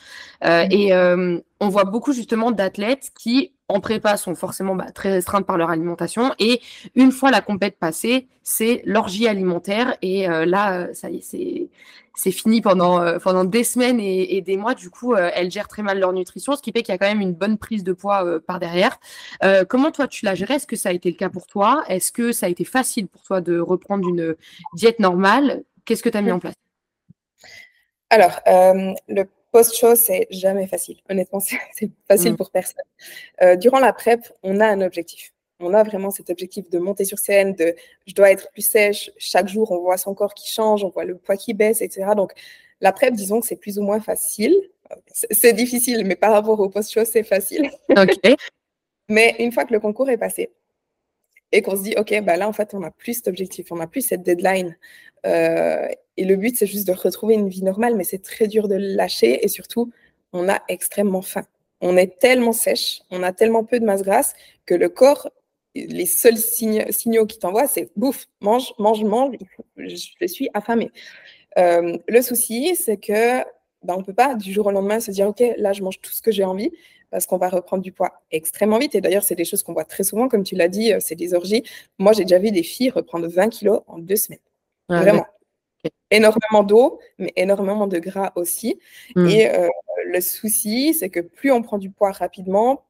Mmh. 0.44 0.72
Et 0.72 0.94
on 0.94 1.70
voit 1.70 1.86
beaucoup 1.86 2.12
justement 2.12 2.52
d'athlètes 2.52 3.12
qui 3.18 3.53
en 3.68 3.80
prépa 3.80 4.18
sont 4.18 4.36
forcément 4.36 4.76
bah, 4.76 4.92
très 4.92 5.12
restreintes 5.12 5.46
par 5.46 5.58
leur 5.58 5.70
alimentation. 5.70 6.34
Et 6.40 6.62
une 6.96 7.12
fois 7.12 7.32
la 7.32 7.42
compète 7.42 7.78
passée, 7.78 8.28
c'est 8.44 8.82
l'orgie 8.86 9.28
alimentaire. 9.28 9.96
Et 10.02 10.30
euh, 10.30 10.46
là, 10.46 10.94
ça 10.94 11.10
y 11.10 11.18
est, 11.18 11.70
c'est, 12.16 12.32
fini 12.32 12.62
pendant, 12.62 13.02
euh, 13.02 13.20
pendant 13.20 13.46
des 13.46 13.64
semaines 13.64 14.00
et, 14.00 14.42
des 14.42 14.58
mois. 14.58 14.76
Du 14.76 14.90
coup, 14.90 15.14
euh, 15.14 15.32
elles 15.34 15.50
gèrent 15.50 15.68
très 15.68 15.82
mal 15.82 16.00
leur 16.00 16.14
nutrition, 16.14 16.56
ce 16.56 16.62
qui 16.62 16.72
fait 16.72 16.84
qu'il 16.84 16.94
y 16.94 16.96
a 16.96 16.98
quand 16.98 17.08
même 17.08 17.22
une 17.22 17.34
bonne 17.34 17.58
prise 17.58 17.84
de 17.84 17.94
poids 17.94 18.40
par 18.42 18.60
derrière. 18.60 19.00
comment 19.70 19.92
toi, 19.92 20.08
tu 20.08 20.26
l'as 20.26 20.36
géré 20.36 20.56
Est-ce 20.56 20.68
que 20.68 20.76
ça 20.76 20.90
a 20.90 20.92
été 20.92 21.10
le 21.10 21.18
cas 21.18 21.30
pour 21.30 21.48
toi? 21.48 21.84
Est-ce 21.88 22.12
que 22.12 22.32
ça 22.32 22.48
a 22.48 22.50
été 22.50 22.66
facile 22.66 23.08
pour 23.08 23.24
toi 23.24 23.42
de 23.42 23.60
reprendre 23.60 24.08
une 24.08 24.36
diète 24.74 25.00
normale? 25.00 25.64
Qu'est-ce 25.86 26.04
que 26.04 26.10
tu 26.10 26.18
as 26.18 26.22
mis 26.22 26.32
en 26.32 26.40
place? 26.40 26.56
Alors, 28.10 28.40
le 28.46 29.24
Post-show, 29.54 29.96
c'est 29.96 30.28
jamais 30.32 30.66
facile. 30.66 30.98
Honnêtement, 31.10 31.40
c'est 31.74 31.92
facile 32.08 32.34
mm. 32.34 32.38
pour 32.38 32.50
personne. 32.50 32.84
Euh, 33.44 33.56
durant 33.56 33.80
la 33.80 33.94
prep, 33.94 34.22
on 34.42 34.60
a 34.60 34.68
un 34.68 34.82
objectif. 34.82 35.32
On 35.60 35.74
a 35.76 35.84
vraiment 35.84 36.10
cet 36.10 36.32
objectif 36.32 36.70
de 36.72 36.80
monter 36.80 37.06
sur 37.06 37.20
scène, 37.20 37.54
de 37.54 37.76
je 38.08 38.16
dois 38.16 38.32
être 38.32 38.52
plus 38.52 38.68
sèche. 38.68 39.12
Chaque 39.18 39.48
jour, 39.48 39.72
on 39.72 39.80
voit 39.80 39.98
son 39.98 40.16
corps 40.16 40.34
qui 40.34 40.52
change, 40.52 40.84
on 40.84 40.90
voit 40.90 41.06
le 41.06 41.16
poids 41.16 41.38
qui 41.38 41.54
baisse, 41.54 41.82
etc. 41.82 42.08
Donc, 42.18 42.34
la 42.82 42.92
prep, 42.92 43.14
disons 43.14 43.40
que 43.40 43.48
c'est 43.48 43.56
plus 43.56 43.78
ou 43.78 43.84
moins 43.84 44.02
facile. 44.02 44.56
C'est 45.14 45.54
difficile, 45.54 46.04
mais 46.04 46.16
par 46.16 46.34
rapport 46.34 46.60
au 46.60 46.68
post-show, 46.70 47.06
c'est 47.06 47.24
facile. 47.24 47.72
OK. 47.90 48.20
mais 49.10 49.36
une 49.38 49.52
fois 49.52 49.66
que 49.66 49.74
le 49.74 49.80
concours 49.80 50.10
est 50.10 50.18
passé, 50.18 50.50
et 51.54 51.62
qu'on 51.62 51.78
se 51.78 51.84
dit, 51.84 51.94
OK, 51.98 52.20
bah 52.24 52.36
là, 52.36 52.50
en 52.50 52.52
fait, 52.52 52.74
on 52.74 52.80
n'a 52.80 52.92
plus 52.92 53.14
cet 53.14 53.28
objectif, 53.28 53.72
on 53.72 53.76
n'a 53.76 53.88
plus 53.88 54.02
cette 54.02 54.24
deadline. 54.24 54.76
Euh, 55.26 55.88
et 56.18 56.26
le 56.26 56.36
but, 56.36 56.58
c'est 56.58 56.66
juste 56.66 56.88
de 56.88 56.94
retrouver 56.94 57.36
une 57.36 57.48
vie 57.48 57.64
normale, 57.64 57.96
mais 57.96 58.04
c'est 58.04 58.22
très 58.22 58.48
dur 58.48 58.68
de 58.68 58.76
le 58.76 58.96
lâcher 58.96 59.46
et 59.46 59.48
surtout, 59.48 59.92
on 60.34 60.50
a 60.50 60.62
extrêmement 60.68 61.22
faim. 61.22 61.46
On 61.80 61.96
est 61.96 62.20
tellement 62.20 62.54
sèche, 62.54 63.02
on 63.12 63.22
a 63.22 63.32
tellement 63.32 63.64
peu 63.64 63.80
de 63.80 63.86
masse 63.86 64.02
grasse 64.02 64.34
que 64.66 64.74
le 64.74 64.90
corps, 64.90 65.30
les 65.76 66.08
seuls 66.08 66.38
signaux 66.38 67.26
qu'il 67.28 67.40
t'envoie, 67.40 67.68
c'est 67.68 67.92
bouffe, 67.96 68.26
mange, 68.42 68.74
mange, 68.80 69.04
mange, 69.04 69.36
je 69.78 70.28
suis 70.28 70.50
affamée. 70.56 70.92
Euh, 71.60 71.98
le 72.08 72.22
souci, 72.22 72.76
c'est 72.76 72.98
que 72.98 73.44
ben, 73.84 73.96
on 73.96 74.00
ne 74.00 74.04
peut 74.04 74.14
pas 74.14 74.34
du 74.34 74.52
jour 74.52 74.66
au 74.68 74.72
lendemain 74.72 75.00
se 75.00 75.12
dire, 75.12 75.28
OK, 75.28 75.44
là, 75.58 75.74
je 75.74 75.84
mange 75.84 76.02
tout 76.02 76.12
ce 76.12 76.22
que 76.22 76.32
j'ai 76.32 76.44
envie, 76.44 76.72
parce 77.14 77.28
qu'on 77.28 77.38
va 77.38 77.48
reprendre 77.48 77.84
du 77.84 77.92
poids 77.92 78.12
extrêmement 78.32 78.80
vite. 78.80 78.96
Et 78.96 79.02
d'ailleurs, 79.02 79.22
c'est 79.22 79.36
des 79.36 79.46
choses 79.46 79.62
qu'on 79.62 79.74
voit 79.74 79.86
très 79.86 80.04
souvent, 80.04 80.28
comme 80.28 80.44
tu 80.44 80.56
l'as 80.56 80.68
dit, 80.68 80.92
euh, 80.92 80.98
c'est 81.00 81.14
des 81.14 81.36
orgies. 81.36 81.64
Moi, 82.00 82.12
j'ai 82.12 82.24
déjà 82.24 82.40
vu 82.40 82.50
des 82.50 82.64
filles 82.64 82.90
reprendre 82.90 83.28
20 83.28 83.50
kilos 83.50 83.82
en 83.86 84.00
deux 84.00 84.16
semaines. 84.16 84.40
Ah 84.90 85.02
Vraiment. 85.02 85.28
Énormément 86.10 86.64
d'eau, 86.64 87.00
mais 87.20 87.32
énormément 87.36 87.86
de 87.86 88.00
gras 88.00 88.32
aussi. 88.36 88.80
Hmm. 89.16 89.28
Et 89.28 89.48
euh, 89.48 89.68
le 90.08 90.22
souci, 90.22 90.96
c'est 90.96 91.12
que 91.12 91.20
plus 91.20 91.52
on 91.52 91.62
prend 91.62 91.78
du 91.78 91.92
poids 91.92 92.12
rapidement, 92.12 92.84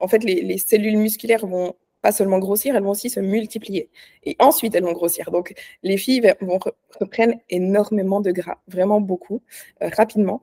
en 0.00 0.08
fait, 0.08 0.24
les, 0.24 0.58
cellules 0.58 0.98
musculaires 0.98 1.46
vont 1.46 1.76
pas 2.02 2.10
seulement 2.10 2.40
grossir, 2.40 2.74
elles 2.74 2.82
vont 2.82 2.90
aussi 2.90 3.10
se 3.10 3.20
multiplier. 3.20 3.90
Et 4.24 4.34
ensuite, 4.40 4.74
elles 4.74 4.82
vont 4.82 4.92
grossir. 4.92 5.30
Donc, 5.30 5.54
les 5.84 5.98
filles 5.98 6.34
vont 6.40 6.58
reprendre 6.98 7.34
énormément 7.48 8.20
de 8.20 8.32
gras, 8.32 8.58
vraiment 8.66 9.00
beaucoup, 9.00 9.40
euh, 9.84 9.88
rapidement. 9.96 10.42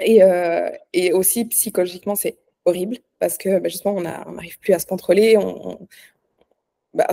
Et, 0.00 0.22
euh, 0.22 0.70
et, 0.92 1.12
aussi, 1.12 1.44
psychologiquement, 1.46 2.14
c'est 2.14 2.38
horrible 2.64 2.98
parce 3.18 3.38
que 3.38 3.58
bah, 3.58 3.68
justement, 3.68 3.96
on 3.96 4.00
n'arrive 4.00 4.58
plus 4.58 4.72
à 4.72 4.78
se 4.78 4.86
contrôler, 4.86 5.36
on, 5.36 5.78
bah, 6.94 7.06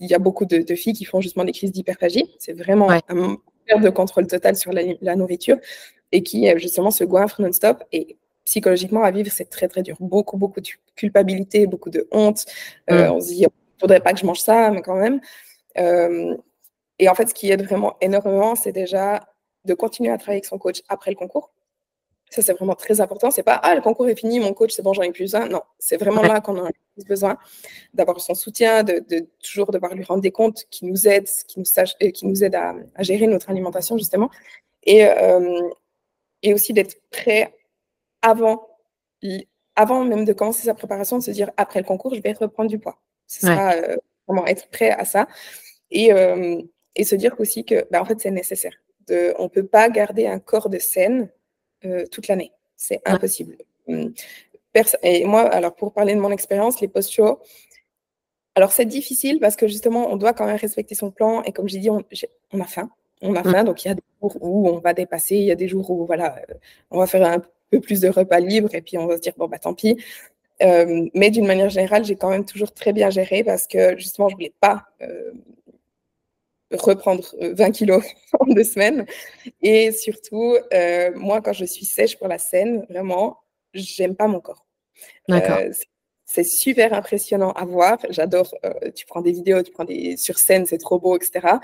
il 0.00 0.06
y 0.06 0.14
a 0.14 0.18
beaucoup 0.18 0.46
de, 0.46 0.74
filles 0.74 0.94
qui 0.94 1.04
font 1.04 1.20
justement 1.20 1.44
des 1.44 1.52
crises 1.52 1.72
d'hyperphagie. 1.72 2.34
C'est 2.38 2.54
vraiment 2.54 2.90
un 2.90 3.36
perte 3.66 3.82
de 3.82 3.90
contrôle 3.90 4.26
total 4.26 4.56
sur 4.56 4.72
la, 4.72 5.16
nourriture 5.16 5.58
et 6.12 6.22
qui 6.22 6.48
euh, 6.48 6.58
justement 6.58 6.90
se 6.90 7.04
goinfre 7.04 7.40
non-stop. 7.42 7.84
Et 7.92 8.16
psychologiquement, 8.44 9.02
à 9.04 9.10
vivre, 9.10 9.30
c'est 9.30 9.50
très 9.50 9.68
très 9.68 9.82
dur. 9.82 9.96
Beaucoup, 10.00 10.36
beaucoup 10.38 10.60
de 10.60 10.68
culpabilité, 10.96 11.66
beaucoup 11.66 11.90
de 11.90 12.08
honte. 12.10 12.46
Euh, 12.90 13.10
on 13.10 13.20
se 13.20 13.26
dit, 13.26 13.40
il 13.40 13.42
ne 13.42 13.80
faudrait 13.80 14.00
pas 14.00 14.12
que 14.12 14.20
je 14.20 14.26
mange 14.26 14.40
ça, 14.40 14.70
mais 14.70 14.82
quand 14.82 14.96
même. 14.96 15.20
Euh, 15.78 16.36
et 16.98 17.08
en 17.08 17.14
fait, 17.14 17.28
ce 17.28 17.34
qui 17.34 17.50
aide 17.50 17.64
vraiment 17.64 17.96
énormément, 18.00 18.54
c'est 18.54 18.72
déjà 18.72 19.28
de 19.66 19.74
continuer 19.74 20.10
à 20.10 20.16
travailler 20.16 20.38
avec 20.38 20.46
son 20.46 20.58
coach 20.58 20.82
après 20.88 21.10
le 21.10 21.16
concours. 21.16 21.52
Ça, 22.30 22.42
c'est 22.42 22.52
vraiment 22.52 22.76
très 22.76 23.00
important. 23.00 23.32
C'est 23.32 23.42
pas, 23.42 23.56
ah, 23.56 23.74
le 23.74 23.80
concours 23.80 24.08
est 24.08 24.14
fini, 24.14 24.38
mon 24.38 24.54
coach, 24.54 24.72
c'est 24.72 24.82
bon, 24.82 24.92
j'en 24.92 25.02
ai 25.02 25.10
plus 25.10 25.24
besoin. 25.24 25.48
Non, 25.48 25.62
c'est 25.80 25.96
vraiment 25.96 26.22
là 26.22 26.40
qu'on 26.40 26.64
a 26.64 26.70
plus 26.94 27.04
besoin 27.04 27.36
d'avoir 27.92 28.20
son 28.20 28.34
soutien, 28.34 28.84
de, 28.84 29.04
toujours 29.42 29.72
devoir 29.72 29.94
lui 29.94 30.04
rendre 30.04 30.22
des 30.22 30.30
comptes 30.30 30.64
qui 30.70 30.86
nous 30.86 31.08
aident, 31.08 31.28
qui 31.48 31.58
nous, 31.58 31.64
sache, 31.64 31.96
euh, 32.02 32.10
qui 32.10 32.26
nous 32.26 32.44
aident 32.44 32.54
à, 32.54 32.74
gérer 33.00 33.26
notre 33.26 33.50
alimentation, 33.50 33.98
justement. 33.98 34.30
Et, 34.84 35.04
euh, 35.06 35.60
et 36.42 36.54
aussi 36.54 36.72
d'être 36.72 37.00
prêt 37.10 37.52
avant, 38.22 38.68
avant 39.74 40.04
même 40.04 40.24
de 40.24 40.32
commencer 40.32 40.62
sa 40.66 40.74
préparation, 40.74 41.18
de 41.18 41.24
se 41.24 41.32
dire, 41.32 41.50
après 41.56 41.80
le 41.80 41.86
concours, 41.86 42.14
je 42.14 42.20
vais 42.20 42.32
reprendre 42.32 42.70
du 42.70 42.78
poids. 42.78 43.00
Ce 43.26 43.40
sera 43.40 43.72
euh, 43.72 43.96
vraiment 44.28 44.46
être 44.46 44.68
prêt 44.70 44.90
à 44.90 45.04
ça. 45.04 45.26
Et, 45.90 46.10
et 46.94 47.04
se 47.04 47.16
dire 47.16 47.34
aussi 47.40 47.64
que, 47.64 47.86
bah, 47.90 48.00
en 48.00 48.04
fait, 48.04 48.20
c'est 48.20 48.30
nécessaire. 48.30 48.74
De, 49.08 49.34
on 49.38 49.44
ne 49.44 49.48
peut 49.48 49.66
pas 49.66 49.88
garder 49.88 50.28
un 50.28 50.38
corps 50.38 50.68
de 50.68 50.78
scène 50.78 51.28
euh, 51.84 52.04
toute 52.10 52.28
l'année. 52.28 52.52
C'est 52.76 53.00
impossible. 53.04 53.56
Hum, 53.88 54.12
et 55.02 55.24
moi, 55.24 55.42
alors 55.42 55.74
pour 55.74 55.92
parler 55.92 56.14
de 56.14 56.20
mon 56.20 56.30
expérience, 56.30 56.80
les 56.80 56.88
post-shows, 56.88 57.40
alors 58.54 58.72
c'est 58.72 58.84
difficile 58.84 59.40
parce 59.40 59.56
que 59.56 59.66
justement, 59.66 60.12
on 60.12 60.16
doit 60.16 60.32
quand 60.32 60.46
même 60.46 60.56
respecter 60.56 60.94
son 60.94 61.10
plan. 61.10 61.42
Et 61.42 61.52
comme 61.52 61.68
j'ai 61.68 61.78
dit, 61.78 61.90
on, 61.90 62.00
a 62.60 62.64
faim. 62.66 62.90
On 63.22 63.34
a 63.34 63.42
faim, 63.42 63.64
donc 63.64 63.84
il 63.84 63.88
y 63.88 63.90
a 63.90 63.94
des 63.94 64.02
jours 64.20 64.36
où 64.40 64.68
on 64.68 64.78
va 64.78 64.94
dépasser, 64.94 65.36
il 65.36 65.44
y 65.44 65.50
a 65.50 65.54
des 65.54 65.68
jours 65.68 65.90
où 65.90 66.06
voilà, 66.06 66.36
euh, 66.36 66.54
on 66.90 66.98
va 66.98 67.06
faire 67.06 67.26
un 67.26 67.42
peu 67.70 67.80
plus 67.80 68.00
de 68.00 68.08
repas 68.08 68.40
libres 68.40 68.74
et 68.74 68.80
puis 68.82 68.98
on 68.98 69.06
va 69.06 69.16
se 69.16 69.22
dire, 69.22 69.34
bon, 69.36 69.48
bah 69.48 69.58
tant 69.58 69.74
pis. 69.74 69.96
Euh, 70.62 71.08
mais 71.14 71.30
d'une 71.30 71.46
manière 71.46 71.70
générale, 71.70 72.04
j'ai 72.04 72.16
quand 72.16 72.30
même 72.30 72.44
toujours 72.44 72.72
très 72.72 72.92
bien 72.92 73.10
géré 73.10 73.44
parce 73.44 73.66
que 73.66 73.96
justement, 73.96 74.28
je 74.28 74.34
ne 74.34 74.36
voulais 74.36 74.54
pas 74.60 74.84
reprendre 76.72 77.34
20 77.40 77.60
euh, 77.60 77.70
kilos 77.70 78.04
en 78.40 78.46
deux 78.46 78.64
semaines. 78.64 79.06
Et 79.62 79.92
surtout, 79.92 80.56
euh, 80.72 81.10
moi, 81.14 81.40
quand 81.40 81.52
je 81.52 81.64
suis 81.64 81.84
sèche 81.84 82.18
pour 82.18 82.28
la 82.28 82.38
scène, 82.38 82.86
vraiment, 82.88 83.38
j'aime 83.74 84.16
pas 84.16 84.26
mon 84.26 84.40
corps. 84.40 84.66
Euh, 85.30 85.72
c'est 86.26 86.44
super 86.44 86.92
impressionnant 86.92 87.52
à 87.52 87.64
voir. 87.64 87.98
J'adore, 88.10 88.54
euh, 88.64 88.90
tu 88.94 89.06
prends 89.06 89.22
des 89.22 89.32
vidéos, 89.32 89.62
tu 89.62 89.72
prends 89.72 89.84
des 89.84 90.16
sur 90.16 90.38
scène, 90.38 90.66
c'est 90.66 90.78
trop 90.78 90.98
beau, 90.98 91.16
etc. 91.16 91.56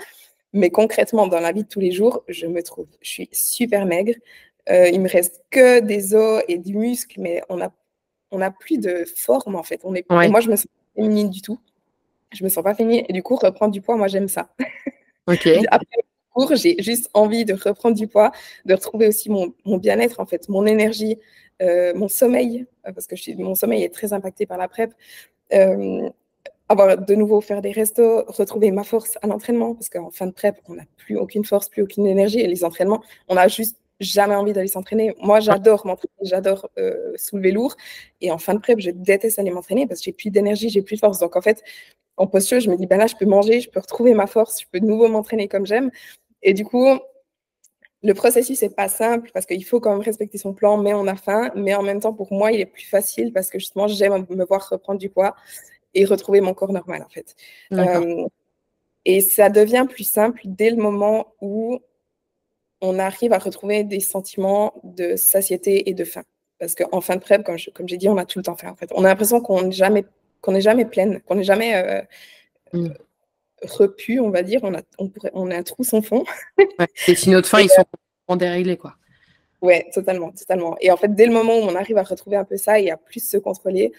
Mais 0.53 0.69
concrètement, 0.69 1.27
dans 1.27 1.39
la 1.39 1.51
vie 1.51 1.63
de 1.63 1.69
tous 1.69 1.79
les 1.79 1.91
jours, 1.91 2.23
je 2.27 2.47
me 2.47 2.63
trouve, 2.63 2.87
je 3.01 3.09
suis 3.09 3.29
super 3.31 3.85
maigre. 3.85 4.13
Il 4.69 4.99
me 4.99 5.07
reste 5.07 5.45
que 5.49 5.79
des 5.79 6.13
os 6.13 6.43
et 6.49 6.57
du 6.57 6.75
muscle, 6.75 7.21
mais 7.21 7.41
on 7.47 7.61
a, 7.61 7.71
on 8.31 8.41
a 8.41 8.51
plus 8.51 8.77
de 8.77 9.05
forme 9.15 9.55
en 9.55 9.63
fait. 9.63 9.79
On 9.85 9.95
est, 9.95 10.05
moi, 10.09 10.41
je 10.41 10.49
me 10.49 10.57
sens 10.57 10.67
féminine 10.93 11.29
du 11.29 11.41
tout. 11.41 11.57
Je 12.33 12.43
me 12.43 12.49
sens 12.49 12.65
pas 12.65 12.75
féminine 12.75 13.05
et 13.07 13.13
du 13.13 13.23
coup, 13.23 13.37
reprendre 13.37 13.71
du 13.71 13.81
poids, 13.81 13.95
moi, 13.95 14.07
j'aime 14.07 14.27
ça. 14.27 14.49
Après 15.69 15.97
le 15.97 16.03
cours, 16.33 16.55
j'ai 16.55 16.81
juste 16.81 17.09
envie 17.13 17.45
de 17.45 17.53
reprendre 17.53 17.95
du 17.95 18.07
poids, 18.07 18.31
de 18.65 18.73
retrouver 18.73 19.07
aussi 19.07 19.29
mon, 19.29 19.53
bien-être 19.77 20.19
en 20.19 20.25
fait, 20.25 20.47
mon 20.49 20.65
énergie, 20.65 21.17
euh, 21.61 21.93
mon 21.95 22.07
sommeil, 22.07 22.65
euh, 22.87 22.91
parce 22.93 23.07
que 23.07 23.15
mon 23.41 23.55
sommeil 23.55 23.83
est 23.83 23.93
très 23.93 24.13
impacté 24.13 24.45
par 24.45 24.57
la 24.57 24.67
PrEP. 24.67 24.93
Euh, 25.53 26.09
avoir 26.69 26.97
de 26.97 27.15
nouveau 27.15 27.39
faire 27.39 27.61
des 27.61 27.71
restos, 27.71 28.25
retrouver 28.27 28.71
ma 28.71 28.83
force 28.83 29.17
à 29.21 29.27
l'entraînement, 29.27 29.73
parce 29.73 29.89
qu'en 29.89 30.11
fin 30.11 30.27
de 30.27 30.31
PrEP, 30.31 30.57
on 30.67 30.75
n'a 30.75 30.83
plus 30.97 31.17
aucune 31.17 31.45
force, 31.45 31.69
plus 31.69 31.81
aucune 31.81 32.05
énergie, 32.07 32.39
et 32.39 32.47
les 32.47 32.63
entraînements, 32.65 33.01
on 33.29 33.37
a 33.37 33.47
juste 33.47 33.77
jamais 34.01 34.35
envie 34.35 34.53
d'aller 34.53 34.67
s'entraîner. 34.67 35.15
Moi, 35.21 35.39
j'adore 35.39 35.85
m'entraîner, 35.85 36.11
j'adore 36.23 36.69
soulever 37.15 37.51
lourd, 37.51 37.75
et 38.19 38.31
en 38.31 38.37
fin 38.37 38.53
de 38.53 38.59
PrEP, 38.59 38.79
je 38.81 38.91
déteste 38.91 39.39
aller 39.39 39.49
m'entraîner 39.49 39.87
parce 39.87 40.01
que 40.01 40.05
j'ai 40.05 40.11
plus 40.11 40.29
d'énergie, 40.29 40.69
j'ai 40.69 40.81
plus 40.81 40.97
de 40.97 40.99
force. 40.99 41.19
Donc 41.19 41.37
en 41.37 41.41
fait, 41.41 41.63
en 42.17 42.27
posture, 42.27 42.59
je 42.59 42.69
me 42.69 42.75
dis, 42.75 42.87
ben 42.87 42.97
là, 42.97 43.07
je 43.07 43.15
peux 43.15 43.25
manger, 43.25 43.61
je 43.61 43.69
peux 43.69 43.79
retrouver 43.79 44.13
ma 44.13 44.27
force, 44.27 44.61
je 44.61 44.65
peux 44.71 44.79
de 44.79 44.85
nouveau 44.85 45.07
m'entraîner 45.07 45.47
comme 45.47 45.65
j'aime. 45.65 45.91
Et 46.41 46.53
du 46.53 46.65
coup, 46.65 46.87
le 48.03 48.13
processus 48.13 48.61
n'est 48.61 48.69
pas 48.69 48.89
simple 48.89 49.31
parce 49.33 49.45
qu'il 49.45 49.63
faut 49.63 49.79
quand 49.79 49.91
même 49.91 50.01
respecter 50.01 50.37
son 50.37 50.53
plan, 50.53 50.77
mais 50.77 50.93
on 50.93 51.07
a 51.07 51.15
faim. 51.15 51.51
Mais 51.55 51.75
en 51.75 51.83
même 51.83 51.99
temps, 51.99 52.13
pour 52.13 52.31
moi, 52.33 52.51
il 52.51 52.59
est 52.59 52.65
plus 52.65 52.85
facile 52.85 53.31
parce 53.33 53.49
que 53.49 53.59
justement, 53.59 53.87
j'aime 53.87 54.25
me 54.29 54.45
voir 54.45 54.67
reprendre 54.69 54.99
du 54.99 55.09
poids 55.09 55.35
et 55.93 56.05
retrouver 56.05 56.41
mon 56.41 56.53
corps 56.53 56.71
normal, 56.71 57.03
en 57.03 57.09
fait. 57.09 57.35
Euh, 57.71 58.25
et 59.05 59.21
ça 59.21 59.49
devient 59.49 59.85
plus 59.89 60.03
simple 60.03 60.41
dès 60.45 60.69
le 60.69 60.77
moment 60.77 61.33
où 61.41 61.79
on 62.81 62.99
arrive 62.99 63.33
à 63.33 63.39
retrouver 63.39 63.83
des 63.83 63.99
sentiments 63.99 64.73
de 64.83 65.15
satiété 65.15 65.89
et 65.89 65.93
de 65.93 66.03
faim. 66.03 66.23
Parce 66.59 66.75
qu'en 66.75 67.01
fin 67.01 67.15
de 67.15 67.21
prep, 67.21 67.43
comme, 67.43 67.57
comme 67.73 67.87
j'ai 67.87 67.97
dit, 67.97 68.09
on 68.09 68.17
a 68.17 68.25
tout 68.25 68.39
le 68.39 68.43
temps 68.43 68.55
faim. 68.55 68.69
En 68.69 68.75
fait. 68.75 68.91
On 68.93 69.03
a 69.03 69.07
l'impression 69.07 69.41
qu'on 69.41 69.63
n'est 69.63 69.71
jamais, 69.71 70.05
qu'on 70.53 70.59
jamais 70.59 70.85
pleine, 70.85 71.21
qu'on 71.21 71.35
n'est 71.35 71.43
jamais 71.43 71.75
euh, 71.75 72.01
mm 72.73 72.89
repu, 73.63 74.19
on 74.19 74.29
va 74.29 74.43
dire. 74.43 74.59
On 74.63 74.73
a, 74.73 74.81
on 74.97 75.09
pourrait, 75.09 75.31
on 75.33 75.49
a 75.51 75.55
un 75.55 75.63
trou 75.63 75.83
sans 75.83 76.01
fond. 76.01 76.23
et 77.07 77.15
si 77.15 77.29
notre 77.29 77.47
faim, 77.47 77.61
ils 77.61 77.69
sont 77.69 77.85
en 78.27 78.35
déréglés, 78.35 78.77
quoi. 78.77 78.95
Ouais, 79.61 79.87
totalement, 79.93 80.31
totalement. 80.31 80.77
Et 80.81 80.91
en 80.91 80.97
fait, 80.97 81.13
dès 81.15 81.25
le 81.25 81.33
moment 81.33 81.57
où 81.57 81.61
on 81.61 81.75
arrive 81.75 81.97
à 81.97 82.03
retrouver 82.03 82.37
un 82.37 82.43
peu 82.43 82.57
ça 82.57 82.79
et 82.79 82.91
à 82.91 82.97
plus 82.97 83.27
se 83.27 83.37
contrôler, 83.37 83.91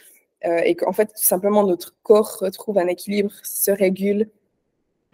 euh, 0.46 0.58
et 0.58 0.76
qu'en 0.76 0.92
fait, 0.92 1.06
tout 1.06 1.14
simplement, 1.16 1.64
notre 1.64 1.96
corps 2.02 2.38
retrouve 2.38 2.78
un 2.78 2.86
équilibre, 2.86 3.32
se 3.42 3.72
régule 3.72 4.30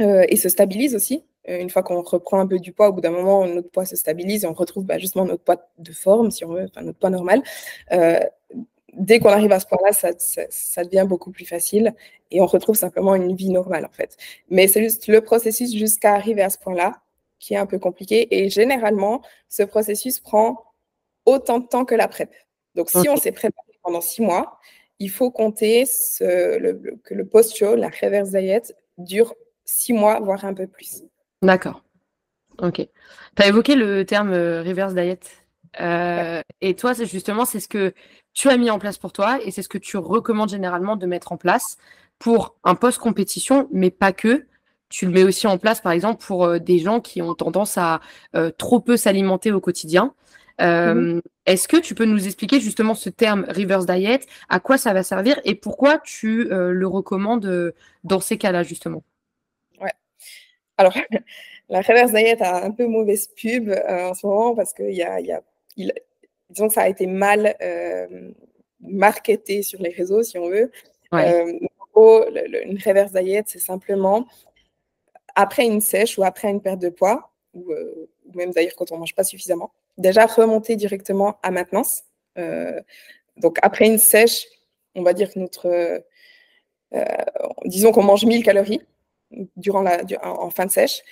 euh, 0.02 0.24
et 0.28 0.36
se 0.36 0.50
stabilise 0.50 0.94
aussi. 0.94 1.24
Euh, 1.48 1.60
une 1.60 1.70
fois 1.70 1.82
qu'on 1.82 2.02
reprend 2.02 2.40
un 2.40 2.46
peu 2.46 2.58
du 2.58 2.72
poids, 2.72 2.88
au 2.88 2.92
bout 2.92 3.00
d'un 3.00 3.10
moment, 3.10 3.46
notre 3.46 3.70
poids 3.70 3.86
se 3.86 3.96
stabilise 3.96 4.44
et 4.44 4.46
on 4.46 4.52
retrouve 4.52 4.84
bah, 4.84 4.98
justement 4.98 5.24
notre 5.24 5.42
poids 5.42 5.66
de 5.78 5.92
forme, 5.92 6.30
si 6.30 6.44
on 6.44 6.48
veut, 6.48 6.66
enfin 6.70 6.82
notre 6.82 6.98
poids 6.98 7.10
normal 7.10 7.42
dès 8.96 9.18
qu'on 9.18 9.30
arrive 9.30 9.52
à 9.52 9.60
ce 9.60 9.66
point-là, 9.66 9.92
ça, 9.92 10.84
devient 10.84 11.06
beaucoup 11.06 11.30
plus 11.30 11.44
facile 11.44 11.94
et 12.30 12.40
on 12.40 12.46
retrouve 12.46 12.76
simplement 12.76 13.14
une 13.14 13.34
vie 13.34 13.50
normale 13.50 13.84
en 13.84 13.92
fait. 13.92 14.16
Mais 14.50 14.68
c'est 14.68 14.82
juste 14.82 15.06
le 15.06 15.20
processus 15.20 15.74
jusqu'à 15.74 16.14
arriver 16.14 16.42
à 16.42 16.50
ce 16.50 16.58
point-là 16.58 17.00
qui 17.38 17.54
est 17.54 17.58
un 17.58 17.66
peu 17.66 17.78
compliqué 17.78 18.26
et 18.30 18.48
généralement, 18.48 19.22
ce 19.48 19.62
processus 19.62 20.20
prend 20.20 20.64
autant 21.26 21.58
de 21.58 21.66
temps 21.66 21.84
que 21.84 21.94
la 21.94 22.08
PrEP. 22.08 22.30
Donc 22.74 22.90
si 22.90 23.08
on 23.08 23.16
s'est 23.16 23.32
préparé 23.32 23.68
pendant 23.82 24.00
six 24.00 24.22
mois, 24.22 24.58
il 24.98 25.10
faut 25.10 25.30
compter 25.30 25.84
que 26.18 27.14
le 27.14 27.24
post-show, 27.26 27.76
la 27.76 27.88
reverse 27.88 28.30
diet, 28.30 28.74
dure 28.98 29.34
six 29.64 29.92
mois, 29.92 30.20
voire 30.20 30.44
un 30.44 30.54
peu 30.54 30.66
plus. 30.66 31.02
D'accord. 31.42 31.82
Ok. 32.58 32.76
Tu 32.76 33.42
as 33.42 33.48
évoqué 33.48 33.74
le 33.74 34.04
terme 34.04 34.32
euh, 34.32 34.62
reverse 34.62 34.94
diet. 34.94 35.20
Euh, 35.80 36.40
et 36.60 36.74
toi, 36.74 36.94
c'est 36.94 37.06
justement, 37.06 37.44
c'est 37.44 37.60
ce 37.60 37.68
que 37.68 37.92
tu 38.34 38.50
as 38.50 38.56
mis 38.56 38.70
en 38.70 38.78
place 38.78 38.98
pour 38.98 39.12
toi 39.12 39.38
et 39.42 39.50
c'est 39.50 39.62
ce 39.62 39.68
que 39.68 39.78
tu 39.78 39.96
recommandes 39.96 40.50
généralement 40.50 40.96
de 40.96 41.06
mettre 41.06 41.32
en 41.32 41.36
place 41.36 41.78
pour 42.18 42.56
un 42.64 42.74
post-compétition, 42.74 43.68
mais 43.72 43.90
pas 43.90 44.12
que. 44.12 44.46
Tu 44.88 45.06
le 45.06 45.12
mets 45.12 45.24
aussi 45.24 45.46
en 45.46 45.58
place, 45.58 45.80
par 45.80 45.92
exemple, 45.92 46.24
pour 46.24 46.44
euh, 46.44 46.58
des 46.58 46.78
gens 46.78 47.00
qui 47.00 47.22
ont 47.22 47.34
tendance 47.34 47.78
à 47.78 48.00
euh, 48.36 48.50
trop 48.50 48.80
peu 48.80 48.96
s'alimenter 48.96 49.50
au 49.50 49.60
quotidien. 49.60 50.14
Euh, 50.60 50.94
mhm. 50.94 51.22
Est-ce 51.46 51.66
que 51.66 51.76
tu 51.76 51.94
peux 51.94 52.04
nous 52.04 52.26
expliquer 52.26 52.60
justement 52.60 52.94
ce 52.94 53.08
terme 53.08 53.44
reverse 53.48 53.86
diet, 53.86 54.20
à 54.48 54.60
quoi 54.60 54.78
ça 54.78 54.92
va 54.92 55.02
servir 55.02 55.40
et 55.44 55.54
pourquoi 55.54 55.98
tu 55.98 56.44
le 56.48 56.86
recommandes 56.86 57.74
dans 58.04 58.20
ces 58.20 58.38
cas-là, 58.38 58.62
justement? 58.62 59.02
Ouais. 59.80 59.92
Alors, 60.78 60.94
la 61.68 61.80
reverse 61.80 62.12
diet 62.12 62.40
a 62.40 62.64
un 62.64 62.70
peu 62.70 62.86
mauvaise 62.86 63.26
pub 63.26 63.68
en 63.88 64.14
ce 64.14 64.26
moment 64.26 64.54
parce 64.54 64.72
qu'il 64.72 64.94
y 64.94 65.02
a, 65.02 65.20
y 65.20 65.32
a 65.32 65.42
disons 66.50 66.68
que 66.68 66.74
ça 66.74 66.82
a 66.82 66.88
été 66.88 67.06
mal 67.06 67.56
euh, 67.62 68.30
marketé 68.80 69.62
sur 69.62 69.80
les 69.80 69.90
réseaux, 69.90 70.22
si 70.22 70.38
on 70.38 70.48
veut. 70.48 70.70
Euh, 71.14 71.58
une 71.96 72.78
reverse 72.84 73.12
diet, 73.12 73.44
c'est 73.46 73.60
simplement 73.60 74.26
après 75.36 75.64
une 75.64 75.80
sèche 75.80 76.18
ou 76.18 76.24
après 76.24 76.50
une 76.50 76.60
perte 76.60 76.80
de 76.80 76.88
poids, 76.88 77.30
ou, 77.54 77.70
euh, 77.72 78.08
même 78.34 78.50
d'ailleurs 78.50 78.74
quand 78.76 78.90
on 78.90 78.96
ne 78.96 79.00
mange 79.00 79.14
pas 79.14 79.24
suffisamment, 79.24 79.72
déjà 79.96 80.26
remonter 80.26 80.76
directement 80.76 81.38
à 81.42 81.50
maintenance. 81.50 82.02
donc 83.36 83.58
après 83.62 83.86
une 83.86 83.98
sèche, 83.98 84.46
on 84.96 85.02
va 85.02 85.12
dire 85.12 85.32
que 85.32 85.38
notre, 85.38 86.02
disons 87.64 87.92
qu'on 87.92 88.02
mange 88.02 88.24
1000 88.24 88.42
calories 88.42 88.82
durant 89.56 89.82
la, 89.82 90.02
en 90.22 90.50
fin 90.50 90.66
de 90.66 90.70
sèche. 90.70 91.02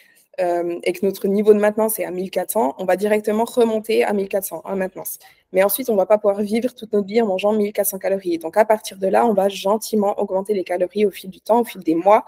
Euh, 0.40 0.78
et 0.84 0.94
que 0.94 1.04
notre 1.04 1.28
niveau 1.28 1.52
de 1.52 1.58
maintenance 1.58 1.98
est 1.98 2.06
à 2.06 2.10
1400, 2.10 2.76
on 2.78 2.84
va 2.86 2.96
directement 2.96 3.44
remonter 3.44 4.02
à 4.02 4.14
1400 4.14 4.62
en 4.64 4.76
maintenance. 4.76 5.18
Mais 5.52 5.62
ensuite, 5.62 5.90
on 5.90 5.92
ne 5.92 5.98
va 5.98 6.06
pas 6.06 6.16
pouvoir 6.16 6.40
vivre 6.40 6.74
toute 6.74 6.92
notre 6.94 7.06
vie 7.06 7.20
en 7.20 7.26
mangeant 7.26 7.52
1400 7.52 7.98
calories. 7.98 8.38
Donc, 8.38 8.56
à 8.56 8.64
partir 8.64 8.96
de 8.96 9.06
là, 9.08 9.26
on 9.26 9.34
va 9.34 9.50
gentiment 9.50 10.18
augmenter 10.18 10.54
les 10.54 10.64
calories 10.64 11.04
au 11.04 11.10
fil 11.10 11.28
du 11.28 11.40
temps, 11.40 11.60
au 11.60 11.64
fil 11.64 11.82
des 11.82 11.94
mois, 11.94 12.24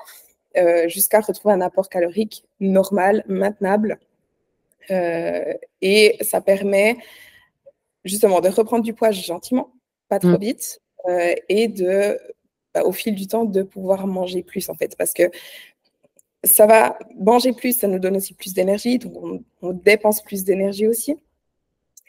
euh, 0.59 0.87
jusqu'à 0.87 1.21
retrouver 1.21 1.55
un 1.55 1.63
apport 1.63 1.89
calorique 1.89 2.45
normal, 2.61 3.25
maintenable. 3.27 3.99
Euh, 4.91 5.55
et 5.81 6.19
ça 6.21 6.43
permet 6.43 6.99
justement 8.05 8.43
de 8.43 8.51
reprendre 8.51 8.85
du 8.85 8.93
poids 8.93 9.13
gentiment, 9.13 9.73
pas 10.11 10.19
trop 10.19 10.29
mmh. 10.29 10.39
vite, 10.39 10.81
et 11.49 11.69
de, 11.69 12.19
bah, 12.75 12.83
au 12.85 12.93
fil 12.93 13.15
du 13.15 13.27
temps, 13.27 13.45
de 13.45 13.63
pouvoir 13.63 14.07
manger 14.07 14.43
plus 14.43 14.69
en 14.69 14.75
fait. 14.75 14.95
Parce 14.99 15.15
que 15.15 15.31
ça 16.45 16.67
va 16.67 16.99
manger 17.17 17.53
plus, 17.53 17.77
ça 17.79 17.89
nous 17.89 17.99
donne 17.99 18.17
aussi 18.17 18.35
plus 18.35 18.55
d'énergie, 18.55 18.99
donc 18.99 19.43
on, 19.63 19.73
dépense 19.73 20.23
plus 20.23 20.45
d'énergie 20.45 20.87
aussi. 20.87 21.17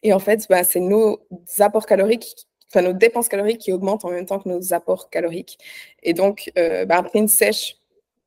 Et 0.04 0.14
en 0.14 0.20
fait, 0.20 0.46
bah, 0.50 0.64
c'est 0.64 0.80
nos 0.80 1.20
apports 1.60 1.86
caloriques, 1.86 2.48
enfin 2.70 2.82
nos 2.82 2.94
dépenses 2.94 3.28
caloriques 3.30 3.60
qui 3.60 3.72
augmentent 3.72 4.06
en 4.06 4.12
même 4.12 4.26
temps 4.26 4.40
que 4.40 4.50
nos 4.50 4.74
apports 4.74 5.10
caloriques. 5.10 5.58
Et 6.04 6.14
donc, 6.14 6.52
euh, 6.58 6.86
bah, 6.86 6.98
après 6.98 7.20
une 7.20 7.28
sèche 7.28 7.78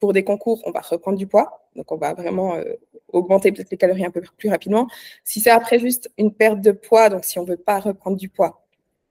pour 0.00 0.12
des 0.12 0.24
concours, 0.24 0.62
on 0.64 0.70
va 0.70 0.80
reprendre 0.80 1.18
du 1.18 1.26
poids, 1.26 1.68
donc 1.76 1.90
on 1.92 1.96
va 1.96 2.14
vraiment 2.14 2.56
euh, 2.56 2.74
augmenter 3.12 3.52
peut-être 3.52 3.70
les 3.70 3.76
calories 3.76 4.04
un 4.04 4.10
peu 4.10 4.22
plus 4.36 4.48
rapidement. 4.48 4.88
Si 5.24 5.40
c'est 5.40 5.50
après 5.50 5.78
juste 5.78 6.10
une 6.18 6.32
perte 6.32 6.60
de 6.60 6.72
poids, 6.72 7.08
donc 7.10 7.24
si 7.24 7.38
on 7.38 7.42
ne 7.42 7.48
veut 7.48 7.56
pas 7.56 7.80
reprendre 7.80 8.16
du 8.16 8.28
poids, 8.28 8.64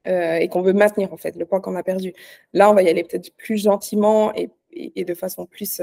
euh, 0.08 0.36
et 0.36 0.48
qu'on 0.48 0.62
veut 0.62 0.74
maintenir 0.74 1.12
en 1.12 1.18
fait 1.18 1.36
le 1.36 1.46
poids 1.46 1.60
qu'on 1.60 1.76
a 1.76 1.84
perdu. 1.84 2.14
Là, 2.54 2.72
on 2.72 2.74
va 2.74 2.82
y 2.82 2.88
aller 2.88 3.04
peut-être 3.04 3.36
plus 3.36 3.58
gentiment 3.58 4.34
et, 4.36 4.50
et, 4.72 5.04
de 5.04 5.14
façon 5.14 5.46
plus 5.46 5.82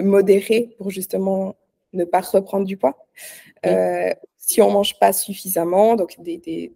modéré 0.00 0.74
pour 0.78 0.90
justement 0.90 1.56
ne 1.92 2.04
pas 2.04 2.20
reprendre 2.20 2.66
du 2.66 2.76
poids. 2.76 3.06
Euh, 3.66 4.12
si 4.38 4.60
on 4.60 4.70
mange 4.70 4.98
pas 4.98 5.12
suffisamment, 5.12 5.94
donc 5.94 6.16
des, 6.18 6.38
des, 6.38 6.72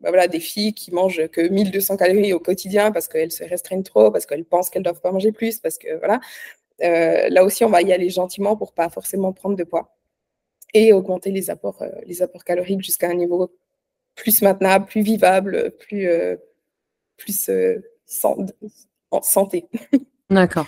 bah 0.00 0.08
voilà, 0.10 0.28
des 0.28 0.40
filles 0.40 0.74
qui 0.74 0.92
mangent 0.92 1.28
que 1.28 1.40
1200 1.40 1.96
calories 1.96 2.32
au 2.32 2.40
quotidien 2.40 2.90
parce 2.90 3.08
qu'elles 3.08 3.32
se 3.32 3.44
restreignent 3.44 3.82
trop, 3.82 4.10
parce 4.10 4.26
qu'elles 4.26 4.44
pensent 4.44 4.70
qu'elles 4.70 4.82
doivent 4.82 5.00
pas 5.00 5.12
manger 5.12 5.32
plus, 5.32 5.58
parce 5.58 5.78
que 5.78 5.98
voilà. 5.98 6.20
Euh, 6.82 7.28
là 7.28 7.44
aussi, 7.44 7.64
on 7.64 7.70
va 7.70 7.82
y 7.82 7.92
aller 7.92 8.08
gentiment 8.08 8.56
pour 8.56 8.72
pas 8.72 8.88
forcément 8.88 9.32
prendre 9.32 9.56
de 9.56 9.64
poids 9.64 9.96
et 10.74 10.92
augmenter 10.92 11.30
les 11.30 11.50
apports, 11.50 11.82
euh, 11.82 11.90
les 12.06 12.22
apports 12.22 12.44
caloriques 12.44 12.82
jusqu'à 12.82 13.08
un 13.08 13.14
niveau 13.14 13.50
plus 14.14 14.42
maintenable, 14.42 14.86
plus 14.86 15.02
vivable, 15.02 15.72
plus, 15.78 16.08
plus 17.16 17.50
en 19.10 19.22
santé. 19.22 19.68
D'accord. 20.30 20.66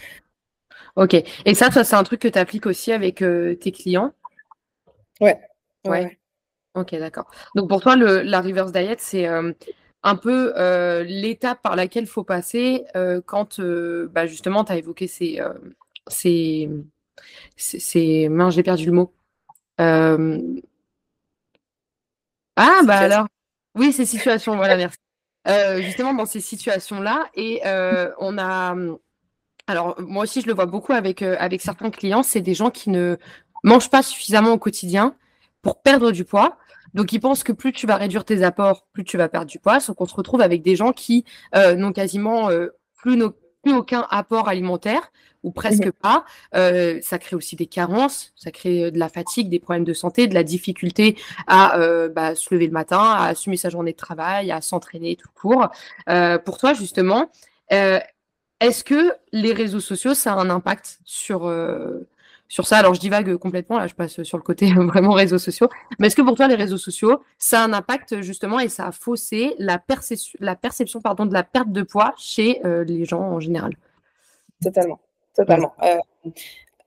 Ok. 1.01 1.15
Et 1.47 1.55
ça, 1.55 1.71
ça 1.71 1.83
c'est 1.83 1.97
un 1.97 2.05
truc 2.05 2.21
que 2.21 2.29
tu 2.29 2.39
appliques 2.39 2.67
aussi 2.67 2.93
avec 2.93 3.23
euh, 3.23 3.55
tes 3.55 3.73
clients? 3.73 4.13
Ouais. 5.19 5.41
ouais. 5.87 6.19
Ok, 6.75 6.95
d'accord. 6.95 7.25
Donc 7.55 7.71
pour 7.71 7.81
toi, 7.81 7.97
le, 7.97 8.21
la 8.21 8.43
reverse 8.43 8.71
diet, 8.71 8.97
c'est 8.99 9.27
euh, 9.27 9.51
un 10.03 10.17
peu 10.17 10.53
euh, 10.59 11.03
l'étape 11.05 11.63
par 11.63 11.75
laquelle 11.75 12.05
il 12.05 12.11
faut 12.11 12.23
passer 12.23 12.85
quand 13.25 13.61
bah, 13.61 14.27
justement 14.27 14.63
tu 14.63 14.73
as 14.73 14.77
évoqué 14.77 15.07
ces, 15.07 15.41
ces, 16.07 16.69
ces, 17.57 18.29
Mince, 18.29 18.55
j'ai 18.55 18.63
perdu 18.63 18.85
le 18.85 18.93
mot. 18.93 19.15
Ah, 19.79 20.19
bah 22.85 22.99
alors. 22.99 23.27
Oui, 23.75 23.95
ces 23.95 24.05
situations, 24.05 24.55
voilà, 24.57 24.77
merci. 25.47 25.83
justement 25.83 26.13
dans 26.13 26.27
ces 26.27 26.41
situations-là. 26.41 27.31
Et 27.37 27.63
on 28.19 28.37
a. 28.37 28.77
Alors, 29.71 30.01
moi 30.01 30.25
aussi, 30.25 30.41
je 30.41 30.47
le 30.47 30.55
vois 30.55 30.67
beaucoup 30.67 30.93
avec, 30.93 31.23
avec 31.23 31.61
certains 31.61 31.91
clients, 31.91 32.23
c'est 32.23 32.41
des 32.41 32.55
gens 32.55 32.71
qui 32.71 32.91
ne 32.91 33.17
mangent 33.65 33.91
pas 33.91 34.03
suffisamment 34.03 34.53
au 34.53 34.59
quotidien 34.59 35.15
pour 35.63 35.81
perdre 35.81 36.13
du 36.13 36.25
poids. 36.25 36.59
Donc, 36.95 37.13
ils 37.13 37.21
pensent 37.21 37.45
que 37.45 37.53
plus 37.53 37.73
tu 37.73 37.87
vas 37.87 37.97
réduire 37.97 38.25
tes 38.25 38.43
apports, 38.43 38.87
plus 38.93 39.05
tu 39.05 39.17
vas 39.17 39.29
perdre 39.29 39.47
du 39.47 39.59
poids. 39.59 39.81
Sauf 39.81 39.97
qu'on 39.97 40.07
se 40.07 40.15
retrouve 40.15 40.41
avec 40.41 40.63
des 40.63 40.77
gens 40.77 40.93
qui 40.93 41.25
n'ont 41.55 41.93
quasiment 41.93 42.49
plus, 42.97 43.23
plus 43.63 43.73
aucun 43.73 44.07
apport 44.11 44.49
alimentaire 44.49 45.11
ou 45.43 45.51
presque 45.53 45.87
mmh 45.87 45.93
pas. 45.93 46.25
Euh, 46.55 46.99
ça 47.03 47.19
crée 47.19 47.37
aussi 47.37 47.57
des 47.57 47.67
carences, 47.67 48.33
ça 48.37 48.51
crée 48.51 48.85
euh, 48.85 48.91
de 48.91 48.99
la 48.99 49.09
fatigue, 49.09 49.49
des 49.49 49.59
problèmes 49.59 49.85
de 49.85 49.95
santé, 49.95 50.27
de 50.27 50.35
la 50.35 50.45
difficulté 50.45 51.17
à 51.47 51.79
euh, 51.79 52.09
bah, 52.09 52.35
se 52.35 52.53
lever 52.55 52.67
le 52.67 52.73
matin, 52.73 53.01
à 53.01 53.27
assumer 53.27 53.57
sa 53.57 53.71
journée 53.71 53.93
de 53.93 53.97
travail, 53.97 54.51
à 54.53 54.61
s'entraîner 54.61 55.17
tout 55.17 55.31
court. 55.35 55.69
pour 56.45 56.59
toi, 56.59 56.75
justement, 56.75 57.31
est-ce 58.61 58.85
que 58.85 59.13
les 59.33 59.53
réseaux 59.53 59.81
sociaux, 59.81 60.15
ça 60.15 60.35
a 60.35 60.37
un 60.37 60.51
impact 60.51 60.99
sur, 61.05 61.53
sur 62.49 62.67
ça? 62.67 62.79
Alors, 62.79 62.95
je 62.95 63.01
divague 63.01 63.37
complètement, 63.37 63.79
là, 63.79 63.87
je 63.87 63.95
passe 63.95 64.23
sur 64.23 64.37
le 64.37 64.43
côté 64.43 64.73
vraiment 64.75 65.13
réseaux 65.13 65.39
sociaux. 65.39 65.69
Mais 65.99 66.07
est-ce 66.07 66.17
que 66.17 66.23
pour 66.23 66.37
toi, 66.37 66.47
les 66.47 66.55
réseaux 66.55 66.79
sociaux, 66.79 67.23
ça 67.39 67.63
a 67.63 67.65
un 67.65 67.73
impact 67.73 68.21
justement 68.23 68.61
et 68.61 68.69
ça 68.69 68.87
a 68.87 68.93
faussé 68.93 69.55
la, 69.59 69.79
perception, 69.79 70.39
la 70.41 70.57
perception 70.57 71.01
pardon, 71.01 71.27
de 71.27 71.33
la 71.33 71.43
perte 71.43 71.73
de 71.73 71.83
poids 71.83 72.15
chez 72.17 72.61
les 72.87 73.05
gens 73.05 73.23
en 73.23 73.41
général? 73.41 73.73
Totalement 74.63 75.01
totalement. 75.35 75.73
Euh, 75.83 75.99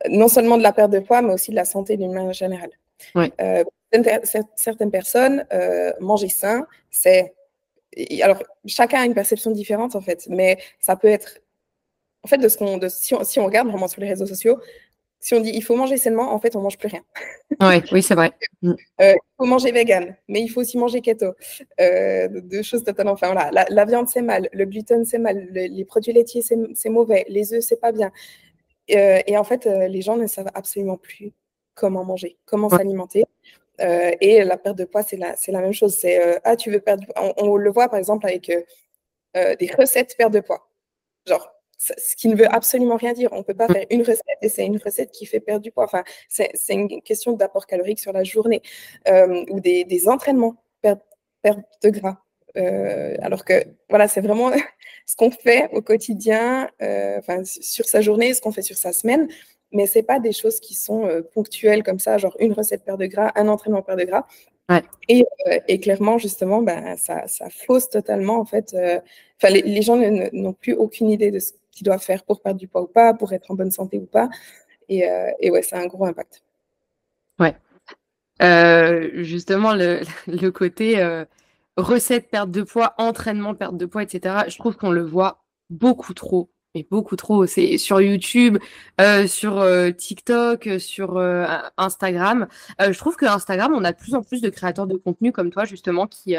non 0.09 0.27
seulement 0.27 0.57
de 0.57 0.63
la 0.63 0.73
perte 0.73 0.91
de 0.91 0.99
poids, 0.99 1.21
mais 1.21 1.33
aussi 1.33 1.51
de 1.51 1.55
la 1.55 1.65
santé 1.65 1.97
d'une 1.97 2.13
manière 2.13 2.33
générale. 2.33 2.71
Euh, 3.17 3.63
certaines 4.55 4.91
personnes, 4.91 5.45
euh, 5.53 5.91
manger 5.99 6.29
sain, 6.29 6.65
c'est. 6.89 7.33
Alors, 8.23 8.41
chacun 8.65 9.01
a 9.01 9.05
une 9.05 9.13
perception 9.13 9.51
différente, 9.51 9.95
en 9.95 10.01
fait, 10.01 10.27
mais 10.29 10.57
ça 10.79 10.95
peut 10.95 11.07
être. 11.07 11.39
En 12.23 12.27
fait, 12.27 12.37
de 12.37 12.47
ce 12.47 12.57
qu'on, 12.57 12.79
si, 12.89 13.13
on, 13.13 13.23
si 13.23 13.39
on 13.39 13.45
regarde 13.45 13.67
vraiment 13.67 13.87
sur 13.87 14.01
les 14.01 14.09
réseaux 14.09 14.25
sociaux, 14.25 14.59
si 15.19 15.33
on 15.33 15.39
dit 15.39 15.51
il 15.53 15.63
faut 15.63 15.75
manger 15.75 15.97
sainement, 15.97 16.33
en 16.33 16.39
fait, 16.39 16.55
on 16.55 16.61
mange 16.61 16.77
plus 16.77 16.89
rien. 16.89 17.03
oui, 17.91 18.03
c'est 18.03 18.15
vrai. 18.15 18.31
Mm. 18.61 18.73
il 18.99 19.15
faut 19.37 19.45
manger 19.45 19.71
vegan, 19.71 20.15
mais 20.27 20.41
il 20.41 20.49
faut 20.49 20.61
aussi 20.61 20.77
manger 20.77 21.01
keto. 21.01 21.33
deux 21.79 22.61
choses 22.61 22.83
totalement. 22.83 23.13
Enfin, 23.13 23.33
voilà, 23.33 23.67
la, 23.69 23.85
viande, 23.85 24.09
c'est 24.09 24.21
mal, 24.21 24.49
le 24.51 24.65
gluten, 24.65 25.05
c'est 25.05 25.19
mal, 25.19 25.47
les 25.51 25.85
produits 25.85 26.13
laitiers, 26.13 26.41
c'est 26.41 26.89
mauvais, 26.89 27.25
les 27.29 27.53
œufs, 27.53 27.63
c'est 27.63 27.79
pas 27.79 27.91
bien. 27.91 28.11
Euh, 28.91 29.21
et 29.25 29.37
en 29.37 29.43
fait, 29.43 29.65
euh, 29.65 29.87
les 29.87 30.01
gens 30.01 30.17
ne 30.17 30.27
savent 30.27 30.51
absolument 30.53 30.97
plus 30.97 31.31
comment 31.73 32.03
manger, 32.03 32.37
comment 32.45 32.69
s'alimenter. 32.69 33.25
Euh, 33.81 34.11
et 34.21 34.43
la 34.43 34.57
perte 34.57 34.77
de 34.77 34.85
poids, 34.85 35.03
c'est 35.03 35.17
la, 35.17 35.35
la, 35.47 35.61
même 35.61 35.73
chose. 35.73 35.97
C'est 35.99 36.39
ah, 36.43 36.55
tu 36.55 36.71
veux 36.71 36.79
perdre. 36.79 37.05
On, 37.15 37.33
on, 37.37 37.55
le 37.55 37.71
voit 37.71 37.89
par 37.89 37.99
exemple 37.99 38.27
avec 38.27 38.51
des 39.33 39.71
recettes 39.77 40.15
perte 40.17 40.33
de 40.33 40.41
poids. 40.41 40.69
Genre, 41.25 41.49
ce 41.97 42.15
qui 42.15 42.27
ne 42.27 42.35
veut 42.35 42.53
absolument 42.53 42.95
rien 42.95 43.13
dire. 43.13 43.29
On 43.33 43.39
ne 43.39 43.43
peut 43.43 43.53
pas 43.53 43.67
faire 43.67 43.85
une 43.89 44.01
recette 44.01 44.37
et 44.41 44.49
c'est 44.49 44.65
une 44.65 44.77
recette 44.77 45.11
qui 45.11 45.25
fait 45.25 45.39
perdre 45.39 45.61
du 45.61 45.71
poids. 45.71 45.85
Enfin, 45.85 46.03
c'est 46.29 46.53
une 46.69 47.01
question 47.01 47.33
d'apport 47.33 47.67
calorique 47.67 47.99
sur 47.99 48.13
la 48.13 48.23
journée 48.23 48.61
ou 49.49 49.59
des, 49.59 49.83
des 49.83 50.07
entraînements, 50.07 50.55
perte, 50.81 51.01
perte 51.41 51.59
de 51.83 51.89
gras. 51.89 52.23
Euh, 52.57 53.15
alors 53.21 53.45
que 53.45 53.53
voilà, 53.89 54.07
c'est 54.07 54.21
vraiment 54.21 54.51
ce 55.05 55.15
qu'on 55.15 55.31
fait 55.31 55.69
au 55.73 55.81
quotidien, 55.81 56.69
euh, 56.81 57.17
enfin 57.19 57.43
sur 57.45 57.85
sa 57.85 58.01
journée, 58.01 58.33
ce 58.33 58.41
qu'on 58.41 58.51
fait 58.51 58.61
sur 58.61 58.77
sa 58.77 58.93
semaine, 58.93 59.27
mais 59.71 59.87
c'est 59.87 60.03
pas 60.03 60.19
des 60.19 60.33
choses 60.33 60.59
qui 60.59 60.75
sont 60.75 61.05
euh, 61.07 61.21
ponctuelles 61.21 61.83
comme 61.83 61.99
ça, 61.99 62.17
genre 62.17 62.35
une 62.39 62.53
recette 62.53 62.85
perte 62.85 62.99
de 62.99 63.07
gras, 63.07 63.31
un 63.35 63.47
entraînement 63.47 63.81
perte 63.81 63.99
de 63.99 64.05
gras. 64.05 64.27
Et, 65.07 65.23
et, 65.67 65.79
clairement, 65.79 66.17
justement, 66.17 66.61
ben, 66.61 66.95
ça, 66.97 67.27
ça, 67.27 67.49
fausse 67.49 67.89
totalement 67.89 68.39
en 68.39 68.45
fait. 68.45 68.73
Enfin, 69.37 69.53
les, 69.53 69.81
gens 69.83 69.97
n'ont 69.97 70.53
plus 70.53 70.73
aucune 70.73 71.11
idée 71.11 71.29
de 71.29 71.37
ce 71.37 71.51
qu'ils 71.73 71.85
doivent 71.85 72.01
faire 72.01 72.23
pour 72.23 72.41
perdre 72.41 72.59
du 72.59 72.67
poids 72.67 72.83
ou 72.83 72.87
pas, 72.87 73.13
pour 73.13 73.33
être 73.33 73.51
en 73.51 73.55
bonne 73.55 73.71
santé 73.71 73.97
ou 73.99 74.05
pas. 74.05 74.29
Et, 74.89 75.03
et 75.39 75.49
ouais, 75.49 75.61
ça 75.61 75.77
a 75.77 75.81
un 75.81 75.87
gros 75.87 76.05
impact. 76.05 76.43
Ouais. 77.39 77.55
justement, 79.23 79.73
le, 79.73 80.01
le 80.27 80.49
côté 80.49 81.01
recette 81.77 82.29
perte 82.29 82.51
de 82.51 82.63
poids, 82.63 82.93
entraînement 82.97 83.55
perte 83.55 83.77
de 83.77 83.85
poids, 83.85 84.03
etc. 84.03 84.45
Je 84.47 84.57
trouve 84.57 84.75
qu'on 84.75 84.91
le 84.91 85.03
voit 85.03 85.43
beaucoup 85.69 86.13
trop, 86.13 86.51
mais 86.75 86.87
beaucoup 86.89 87.15
trop. 87.15 87.45
C'est 87.45 87.77
sur 87.77 88.01
YouTube, 88.01 88.57
euh, 89.01 89.27
sur 89.27 89.59
euh, 89.59 89.91
TikTok, 89.91 90.69
sur 90.79 91.17
euh, 91.17 91.45
Instagram. 91.77 92.47
je 92.79 92.97
trouve 92.97 93.15
que 93.15 93.25
Instagram, 93.25 93.73
on 93.75 93.83
a 93.83 93.91
de 93.91 93.97
plus 93.97 94.15
en 94.15 94.21
plus 94.21 94.41
de 94.41 94.49
créateurs 94.49 94.87
de 94.87 94.97
contenu 94.97 95.31
comme 95.31 95.49
toi 95.49 95.65
justement 95.65 96.07
qui 96.07 96.35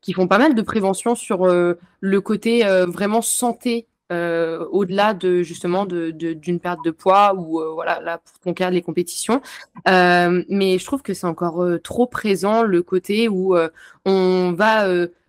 qui 0.00 0.12
font 0.12 0.28
pas 0.28 0.38
mal 0.38 0.54
de 0.54 0.62
prévention 0.62 1.14
sur 1.14 1.46
le 1.46 2.20
côté 2.20 2.62
vraiment 2.86 3.22
santé 3.22 3.86
euh, 4.10 4.66
au-delà 4.70 5.14
de 5.14 5.42
justement 5.42 5.86
d'une 5.86 6.12
de, 6.16 6.58
perte 6.58 6.84
de 6.84 6.90
poids 6.90 7.34
ou 7.34 7.60
euh, 7.60 7.70
voilà 7.72 8.00
là 8.00 8.18
pour 8.18 8.38
ton 8.40 8.52
cas 8.52 8.70
les 8.70 8.82
compétitions. 8.82 9.40
Euh, 9.88 10.42
mais 10.48 10.78
je 10.78 10.84
trouve 10.84 11.02
que 11.02 11.14
c'est 11.14 11.26
encore 11.26 11.64
trop 11.82 12.06
présent 12.06 12.62
le 12.62 12.82
côté 12.82 13.28
où 13.28 13.56
on 14.04 14.52
va 14.52 14.86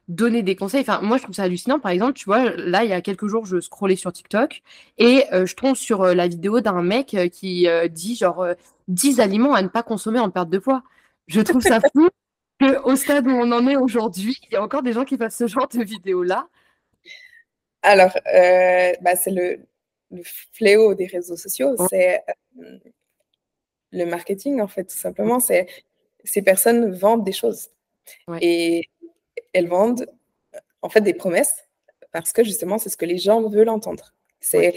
donner 0.09 0.43
des 0.43 0.55
conseils. 0.55 0.81
Enfin, 0.81 0.99
moi, 1.01 1.17
je 1.17 1.23
trouve 1.23 1.35
ça 1.35 1.43
hallucinant. 1.43 1.79
Par 1.79 1.91
exemple, 1.91 2.13
tu 2.13 2.25
vois, 2.25 2.49
là, 2.57 2.83
il 2.83 2.89
y 2.89 2.93
a 2.93 3.01
quelques 3.01 3.27
jours, 3.27 3.45
je 3.45 3.61
scrollais 3.61 3.95
sur 3.95 4.11
TikTok 4.11 4.61
et 4.97 5.23
je 5.31 5.53
tombe 5.55 5.75
sur 5.75 6.03
la 6.03 6.27
vidéo 6.27 6.59
d'un 6.59 6.81
mec 6.81 7.15
qui 7.31 7.67
dit 7.89 8.15
genre 8.15 8.45
10 8.89 9.19
aliments 9.21 9.53
à 9.53 9.61
ne 9.61 9.69
pas 9.69 9.83
consommer 9.83 10.19
en 10.19 10.29
perte 10.29 10.49
de 10.49 10.57
poids. 10.57 10.83
Je 11.27 11.41
trouve 11.41 11.61
ça 11.61 11.79
fou 11.79 12.09
qu'au 12.59 12.95
stade 12.95 13.27
où 13.27 13.31
on 13.31 13.51
en 13.51 13.67
est 13.67 13.77
aujourd'hui, 13.77 14.37
il 14.49 14.53
y 14.53 14.57
a 14.57 14.63
encore 14.63 14.83
des 14.83 14.93
gens 14.93 15.05
qui 15.05 15.17
fassent 15.17 15.37
ce 15.37 15.47
genre 15.47 15.67
de 15.69 15.83
vidéo-là. 15.83 16.47
Alors, 17.83 18.17
euh, 18.33 18.93
bah, 19.01 19.15
c'est 19.15 19.31
le, 19.31 19.59
fléau 20.53 20.93
des 20.93 21.05
réseaux 21.05 21.37
sociaux, 21.37 21.75
c'est 21.89 22.21
euh, 22.59 22.77
le 23.91 24.05
marketing, 24.05 24.61
en 24.61 24.67
fait, 24.67 24.85
tout 24.85 24.97
simplement. 24.97 25.39
C'est 25.39 25.67
ces 26.23 26.41
personnes 26.41 26.91
vendent 26.91 27.23
des 27.23 27.31
choses. 27.31 27.69
Et 28.41 28.89
elles 29.53 29.67
vendent, 29.67 30.07
en 30.81 30.89
fait, 30.89 31.01
des 31.01 31.13
promesses 31.13 31.55
parce 32.11 32.31
que 32.31 32.43
justement, 32.43 32.77
c'est 32.77 32.89
ce 32.89 32.97
que 32.97 33.05
les 33.05 33.17
gens 33.17 33.41
veulent 33.49 33.69
entendre. 33.69 34.13
C'est 34.39 34.75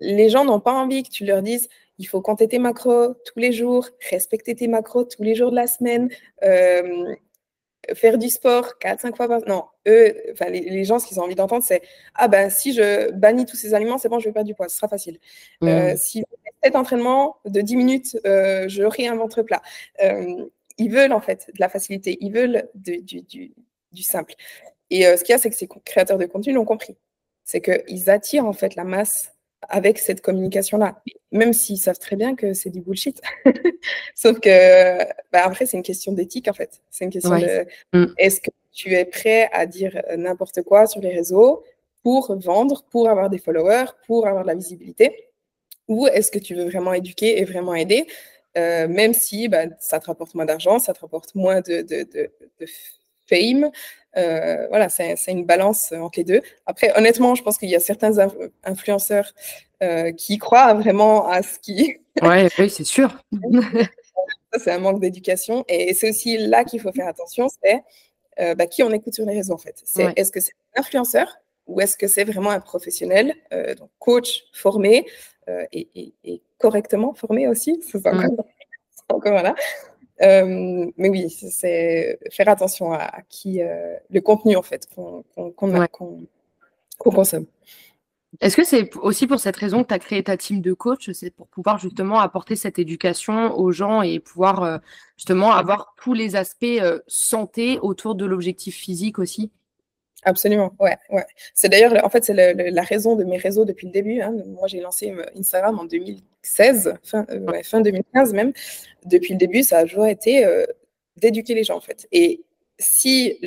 Les 0.00 0.28
gens 0.28 0.44
n'ont 0.44 0.60
pas 0.60 0.72
envie 0.72 1.02
que 1.02 1.10
tu 1.10 1.24
leur 1.24 1.42
dises 1.42 1.68
il 1.98 2.06
faut 2.06 2.20
compter 2.20 2.48
tes 2.48 2.58
macros 2.58 3.14
tous 3.24 3.38
les 3.38 3.52
jours, 3.52 3.88
respecter 4.10 4.54
tes 4.54 4.68
macros 4.68 5.04
tous 5.04 5.22
les 5.22 5.34
jours 5.34 5.50
de 5.50 5.56
la 5.56 5.66
semaine, 5.66 6.10
euh, 6.42 7.14
faire 7.94 8.18
du 8.18 8.28
sport 8.28 8.74
4-5 8.80 9.16
fois 9.16 9.28
par 9.28 9.40
Non, 9.46 9.64
eux, 9.86 10.14
enfin, 10.32 10.50
les, 10.50 10.84
gens, 10.84 10.98
ce 10.98 11.06
qu'ils 11.06 11.20
ont 11.20 11.24
envie 11.24 11.34
d'entendre, 11.34 11.64
c'est 11.66 11.82
Ah 12.14 12.28
ben, 12.28 12.50
si 12.50 12.72
je 12.72 13.10
bannis 13.10 13.46
tous 13.46 13.56
ces 13.56 13.74
aliments, 13.74 13.98
c'est 13.98 14.08
bon, 14.08 14.18
je 14.18 14.26
vais 14.26 14.32
perdre 14.32 14.48
du 14.48 14.54
poids, 14.54 14.68
ce 14.68 14.76
sera 14.76 14.88
facile. 14.88 15.18
Euh, 15.62 15.92
mmh. 15.92 15.96
si 15.96 16.24
cet 16.64 16.76
entraînement 16.76 17.36
de 17.44 17.60
10 17.60 17.76
minutes, 17.76 18.18
euh, 18.26 18.68
je 18.68 18.82
un 19.06 19.16
ventre 19.16 19.42
plat. 19.42 19.60
Euh, 20.02 20.46
ils 20.78 20.90
veulent 20.90 21.12
en 21.12 21.20
fait 21.20 21.50
de 21.54 21.60
la 21.60 21.68
facilité, 21.68 22.16
ils 22.20 22.32
veulent 22.32 22.68
du, 22.74 23.02
du, 23.02 24.02
simple. 24.02 24.34
Et 24.90 25.06
euh, 25.06 25.16
ce 25.16 25.22
qu'il 25.22 25.32
y 25.32 25.36
a, 25.36 25.38
c'est 25.38 25.50
que 25.50 25.56
ces 25.56 25.68
créateurs 25.84 26.18
de 26.18 26.26
contenu 26.26 26.52
l'ont 26.52 26.64
compris. 26.64 26.96
C'est 27.44 27.60
qu'ils 27.60 28.10
attirent 28.10 28.46
en 28.46 28.52
fait 28.52 28.74
la 28.74 28.84
masse 28.84 29.33
avec 29.68 29.98
cette 29.98 30.20
communication-là, 30.20 31.02
même 31.32 31.52
s'ils 31.52 31.78
savent 31.78 31.98
très 31.98 32.16
bien 32.16 32.34
que 32.34 32.54
c'est 32.54 32.70
du 32.70 32.80
bullshit. 32.80 33.20
Sauf 34.14 34.40
que, 34.40 34.98
bah, 35.32 35.42
après, 35.44 35.66
c'est 35.66 35.76
une 35.76 35.82
question 35.82 36.12
d'éthique, 36.12 36.48
en 36.48 36.52
fait. 36.52 36.80
C'est 36.90 37.04
une 37.04 37.10
question 37.10 37.38
de 37.38 37.66
mm. 37.92 38.14
est-ce 38.18 38.40
que 38.40 38.50
tu 38.72 38.94
es 38.94 39.04
prêt 39.04 39.48
à 39.52 39.66
dire 39.66 40.02
n'importe 40.16 40.62
quoi 40.62 40.86
sur 40.86 41.00
les 41.00 41.14
réseaux 41.14 41.64
pour 42.02 42.36
vendre, 42.38 42.84
pour 42.90 43.08
avoir 43.08 43.30
des 43.30 43.38
followers, 43.38 43.86
pour 44.06 44.26
avoir 44.26 44.42
de 44.42 44.48
la 44.48 44.54
visibilité? 44.54 45.30
Ou 45.88 46.06
est-ce 46.06 46.30
que 46.30 46.38
tu 46.38 46.54
veux 46.54 46.64
vraiment 46.64 46.92
éduquer 46.92 47.40
et 47.40 47.44
vraiment 47.44 47.74
aider, 47.74 48.06
euh, 48.56 48.88
même 48.88 49.14
si 49.14 49.48
bah, 49.48 49.64
ça 49.80 50.00
te 50.00 50.06
rapporte 50.06 50.34
moins 50.34 50.44
d'argent, 50.44 50.78
ça 50.78 50.94
te 50.94 51.00
rapporte 51.00 51.34
moins 51.34 51.60
de, 51.60 51.82
de, 51.82 52.04
de, 52.04 52.30
de 52.60 52.66
fame, 53.26 53.70
euh, 54.16 54.66
voilà, 54.68 54.88
c'est 54.88 55.16
une 55.28 55.44
balance 55.44 55.92
entre 55.92 56.18
les 56.18 56.24
deux. 56.24 56.42
Après, 56.66 56.96
honnêtement, 56.96 57.34
je 57.34 57.42
pense 57.42 57.58
qu'il 57.58 57.68
y 57.68 57.76
a 57.76 57.80
certains 57.80 58.28
influenceurs 58.64 59.32
euh, 59.82 60.12
qui 60.12 60.38
croient 60.38 60.74
vraiment 60.74 61.28
à 61.28 61.42
ce 61.42 61.58
qui. 61.58 61.98
ouais, 62.22 62.48
oui, 62.58 62.70
c'est 62.70 62.84
sûr. 62.84 63.16
c'est 64.58 64.70
un 64.70 64.78
manque 64.78 65.00
d'éducation. 65.00 65.64
Et 65.68 65.94
c'est 65.94 66.10
aussi 66.10 66.38
là 66.38 66.64
qu'il 66.64 66.80
faut 66.80 66.92
faire 66.92 67.08
attention 67.08 67.48
c'est 67.62 67.82
euh, 68.40 68.54
bah, 68.54 68.66
qui 68.66 68.82
on 68.82 68.90
écoute 68.92 69.14
sur 69.14 69.26
les 69.26 69.34
réseaux, 69.34 69.54
en 69.54 69.58
fait. 69.58 69.80
C'est 69.84 70.12
Est-ce 70.16 70.32
que 70.32 70.40
c'est 70.40 70.54
un 70.74 70.80
influenceur 70.80 71.36
ou 71.66 71.80
est-ce 71.80 71.96
que 71.96 72.06
c'est 72.08 72.24
vraiment 72.24 72.50
un 72.50 72.60
professionnel, 72.60 73.34
donc 73.78 73.88
coach 73.98 74.42
formé 74.52 75.06
et, 75.72 76.42
correctement 76.58 77.14
formé 77.14 77.48
aussi? 77.48 77.82
C'est 77.90 78.06
encore, 78.06 78.44
encore 79.08 79.32
voilà. 79.32 79.54
Euh, 80.22 80.90
mais 80.96 81.08
oui, 81.08 81.28
c'est 81.30 82.18
faire 82.30 82.48
attention 82.48 82.92
à, 82.92 83.10
qui, 83.28 83.62
euh, 83.62 83.96
le 84.10 84.20
contenu 84.20 84.56
en 84.56 84.62
fait 84.62 84.88
qu'on 84.94 85.24
consomme. 86.98 87.46
Est-ce 88.40 88.56
que 88.56 88.64
c'est 88.64 88.94
aussi 88.96 89.28
pour 89.28 89.38
cette 89.38 89.56
raison 89.56 89.82
que 89.82 89.88
tu 89.88 89.94
as 89.94 89.98
créé 90.00 90.22
ta 90.22 90.36
team 90.36 90.60
de 90.60 90.72
coach 90.72 91.10
C'est 91.12 91.30
pour 91.30 91.46
pouvoir 91.48 91.78
justement 91.78 92.18
apporter 92.18 92.56
cette 92.56 92.80
éducation 92.80 93.56
aux 93.56 93.70
gens 93.70 94.02
et 94.02 94.18
pouvoir 94.18 94.62
euh, 94.62 94.78
justement 95.16 95.52
avoir 95.52 95.94
tous 95.96 96.14
les 96.14 96.34
aspects 96.34 96.82
santé 97.06 97.78
autour 97.80 98.14
de 98.14 98.24
l'objectif 98.24 98.76
physique 98.76 99.18
aussi? 99.18 99.52
Absolument, 100.24 100.72
ouais, 100.80 100.96
ouais. 101.10 101.26
C'est 101.52 101.68
d'ailleurs, 101.68 102.02
en 102.02 102.08
fait, 102.08 102.24
c'est 102.24 102.34
la 102.34 102.82
raison 102.82 103.14
de 103.14 103.24
mes 103.24 103.36
réseaux 103.36 103.66
depuis 103.66 103.86
le 103.86 103.92
début. 103.92 104.22
Hein. 104.22 104.34
Moi, 104.46 104.68
j'ai 104.68 104.80
lancé 104.80 105.10
euh, 105.10 105.24
Instagram 105.38 105.78
en 105.78 105.84
2016, 105.84 106.94
fin, 107.02 107.26
euh, 107.30 107.62
fin 107.62 107.82
2015 107.82 108.32
même. 108.32 108.52
Depuis 109.04 109.34
le 109.34 109.38
début, 109.38 109.62
ça 109.62 109.78
a 109.78 109.84
toujours 109.84 110.06
été 110.06 110.46
euh, 110.46 110.64
d'éduquer 111.18 111.54
les 111.54 111.62
gens, 111.62 111.76
en 111.76 111.80
fait. 111.80 112.08
Et 112.10 112.40
si 112.78 113.38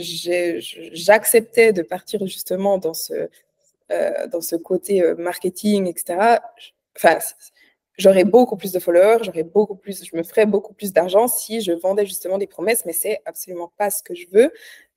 j'acceptais 0.93 1.73
de 1.73 1.81
partir 1.81 2.25
justement 2.27 2.77
dans 2.77 2.93
ce, 2.93 3.27
dans 4.31 4.41
ce 4.41 4.55
côté 4.55 5.03
marketing, 5.17 5.87
etc., 5.87 6.37
enfin, 6.95 7.17
j'aurais 7.97 8.23
beaucoup 8.23 8.55
plus 8.55 8.71
de 8.71 8.79
followers, 8.79 9.29
beaucoup 9.53 9.75
plus, 9.75 10.03
je 10.05 10.15
me 10.15 10.23
ferais 10.23 10.45
beaucoup 10.45 10.73
plus 10.73 10.93
d'argent 10.93 11.27
si 11.27 11.61
je 11.61 11.71
vendais 11.71 12.05
justement 12.05 12.37
des 12.37 12.47
promesses, 12.47 12.85
mais 12.85 12.93
c'est 12.93 13.21
absolument 13.25 13.71
pas 13.77 13.89
ce 13.89 14.03
que 14.03 14.13
je 14.15 14.27
veux. 14.31 14.51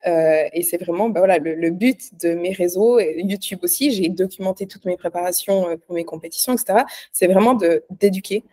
Euh, 0.07 0.49
et 0.53 0.63
c'est 0.63 0.79
vraiment 0.79 1.11
bah 1.11 1.21
voilà, 1.21 1.39
le, 1.39 1.71
but 1.71 2.19
de 2.23 2.35
mes 2.35 2.53
réseaux, 2.53 3.01
YouTube 3.01 3.61
aussi. 3.63 3.91
J'ai 3.91 4.09
documenté 4.09 4.67
toutes 4.67 4.85
mes 4.87 4.97
préparations 4.97 5.69
euh, 5.69 5.77
pour 5.77 5.95
mes 5.95 6.05
compétitions, 6.05 6.55
etc. 6.55 6.85
C'est 7.13 7.27
vraiment 7.27 7.59
d'éduquer, 7.91 8.45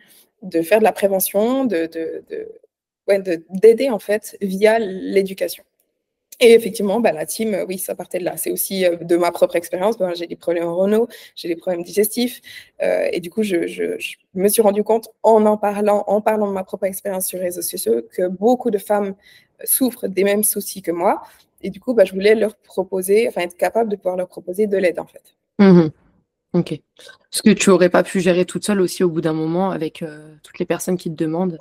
de, 0.42 0.62
faire 0.62 0.80
de 0.80 0.84
la 0.84 0.92
prévention, 0.92 1.66
de, 1.66 1.90
de, 1.90 3.44
d'aider 3.50 3.90
en 3.90 4.00
fait 4.00 4.38
via 4.42 4.80
l'éducation. 4.80 5.64
Et 6.40 6.54
effectivement, 6.54 7.00
bah, 7.00 7.12
la 7.12 7.26
team, 7.26 7.54
euh, 7.54 7.66
oui, 7.68 7.80
ça 7.80 7.96
partait 7.96 8.20
de 8.20 8.24
là. 8.24 8.38
C'est 8.38 8.52
aussi 8.52 8.86
de 9.02 9.18
ma 9.18 9.32
propre 9.32 9.56
expérience. 9.56 9.98
Ben, 9.98 10.14
j'ai 10.16 10.28
des 10.28 10.36
problèmes 10.36 10.68
en 10.68 10.76
Renault, 10.76 11.08
j'ai 11.36 11.48
des 11.48 11.56
problèmes 11.56 11.84
digestifs. 11.84 12.42
Euh, 12.82 13.10
et 13.12 13.20
du 13.20 13.30
coup, 13.30 13.44
je, 13.44 13.66
je, 13.68 13.98
je, 13.98 14.16
me 14.36 14.48
suis 14.48 14.62
rendu 14.62 14.84
compte 14.84 15.10
en 15.24 15.46
en 15.46 15.58
parlant, 15.58 16.04
en 16.08 16.22
parlant 16.22 16.48
de 16.48 16.54
ma 16.54 16.64
propre 16.64 16.86
expérience 16.86 17.28
sur 17.28 17.40
les 17.40 17.46
réseaux 17.46 17.64
sociaux, 17.64 18.04
que 18.12 18.28
beaucoup 18.28 18.70
de 18.70 18.78
femmes 18.78 19.16
souffrent 19.64 20.08
des 20.08 20.24
mêmes 20.24 20.44
soucis 20.44 20.82
que 20.82 20.92
moi. 20.92 21.24
Et 21.62 21.70
du 21.70 21.80
coup, 21.80 21.94
bah, 21.94 22.06
je 22.06 22.14
voulais 22.14 22.36
leur 22.36 22.56
proposer, 22.58 23.28
enfin 23.28 23.42
être 23.42 23.58
capable 23.58 23.90
de 23.90 23.96
pouvoir 23.96 24.18
leur 24.18 24.28
proposer 24.28 24.68
de 24.68 24.78
l'aide 24.78 25.00
en 25.00 25.08
fait. 25.08 25.36
Mmh 25.60 25.88
ok. 26.54 26.80
Ce 27.30 27.42
que 27.42 27.50
tu 27.52 27.70
n'aurais 27.70 27.90
pas 27.90 28.04
pu 28.04 28.20
gérer 28.20 28.46
toute 28.46 28.66
seule 28.66 28.82
aussi 28.82 29.04
au 29.04 29.10
bout 29.10 29.22
d'un 29.22 29.34
moment 29.34 29.70
avec 29.70 30.02
euh, 30.02 30.34
toutes 30.44 30.60
les 30.60 30.66
personnes 30.66 30.98
qui 30.98 31.10
te 31.10 31.16
demandent. 31.16 31.58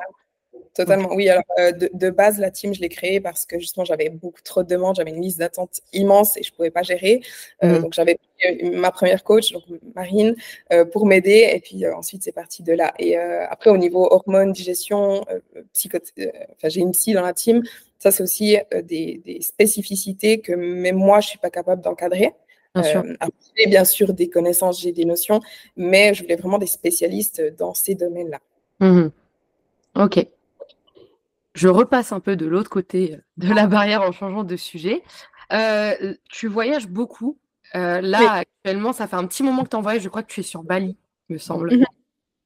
Totalement, 0.76 1.14
oui. 1.14 1.28
Alors, 1.30 1.44
euh, 1.58 1.72
de, 1.72 2.10
base, 2.10 2.38
la 2.38 2.50
team, 2.50 2.74
je 2.74 2.82
l'ai 2.82 2.90
créée 2.90 3.18
parce 3.18 3.46
que 3.46 3.58
justement, 3.58 3.86
j'avais 3.86 4.10
beaucoup 4.10 4.42
trop 4.42 4.62
de 4.62 4.68
demandes, 4.68 4.96
j'avais 4.96 5.10
une 5.10 5.22
liste 5.22 5.38
d'attente 5.38 5.80
immense 5.94 6.36
et 6.36 6.42
je 6.42 6.52
ne 6.52 6.56
pouvais 6.56 6.70
pas 6.70 6.82
gérer. 6.82 7.22
Euh, 7.64 7.78
mmh. 7.78 7.82
Donc, 7.82 7.94
j'avais 7.94 8.18
ma 8.62 8.90
première 8.90 9.24
coach, 9.24 9.52
donc 9.52 9.62
Marine, 9.94 10.36
pour 10.92 11.06
m'aider. 11.06 11.50
Et 11.54 11.60
puis 11.60 11.88
ensuite, 11.88 12.22
c'est 12.22 12.32
parti 12.32 12.62
de 12.62 12.74
là. 12.74 12.92
Et 12.98 13.16
après, 13.16 13.70
au 13.70 13.78
niveau 13.78 14.06
hormones, 14.10 14.52
digestion, 14.52 15.22
enfin, 15.22 16.68
j'ai 16.68 16.80
une 16.80 16.92
psy 16.92 17.14
dans 17.14 17.22
la 17.22 17.32
team. 17.32 17.62
Ça, 17.98 18.10
c'est 18.10 18.22
aussi 18.22 18.58
des, 18.84 19.38
spécificités 19.40 20.40
que 20.40 20.52
même 20.52 20.96
moi, 20.96 21.20
je 21.20 21.28
ne 21.28 21.30
suis 21.30 21.38
pas 21.38 21.48
capable 21.48 21.80
d'encadrer. 21.80 22.34
Bien 22.74 22.84
sûr. 22.84 23.04
j'ai 23.56 23.66
bien 23.70 23.86
sûr 23.86 24.12
des 24.12 24.28
connaissances, 24.28 24.82
j'ai 24.82 24.92
des 24.92 25.06
notions, 25.06 25.40
mais 25.78 26.12
je 26.12 26.22
voulais 26.22 26.36
vraiment 26.36 26.58
des 26.58 26.66
spécialistes 26.66 27.42
dans 27.56 27.72
ces 27.72 27.94
domaines-là. 27.94 28.40
Mmh 28.80 29.08
ok. 29.96 30.26
Je 31.56 31.68
repasse 31.68 32.12
un 32.12 32.20
peu 32.20 32.36
de 32.36 32.46
l'autre 32.46 32.70
côté 32.70 33.16
de 33.36 33.52
la 33.52 33.66
barrière 33.66 34.02
en 34.02 34.12
changeant 34.12 34.44
de 34.44 34.56
sujet. 34.56 35.02
tu 36.30 36.46
voyages 36.46 36.86
beaucoup. 36.86 37.38
là, 37.74 38.44
actuellement, 38.44 38.92
ça 38.92 39.08
fait 39.08 39.16
un 39.16 39.26
petit 39.26 39.42
moment 39.42 39.64
que 39.64 39.70
tu 39.70 39.76
en 39.76 39.82
voyages. 39.82 40.02
Je 40.02 40.08
crois 40.08 40.22
que 40.22 40.32
tu 40.32 40.40
es 40.40 40.44
sur 40.44 40.62
Bali, 40.62 40.96
me 41.28 41.38
semble. 41.38 41.76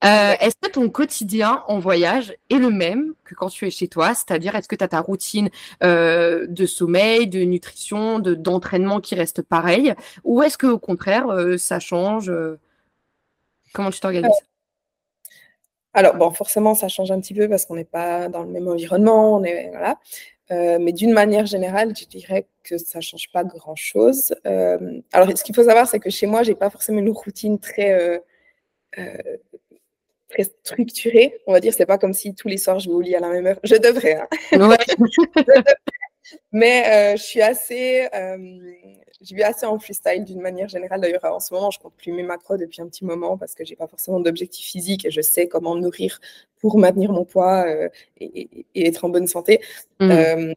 Euh, 0.03 0.35
est-ce 0.41 0.55
que 0.63 0.71
ton 0.71 0.89
quotidien 0.89 1.63
en 1.67 1.79
voyage 1.79 2.35
est 2.49 2.57
le 2.57 2.71
même 2.71 3.13
que 3.25 3.35
quand 3.35 3.51
tu 3.51 3.67
es 3.67 3.71
chez 3.71 3.87
toi? 3.87 4.15
C'est-à-dire, 4.15 4.57
est-ce 4.57 4.67
que 4.67 4.77
tu 4.77 4.85
as 4.85 4.89
ta 4.89 5.01
routine 5.01 5.51
euh, 5.83 6.47
de 6.49 6.65
sommeil, 6.65 7.27
de 7.29 7.41
nutrition, 7.41 8.19
de, 8.19 8.35
d'entraînement 8.35 9.01
qui 9.01 9.15
reste 9.15 9.43
pareille 9.43 9.95
Ou 10.25 10.43
est-ce 10.43 10.57
qu'au 10.57 10.79
contraire, 10.79 11.29
euh, 11.29 11.59
ça 11.59 11.81
change 11.81 12.33
Comment 13.75 13.91
tu 13.91 14.01
t'organises? 14.01 14.31
Alors, 15.95 16.14
bon, 16.14 16.30
forcément, 16.30 16.74
ça 16.74 16.88
change 16.88 17.11
un 17.11 17.20
petit 17.20 17.34
peu 17.34 17.49
parce 17.49 17.66
qu'on 17.66 17.76
n'est 17.76 17.84
pas 17.84 18.28
dans 18.28 18.43
le 18.43 18.51
même 18.51 18.68
environnement. 18.68 19.36
On 19.36 19.45
est, 19.45 19.70
voilà. 19.70 19.99
mais 20.78 20.93
d'une 20.93 21.12
manière 21.12 21.47
générale, 21.47 21.95
je 21.99 22.05
dirais 22.07 22.47
que 22.62 22.78
ça 22.78 22.99
ne 22.99 23.03
change 23.03 23.30
pas 23.32 23.45
grand-chose. 23.45 24.34
alors, 24.45 25.36
ce 25.36 25.45
qu'il 25.45 25.55
faut 25.55 25.64
savoir, 25.64 25.88
c'est 25.88 25.99
que 26.01 26.11
chez 26.11 26.26
moi, 26.26 26.43
je 26.43 26.51
n'ai 26.51 26.57
pas 26.57 26.70
forcément 26.70 27.01
une 27.01 27.11
routine 27.11 27.59
très 27.59 28.22
très 30.30 30.45
structuré, 30.45 31.38
on 31.47 31.53
va 31.53 31.61
dire. 31.61 31.74
C'est 31.74 31.86
pas 31.86 31.99
comme 31.99 32.14
si 32.14 32.34
tous 32.34 32.49
les 32.49 32.57
soirs 32.57 32.78
je 32.78 32.88
vais 32.88 32.95
au 32.95 33.01
lit 33.01 33.14
à 33.14 33.20
la 33.20 33.28
même 33.28 33.47
heure. 33.47 33.61
Je 33.62 33.76
devrais. 33.76 34.14
Hein. 34.14 34.28
Mais 36.53 37.14
euh, 37.14 37.16
je 37.16 37.22
suis 37.22 37.43
assez, 37.43 38.09
euh, 38.14 38.37
je 39.20 39.35
vis 39.35 39.43
assez 39.43 39.66
en 39.66 39.78
freestyle 39.78 40.24
d'une 40.24 40.41
manière 40.41 40.68
générale. 40.68 41.01
D'ailleurs, 41.01 41.24
en 41.24 41.41
ce 41.41 41.53
moment, 41.55 41.70
je 41.70 41.78
compte 41.78 41.95
plus 41.95 42.12
mes 42.12 42.22
macros 42.22 42.57
depuis 42.57 42.83
un 42.83 42.89
petit 42.89 43.05
moment 43.05 43.37
parce 43.37 43.55
que 43.55 43.64
j'ai 43.64 43.76
pas 43.76 43.87
forcément 43.87 44.20
d'objectif 44.20 44.64
physique 44.64 45.05
et 45.05 45.11
je 45.11 45.20
sais 45.20 45.49
comment 45.49 45.74
nourrir 45.76 46.20
pour 46.61 46.78
maintenir 46.78 47.12
mon 47.12 47.24
poids 47.24 47.64
euh, 47.66 47.89
et, 48.18 48.66
être 48.74 49.05
en 49.05 49.09
bonne 49.09 49.26
santé. 49.26 49.61
Mmh. 50.01 50.53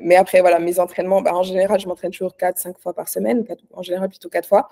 Mais 0.00 0.16
après, 0.16 0.40
voilà, 0.40 0.58
mes 0.58 0.78
entraînements, 0.78 1.22
bah, 1.22 1.34
en 1.34 1.42
général, 1.42 1.80
je 1.80 1.86
m'entraîne 1.86 2.10
toujours 2.10 2.34
4-5 2.36 2.78
fois 2.78 2.94
par 2.94 3.08
semaine, 3.08 3.44
en 3.72 3.82
général 3.82 4.08
plutôt 4.08 4.28
4 4.28 4.48
fois. 4.48 4.68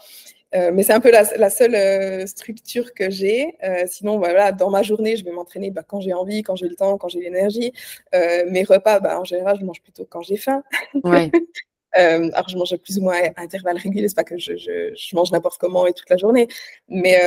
Euh, 0.55 0.70
mais 0.72 0.83
c'est 0.83 0.93
un 0.93 1.01
peu 1.01 1.11
la, 1.11 1.51
seule 1.51 1.74
euh, 1.74 2.27
structure 2.27 2.95
que 2.95 3.11
j'ai. 3.11 3.57
Euh, 3.64 3.85
sinon, 3.87 4.18
voilà, 4.18 4.53
dans 4.53 4.70
ma 4.70 4.83
journée, 4.83 5.16
je 5.16 5.24
vais 5.24 5.33
m'entraîner 5.33 5.70
bah, 5.70 5.83
quand 5.87 6.01
j'ai 6.01 6.12
envie, 6.12 6.43
quand 6.43 6.57
j'ai 6.57 6.68
le 6.68 6.77
temps, 6.77 6.97
quand 6.99 7.09
j'ai 7.09 7.20
l'énergie. 7.20 7.72
mes 8.12 8.64
repas, 8.64 9.01
bah, 9.01 9.20
en 9.20 9.24
général, 9.24 9.59
je 9.61 9.64
mange 9.64 9.83
plutôt 9.83 10.07
quand 10.09 10.22
j'ai 10.22 10.37
faim. 10.37 10.62
alors, 11.93 12.49
je 12.49 12.57
mange 12.57 12.77
plus 12.77 12.99
ou 12.99 13.03
moins 13.03 13.16
à 13.37 13.43
intervalles 13.43 13.79
réguliers. 13.79 14.09
C'est 14.09 14.16
pas 14.16 14.24
que 14.24 14.39
je, 14.39 14.57
je, 14.57 15.16
mange 15.16 15.33
n'importe 15.33 15.59
comment 15.59 15.87
et 15.87 15.93
toute 15.93 16.11
la 16.11 16.16
journée. 16.16 16.49
Mais 16.89 17.20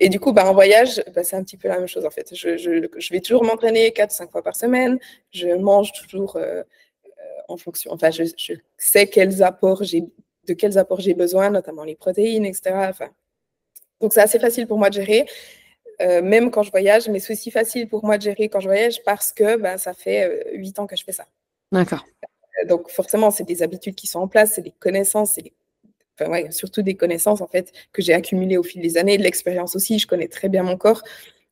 et 0.00 0.08
du 0.08 0.20
coup, 0.20 0.32
bah, 0.32 0.48
en 0.48 0.54
voyage, 0.54 1.02
bah, 1.14 1.24
c'est 1.24 1.36
un 1.36 1.42
petit 1.42 1.56
peu 1.56 1.68
la 1.68 1.78
même 1.78 1.88
chose 1.88 2.04
en 2.06 2.10
fait. 2.10 2.34
Je, 2.34 2.56
je 2.56 3.12
vais 3.12 3.20
toujours 3.20 3.44
m'entraîner 3.44 3.90
4-5 3.90 4.30
fois 4.30 4.42
par 4.42 4.56
semaine. 4.56 4.98
Je 5.32 5.48
mange 5.48 5.92
toujours 5.92 6.38
en 7.48 7.56
fonction. 7.56 7.92
Enfin, 7.92 8.10
je, 8.10 8.24
sais 8.76 9.08
quels 9.08 9.42
apports 9.42 9.82
j'ai 9.82 10.04
de 10.46 10.54
quels 10.54 10.78
apports 10.78 11.00
j'ai 11.00 11.14
besoin, 11.14 11.50
notamment 11.50 11.84
les 11.84 11.94
protéines, 11.94 12.46
etc. 12.46 12.70
Enfin, 12.88 13.08
donc 14.00 14.14
c'est 14.14 14.20
assez 14.20 14.38
facile 14.38 14.66
pour 14.66 14.78
moi 14.78 14.88
de 14.88 14.94
gérer, 14.94 15.26
euh, 16.00 16.22
même 16.22 16.50
quand 16.50 16.62
je 16.62 16.70
voyage, 16.70 17.08
mais 17.08 17.20
c'est 17.20 17.34
aussi 17.34 17.50
facile 17.50 17.88
pour 17.88 18.04
moi 18.04 18.16
de 18.16 18.22
gérer 18.22 18.48
quand 18.48 18.60
je 18.60 18.68
voyage 18.68 19.02
parce 19.04 19.32
que 19.32 19.56
ben, 19.56 19.76
ça 19.76 19.92
fait 19.92 20.24
euh, 20.24 20.56
huit 20.56 20.78
ans 20.78 20.86
que 20.86 20.96
je 20.96 21.04
fais 21.04 21.12
ça. 21.12 21.26
D'accord. 21.70 22.06
Euh, 22.62 22.66
donc 22.66 22.88
forcément, 22.88 23.30
c'est 23.30 23.44
des 23.44 23.62
habitudes 23.62 23.94
qui 23.94 24.06
sont 24.06 24.20
en 24.20 24.28
place, 24.28 24.52
c'est 24.54 24.62
des 24.62 24.74
connaissances, 24.78 25.32
c'est 25.34 25.52
enfin, 26.18 26.30
ouais, 26.30 26.50
surtout 26.50 26.82
des 26.82 26.94
connaissances 26.94 27.40
en 27.40 27.46
fait 27.46 27.72
que 27.92 28.02
j'ai 28.02 28.14
accumulées 28.14 28.56
au 28.56 28.62
fil 28.62 28.82
des 28.82 28.96
années, 28.96 29.18
de 29.18 29.22
l'expérience 29.22 29.76
aussi. 29.76 29.98
Je 29.98 30.06
connais 30.06 30.28
très 30.28 30.48
bien 30.48 30.62
mon 30.62 30.76
corps 30.76 31.02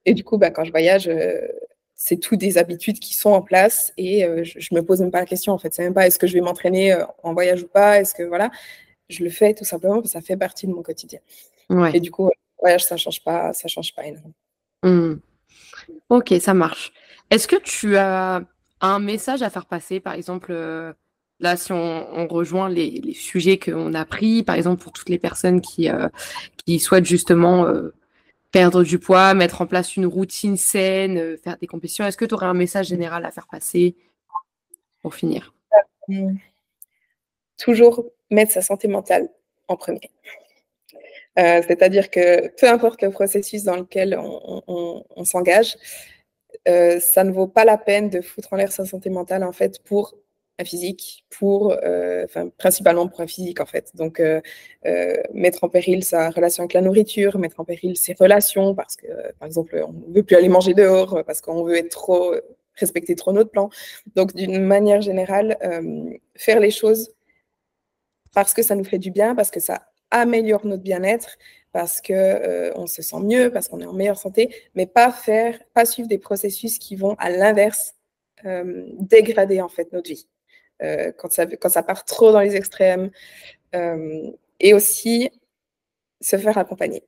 et 0.05 0.15
du 0.15 0.25
coup, 0.25 0.39
ben, 0.39 0.51
quand 0.51 0.65
je 0.65 0.71
voyage, 0.71 1.11
c'est 1.95 2.17
tout 2.19 2.37
des 2.37 2.59
habitudes 2.59 2.99
qui 3.01 3.15
sont 3.15 3.31
en 3.31 3.43
place 3.43 3.93
et 3.97 4.23
je, 4.45 4.59
je, 4.61 4.75
me 4.75 4.83
pose 4.83 5.01
même 5.01 5.11
pas 5.11 5.21
la 5.21 5.27
question 5.27 5.53
en 5.53 5.59
fait. 5.59 5.73
C'est 5.75 5.83
même 5.83 5.95
pas 5.95 6.07
est-ce 6.07 6.19
que 6.19 6.27
je 6.27 6.35
vais 6.35 6.41
m'entraîner 6.41 6.97
en 7.23 7.33
voyage 7.33 7.63
ou 7.63 7.69
pas, 7.69 8.01
est-ce 8.01 8.15
que 8.15 8.23
voilà? 8.23 8.51
Je 9.09 9.23
le 9.25 9.31
fais 9.31 9.55
tout 9.55 9.65
simplement 9.65 9.95
parce 9.95 10.07
que 10.07 10.13
ça 10.13 10.21
fait 10.21 10.37
partie 10.37 10.67
de 10.67 10.73
mon 10.73 10.83
quotidien. 10.83 11.21
Et 11.93 12.01
du 12.01 12.11
coup, 12.11 12.31
voyage, 12.61 12.85
ça 12.85 12.97
change 12.97 13.23
pas, 13.23 13.53
ça 13.53 13.69
change 13.69 13.95
pas 13.95 14.07
énormément. 14.07 14.35
Mmh. 14.83 15.21
Ok, 16.09 16.35
ça 16.41 16.55
marche. 16.55 16.93
Est-ce 17.31 17.49
que 17.49 17.57
tu 17.57 17.97
as 17.97 18.43
un 18.81 18.99
message 18.99 19.43
à 19.43 19.51
faire 19.51 19.67
passer, 19.67 20.01
par 20.01 20.15
exemple, 20.15 20.53
euh, 20.53 20.93
là, 21.41 21.57
si 21.57 21.73
on, 21.73 22.27
rejoint 22.29 22.69
les, 22.69 23.15
sujets 23.15 23.59
qu'on 23.59 23.95
a 23.95 24.05
pris, 24.05 24.43
par 24.43 24.57
exemple, 24.57 24.83
pour 24.83 24.93
toutes 24.93 25.09
les 25.09 25.19
personnes 25.19 25.61
qui, 25.61 25.89
euh, 25.89 26.09
qui 26.65 26.79
souhaitent 26.79 27.07
justement 27.07 27.67
euh, 27.67 27.95
perdre 28.53 28.83
du 28.83 28.99
poids, 28.99 29.35
mettre 29.35 29.61
en 29.61 29.67
place 29.67 29.97
une 29.97 30.07
routine 30.07 30.57
saine, 30.57 31.37
faire 31.39 31.57
des 31.59 31.67
compétitions, 31.67 32.07
est-ce 32.07 32.17
que 32.17 32.25
tu 32.25 32.35
aurais 32.35 32.47
un 32.47 32.55
message 32.55 32.87
général 32.87 33.25
à 33.25 33.31
faire 33.31 33.47
passer 33.49 33.97
pour 35.03 35.15
finir? 35.15 35.55
Toujours 37.59 38.07
mettre 38.31 38.53
sa 38.53 38.63
santé 38.63 38.89
mentale 38.89 39.29
en 39.69 39.77
premier. 39.77 40.11
Euh, 41.39 41.61
c'est-à-dire 41.67 42.11
que 42.11 42.49
peu 42.57 42.69
importe 42.69 43.03
le 43.03 43.11
processus 43.11 43.63
dans 43.65 43.77
lequel 43.77 44.19
on, 44.19 45.25
s'engage, 45.25 45.77
euh, 46.67 46.99
ça 46.99 47.25
ne 47.25 47.31
vaut 47.31 47.47
pas 47.47 47.65
la 47.65 47.77
peine 47.77 48.09
de 48.09 48.23
foutre 48.23 48.53
en 48.53 48.57
l'air 48.57 48.73
sa 48.73 48.87
santé 48.87 49.11
mentale 49.11 49.45
en 49.45 49.53
fait 49.53 49.83
pour 49.85 50.15
physique, 50.65 51.25
pour, 51.31 51.77
euh, 51.83 52.27
principalement 52.59 53.09
pour 53.09 53.21
un 53.21 53.27
physique 53.27 53.61
en 53.61 53.67
fait. 53.67 53.91
Donc 53.95 54.23
mettre 55.33 55.65
en 55.65 55.69
péril 55.69 56.05
sa 56.05 56.31
relation 56.31 56.63
avec 56.63 56.73
la 56.73 56.81
nourriture, 56.81 57.39
mettre 57.39 57.61
en 57.61 57.65
péril 57.65 57.97
ses 57.97 58.15
relations 58.15 58.75
parce 58.75 58.97
que 58.97 59.07
par 59.39 59.47
exemple 59.47 59.85
on 59.87 59.93
ne 59.93 60.15
veut 60.15 60.23
plus 60.23 60.37
aller 60.37 60.49
manger 60.49 60.75
dehors 60.75 61.23
parce 61.27 61.41
qu'on 61.41 61.63
veut 61.65 61.77
être 61.77 61.91
trop 61.91 62.35
respecter 62.75 63.15
trop 63.17 63.33
notre 63.33 63.51
plan. 63.51 63.71
Donc 64.15 64.35
d'une 64.35 64.63
manière 64.63 65.01
générale, 65.01 65.57
faire 66.37 66.61
les 66.61 66.71
choses 66.71 67.11
parce 68.37 68.53
que 68.53 68.63
ça 68.63 68.75
nous 68.75 68.85
fait 68.85 68.99
du 68.99 69.11
bien, 69.11 69.35
parce 69.35 69.51
que 69.51 69.61
ça 69.61 69.89
améliore 70.11 70.67
notre 70.67 70.83
bien-être, 70.83 71.39
parce 71.73 72.03
que 72.03 72.13
euh, 72.13 72.71
on 72.75 72.87
se 72.87 73.01
sent 73.01 73.21
mieux, 73.21 73.51
parce 73.51 73.69
qu'on 73.69 73.81
est 73.81 73.87
en 73.87 73.95
meilleure 73.95 74.19
santé, 74.19 74.55
mais 74.75 74.85
pas 74.85 75.11
faire, 75.11 75.59
pas 75.73 75.87
suivre 75.87 76.07
des 76.07 76.19
processus 76.19 76.79
qui 76.79 76.97
vont 76.97 77.15
à 77.19 77.31
l'inverse 77.31 77.95
euh, 78.45 78.85
dégrader 78.99 79.63
en 79.63 79.71
fait 79.71 79.91
notre 79.95 80.11
vie. 80.11 80.27
Quand, 80.81 81.33
ça, 81.33 81.47
quand 81.47 81.69
ça 81.69 81.83
part 81.83 82.05
trop 82.05 82.33
dans 82.33 82.41
les 82.41 82.57
extrêmes. 82.57 83.11
et 83.73 84.75
aussi 84.75 85.31
se 86.21 86.37
faire 86.37 86.59
accompagner. 86.59 87.03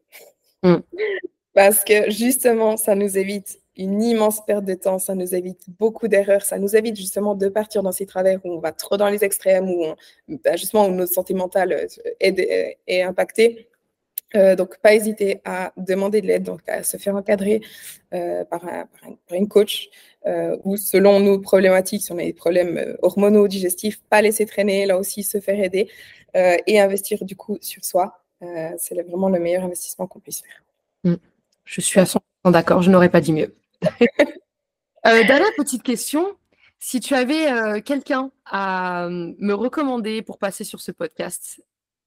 Mm. 0.63 0.77
Parce 1.55 1.83
que 1.83 2.11
justement, 2.11 2.77
ça 2.77 2.95
nous 2.95 3.19
évite 3.19 3.61
une 3.77 4.03
immense 4.03 4.45
perte 4.45 4.65
de 4.65 4.75
temps, 4.75 4.99
ça 4.99 5.15
nous 5.15 5.35
évite 5.35 5.71
beaucoup 5.79 6.09
d'erreurs, 6.09 6.43
ça 6.43 6.59
nous 6.59 6.75
évite 6.77 6.97
justement 6.97 7.35
de 7.37 7.49
partir 7.49 7.83
dans 7.83 7.93
ces 7.93 8.07
travers 8.07 8.45
où 8.45 8.53
on 8.53 8.59
va 8.59 8.73
trop 8.73 8.97
dans 8.97 9.09
les 9.09 9.25
extrêmes, 9.25 9.71
où 9.71 9.87
bah, 10.29 10.57
justement 10.57 10.87
où 10.87 10.91
notre 10.91 11.13
santé 11.13 11.33
mentale 11.33 11.73
euh, 11.73 11.87
est, 12.21 12.79
est 12.87 13.03
impactée. 13.03 13.68
Euh, 14.35 14.57
donc, 14.57 14.79
pas 14.79 14.95
hésiter 14.95 15.41
à 15.45 15.73
demander 15.77 16.21
de 16.21 16.27
l'aide, 16.27 16.43
donc 16.43 16.61
à 16.69 16.83
se 16.83 16.97
faire 16.97 17.17
encadrer 17.17 17.63
euh, 18.13 18.45
par, 18.45 18.63
une 19.31 19.49
coach 19.49 19.89
ou 20.65 20.77
selon 20.77 21.21
nos 21.21 21.39
problématiques, 21.39 22.03
si 22.03 22.13
on 22.13 22.19
a 22.19 22.23
des 22.23 22.35
problèmes 22.35 22.97
hormonaux, 23.01 23.49
digestifs, 23.49 24.03
pas 24.11 24.21
laisser 24.21 24.45
traîner, 24.45 24.85
là 24.85 24.99
aussi 24.99 25.23
se 25.23 25.41
faire 25.41 25.59
aider 25.59 25.89
et 26.35 26.79
investir 26.79 27.25
du 27.25 27.35
coup 27.35 27.57
sur 27.63 27.83
soi. 27.83 28.23
c'est 28.77 28.95
vraiment 29.03 29.31
le 29.31 29.41
meilleur 29.41 29.65
investissement 29.65 30.07
qu'on 30.07 30.21
puisse 30.21 30.43
faire. 30.43 30.63
Mm. 31.05 31.17
Je 31.65 31.81
suis 31.83 32.01
à 32.01 32.05
100% 32.05 32.21
d'accord, 32.47 32.83
je 32.83 32.91
n'aurais 32.91 33.11
pas 33.11 33.21
dit 33.21 33.33
mieux. 33.33 33.55
euh, 34.21 35.25
dernière 35.25 35.53
petite 35.57 35.83
question. 35.83 36.35
Si 36.79 37.01
tu 37.01 37.15
avais 37.15 37.51
euh, 37.51 37.81
quelqu'un 37.81 38.31
à 38.47 39.05
euh, 39.05 39.35
me 39.39 39.53
recommander 39.53 40.23
pour 40.23 40.39
passer 40.39 40.65
sur 40.65 40.81
ce 40.81 40.93
podcast, 40.93 41.63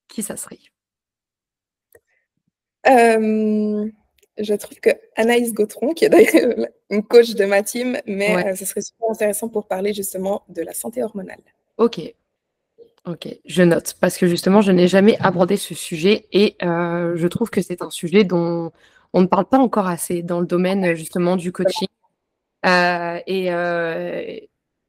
qui 0.08 0.24
ça 0.24 0.36
serait? 0.36 0.60
Euh, 2.88 3.88
Je 4.38 4.54
trouve 4.56 4.80
que 4.80 4.90
Anaïs 5.16 5.54
Gautron, 5.54 5.94
qui 5.94 6.06
est 6.06 6.10
d'ailleurs 6.10 6.68
une 6.90 7.04
coach 7.04 7.32
de 7.32 7.46
ma 7.46 7.64
team, 7.64 7.98
mais 8.06 8.56
ce 8.56 8.66
serait 8.66 8.82
super 8.82 9.10
intéressant 9.10 9.50
pour 9.50 9.68
parler 9.68 9.94
justement 9.94 10.44
de 10.50 10.62
la 10.62 10.74
santé 10.74 11.04
hormonale. 11.04 11.42
Ok. 11.78 12.02
Ok, 13.08 13.28
je 13.46 13.64
note 13.64 13.96
parce 14.00 14.16
que 14.18 14.28
justement, 14.28 14.62
je 14.62 14.72
n'ai 14.72 14.88
jamais 14.88 15.18
abordé 15.20 15.58
ce 15.58 15.74
sujet 15.74 16.28
et 16.32 16.56
je 16.62 17.28
trouve 17.28 17.50
que 17.50 17.62
c'est 17.62 17.82
un 17.82 17.90
sujet 17.90 18.24
dont 18.24 18.72
on 19.14 19.22
ne 19.22 19.28
parle 19.28 19.46
pas 19.46 19.58
encore 19.58 19.88
assez 19.88 20.22
dans 20.22 20.40
le 20.40 20.46
domaine 20.46 20.96
justement 20.96 21.36
du 21.36 21.52
coaching. 21.52 21.88
Euh, 22.66 23.20
et, 23.28 23.52
euh, 23.52 24.38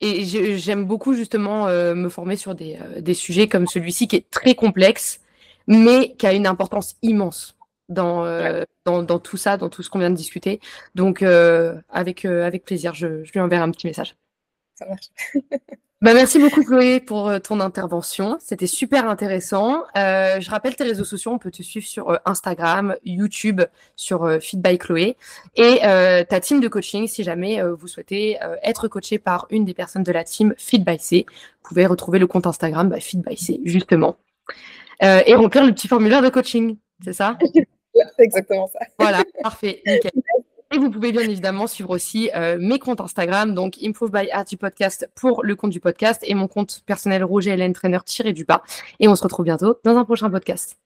et 0.01 0.25
j'aime 0.59 0.85
beaucoup 0.85 1.15
justement 1.15 1.69
euh, 1.69 1.95
me 1.95 2.09
former 2.09 2.37
sur 2.37 2.55
des, 2.55 2.79
des 3.01 3.15
sujets 3.15 3.49
comme 3.49 3.67
celui-ci 3.67 4.09
qui 4.09 4.17
est 4.17 4.31
très 4.31 4.55
complexe, 4.55 5.21
mais 5.67 6.15
qui 6.19 6.27
a 6.27 6.33
une 6.33 6.47
importance 6.47 6.97
immense 7.03 7.57
dans, 7.93 8.25
dans, 8.85 9.03
dans, 9.03 9.19
tout 9.19 9.37
ça, 9.37 9.57
dans 9.57 9.69
tout 9.69 9.83
ce 9.83 9.91
qu'on 9.91 9.99
vient 9.99 10.11
de 10.11 10.17
discuter. 10.17 10.61
Donc, 10.95 11.23
avec, 11.23 12.25
avec 12.25 12.65
plaisir, 12.65 12.95
je, 12.95 13.25
je 13.25 13.33
lui 13.33 13.41
enverrai 13.41 13.63
un 13.63 13.71
petit 13.71 13.87
message. 13.87 14.17
Ça 14.75 14.87
marche. 14.87 15.09
Bah, 16.03 16.15
merci 16.15 16.41
beaucoup 16.41 16.65
Chloé 16.65 16.99
pour 16.99 17.29
euh, 17.29 17.39
ton 17.39 17.61
intervention. 17.61 18.37
C'était 18.41 18.67
super 18.67 19.09
intéressant. 19.09 19.85
Euh, 19.97 20.41
je 20.41 20.51
rappelle 20.51 20.75
tes 20.75 20.83
réseaux 20.83 21.05
sociaux, 21.05 21.31
on 21.31 21.39
peut 21.39 21.53
te 21.53 21.63
suivre 21.63 21.87
sur 21.87 22.11
euh, 22.11 22.17
Instagram, 22.25 22.97
YouTube, 23.05 23.63
sur 23.95 24.29
Feed 24.41 24.61
by 24.61 24.79
Chloé 24.79 25.17
et 25.55 25.79
ta 26.29 26.41
team 26.41 26.59
de 26.59 26.67
coaching 26.67 27.07
si 27.07 27.23
jamais 27.23 27.63
vous 27.63 27.87
souhaitez 27.87 28.37
être 28.65 28.89
coaché 28.89 29.21
par 29.21 29.47
une 29.51 29.65
des 29.65 29.75
personnes 29.75 30.03
de 30.03 30.11
la 30.11 30.25
team 30.25 30.55
Feed 30.59 30.85
by 30.85 30.99
C. 30.99 31.25
Vous 31.29 31.69
pouvez 31.69 31.87
retrouver 31.87 32.19
le 32.19 32.27
compte 32.27 32.49
Instagram 32.49 32.89
bah, 32.89 32.99
Feed 32.99 33.23
by 33.25 33.37
C 33.37 33.61
justement 33.65 34.17
et 35.01 35.35
remplir 35.37 35.65
le 35.65 35.73
petit 35.73 35.87
formulaire 35.87 36.23
de 36.23 36.31
coaching. 36.31 36.79
C'est 37.05 37.13
ça? 37.13 37.39
Exactement 38.19 38.69
ça. 38.69 38.81
Voilà, 38.99 39.23
parfait, 39.43 39.83
nickel. 39.87 40.13
Et 40.75 40.79
vous 40.79 40.91
pouvez 40.91 41.13
bien 41.13 41.21
évidemment 41.21 41.67
suivre 41.67 41.91
aussi 41.91 42.31
euh, 42.35 42.57
mes 42.59 42.79
comptes 42.79 43.03
Instagram, 43.03 43.55
donc 43.55 43.77
Improve 43.83 44.11
by 44.11 44.31
Arty 44.31 44.57
Podcast 44.57 45.07
pour 45.15 45.43
le 45.43 45.55
compte 45.55 45.71
du 45.71 45.81
podcast 45.81 46.25
et 46.27 46.33
mon 46.35 46.49
compte 46.49 46.83
personnel 46.87 47.25
Roger 47.25 47.51
Hélène 47.51 47.75
Trainer 47.75 47.99
tiré 48.07 48.33
du 48.33 48.47
bas. 48.47 48.63
Et 48.99 49.07
on 49.07 49.15
se 49.15 49.23
retrouve 49.23 49.45
bientôt 49.45 49.79
dans 49.85 49.99
un 49.99 50.05
prochain 50.07 50.31
podcast. 50.31 50.79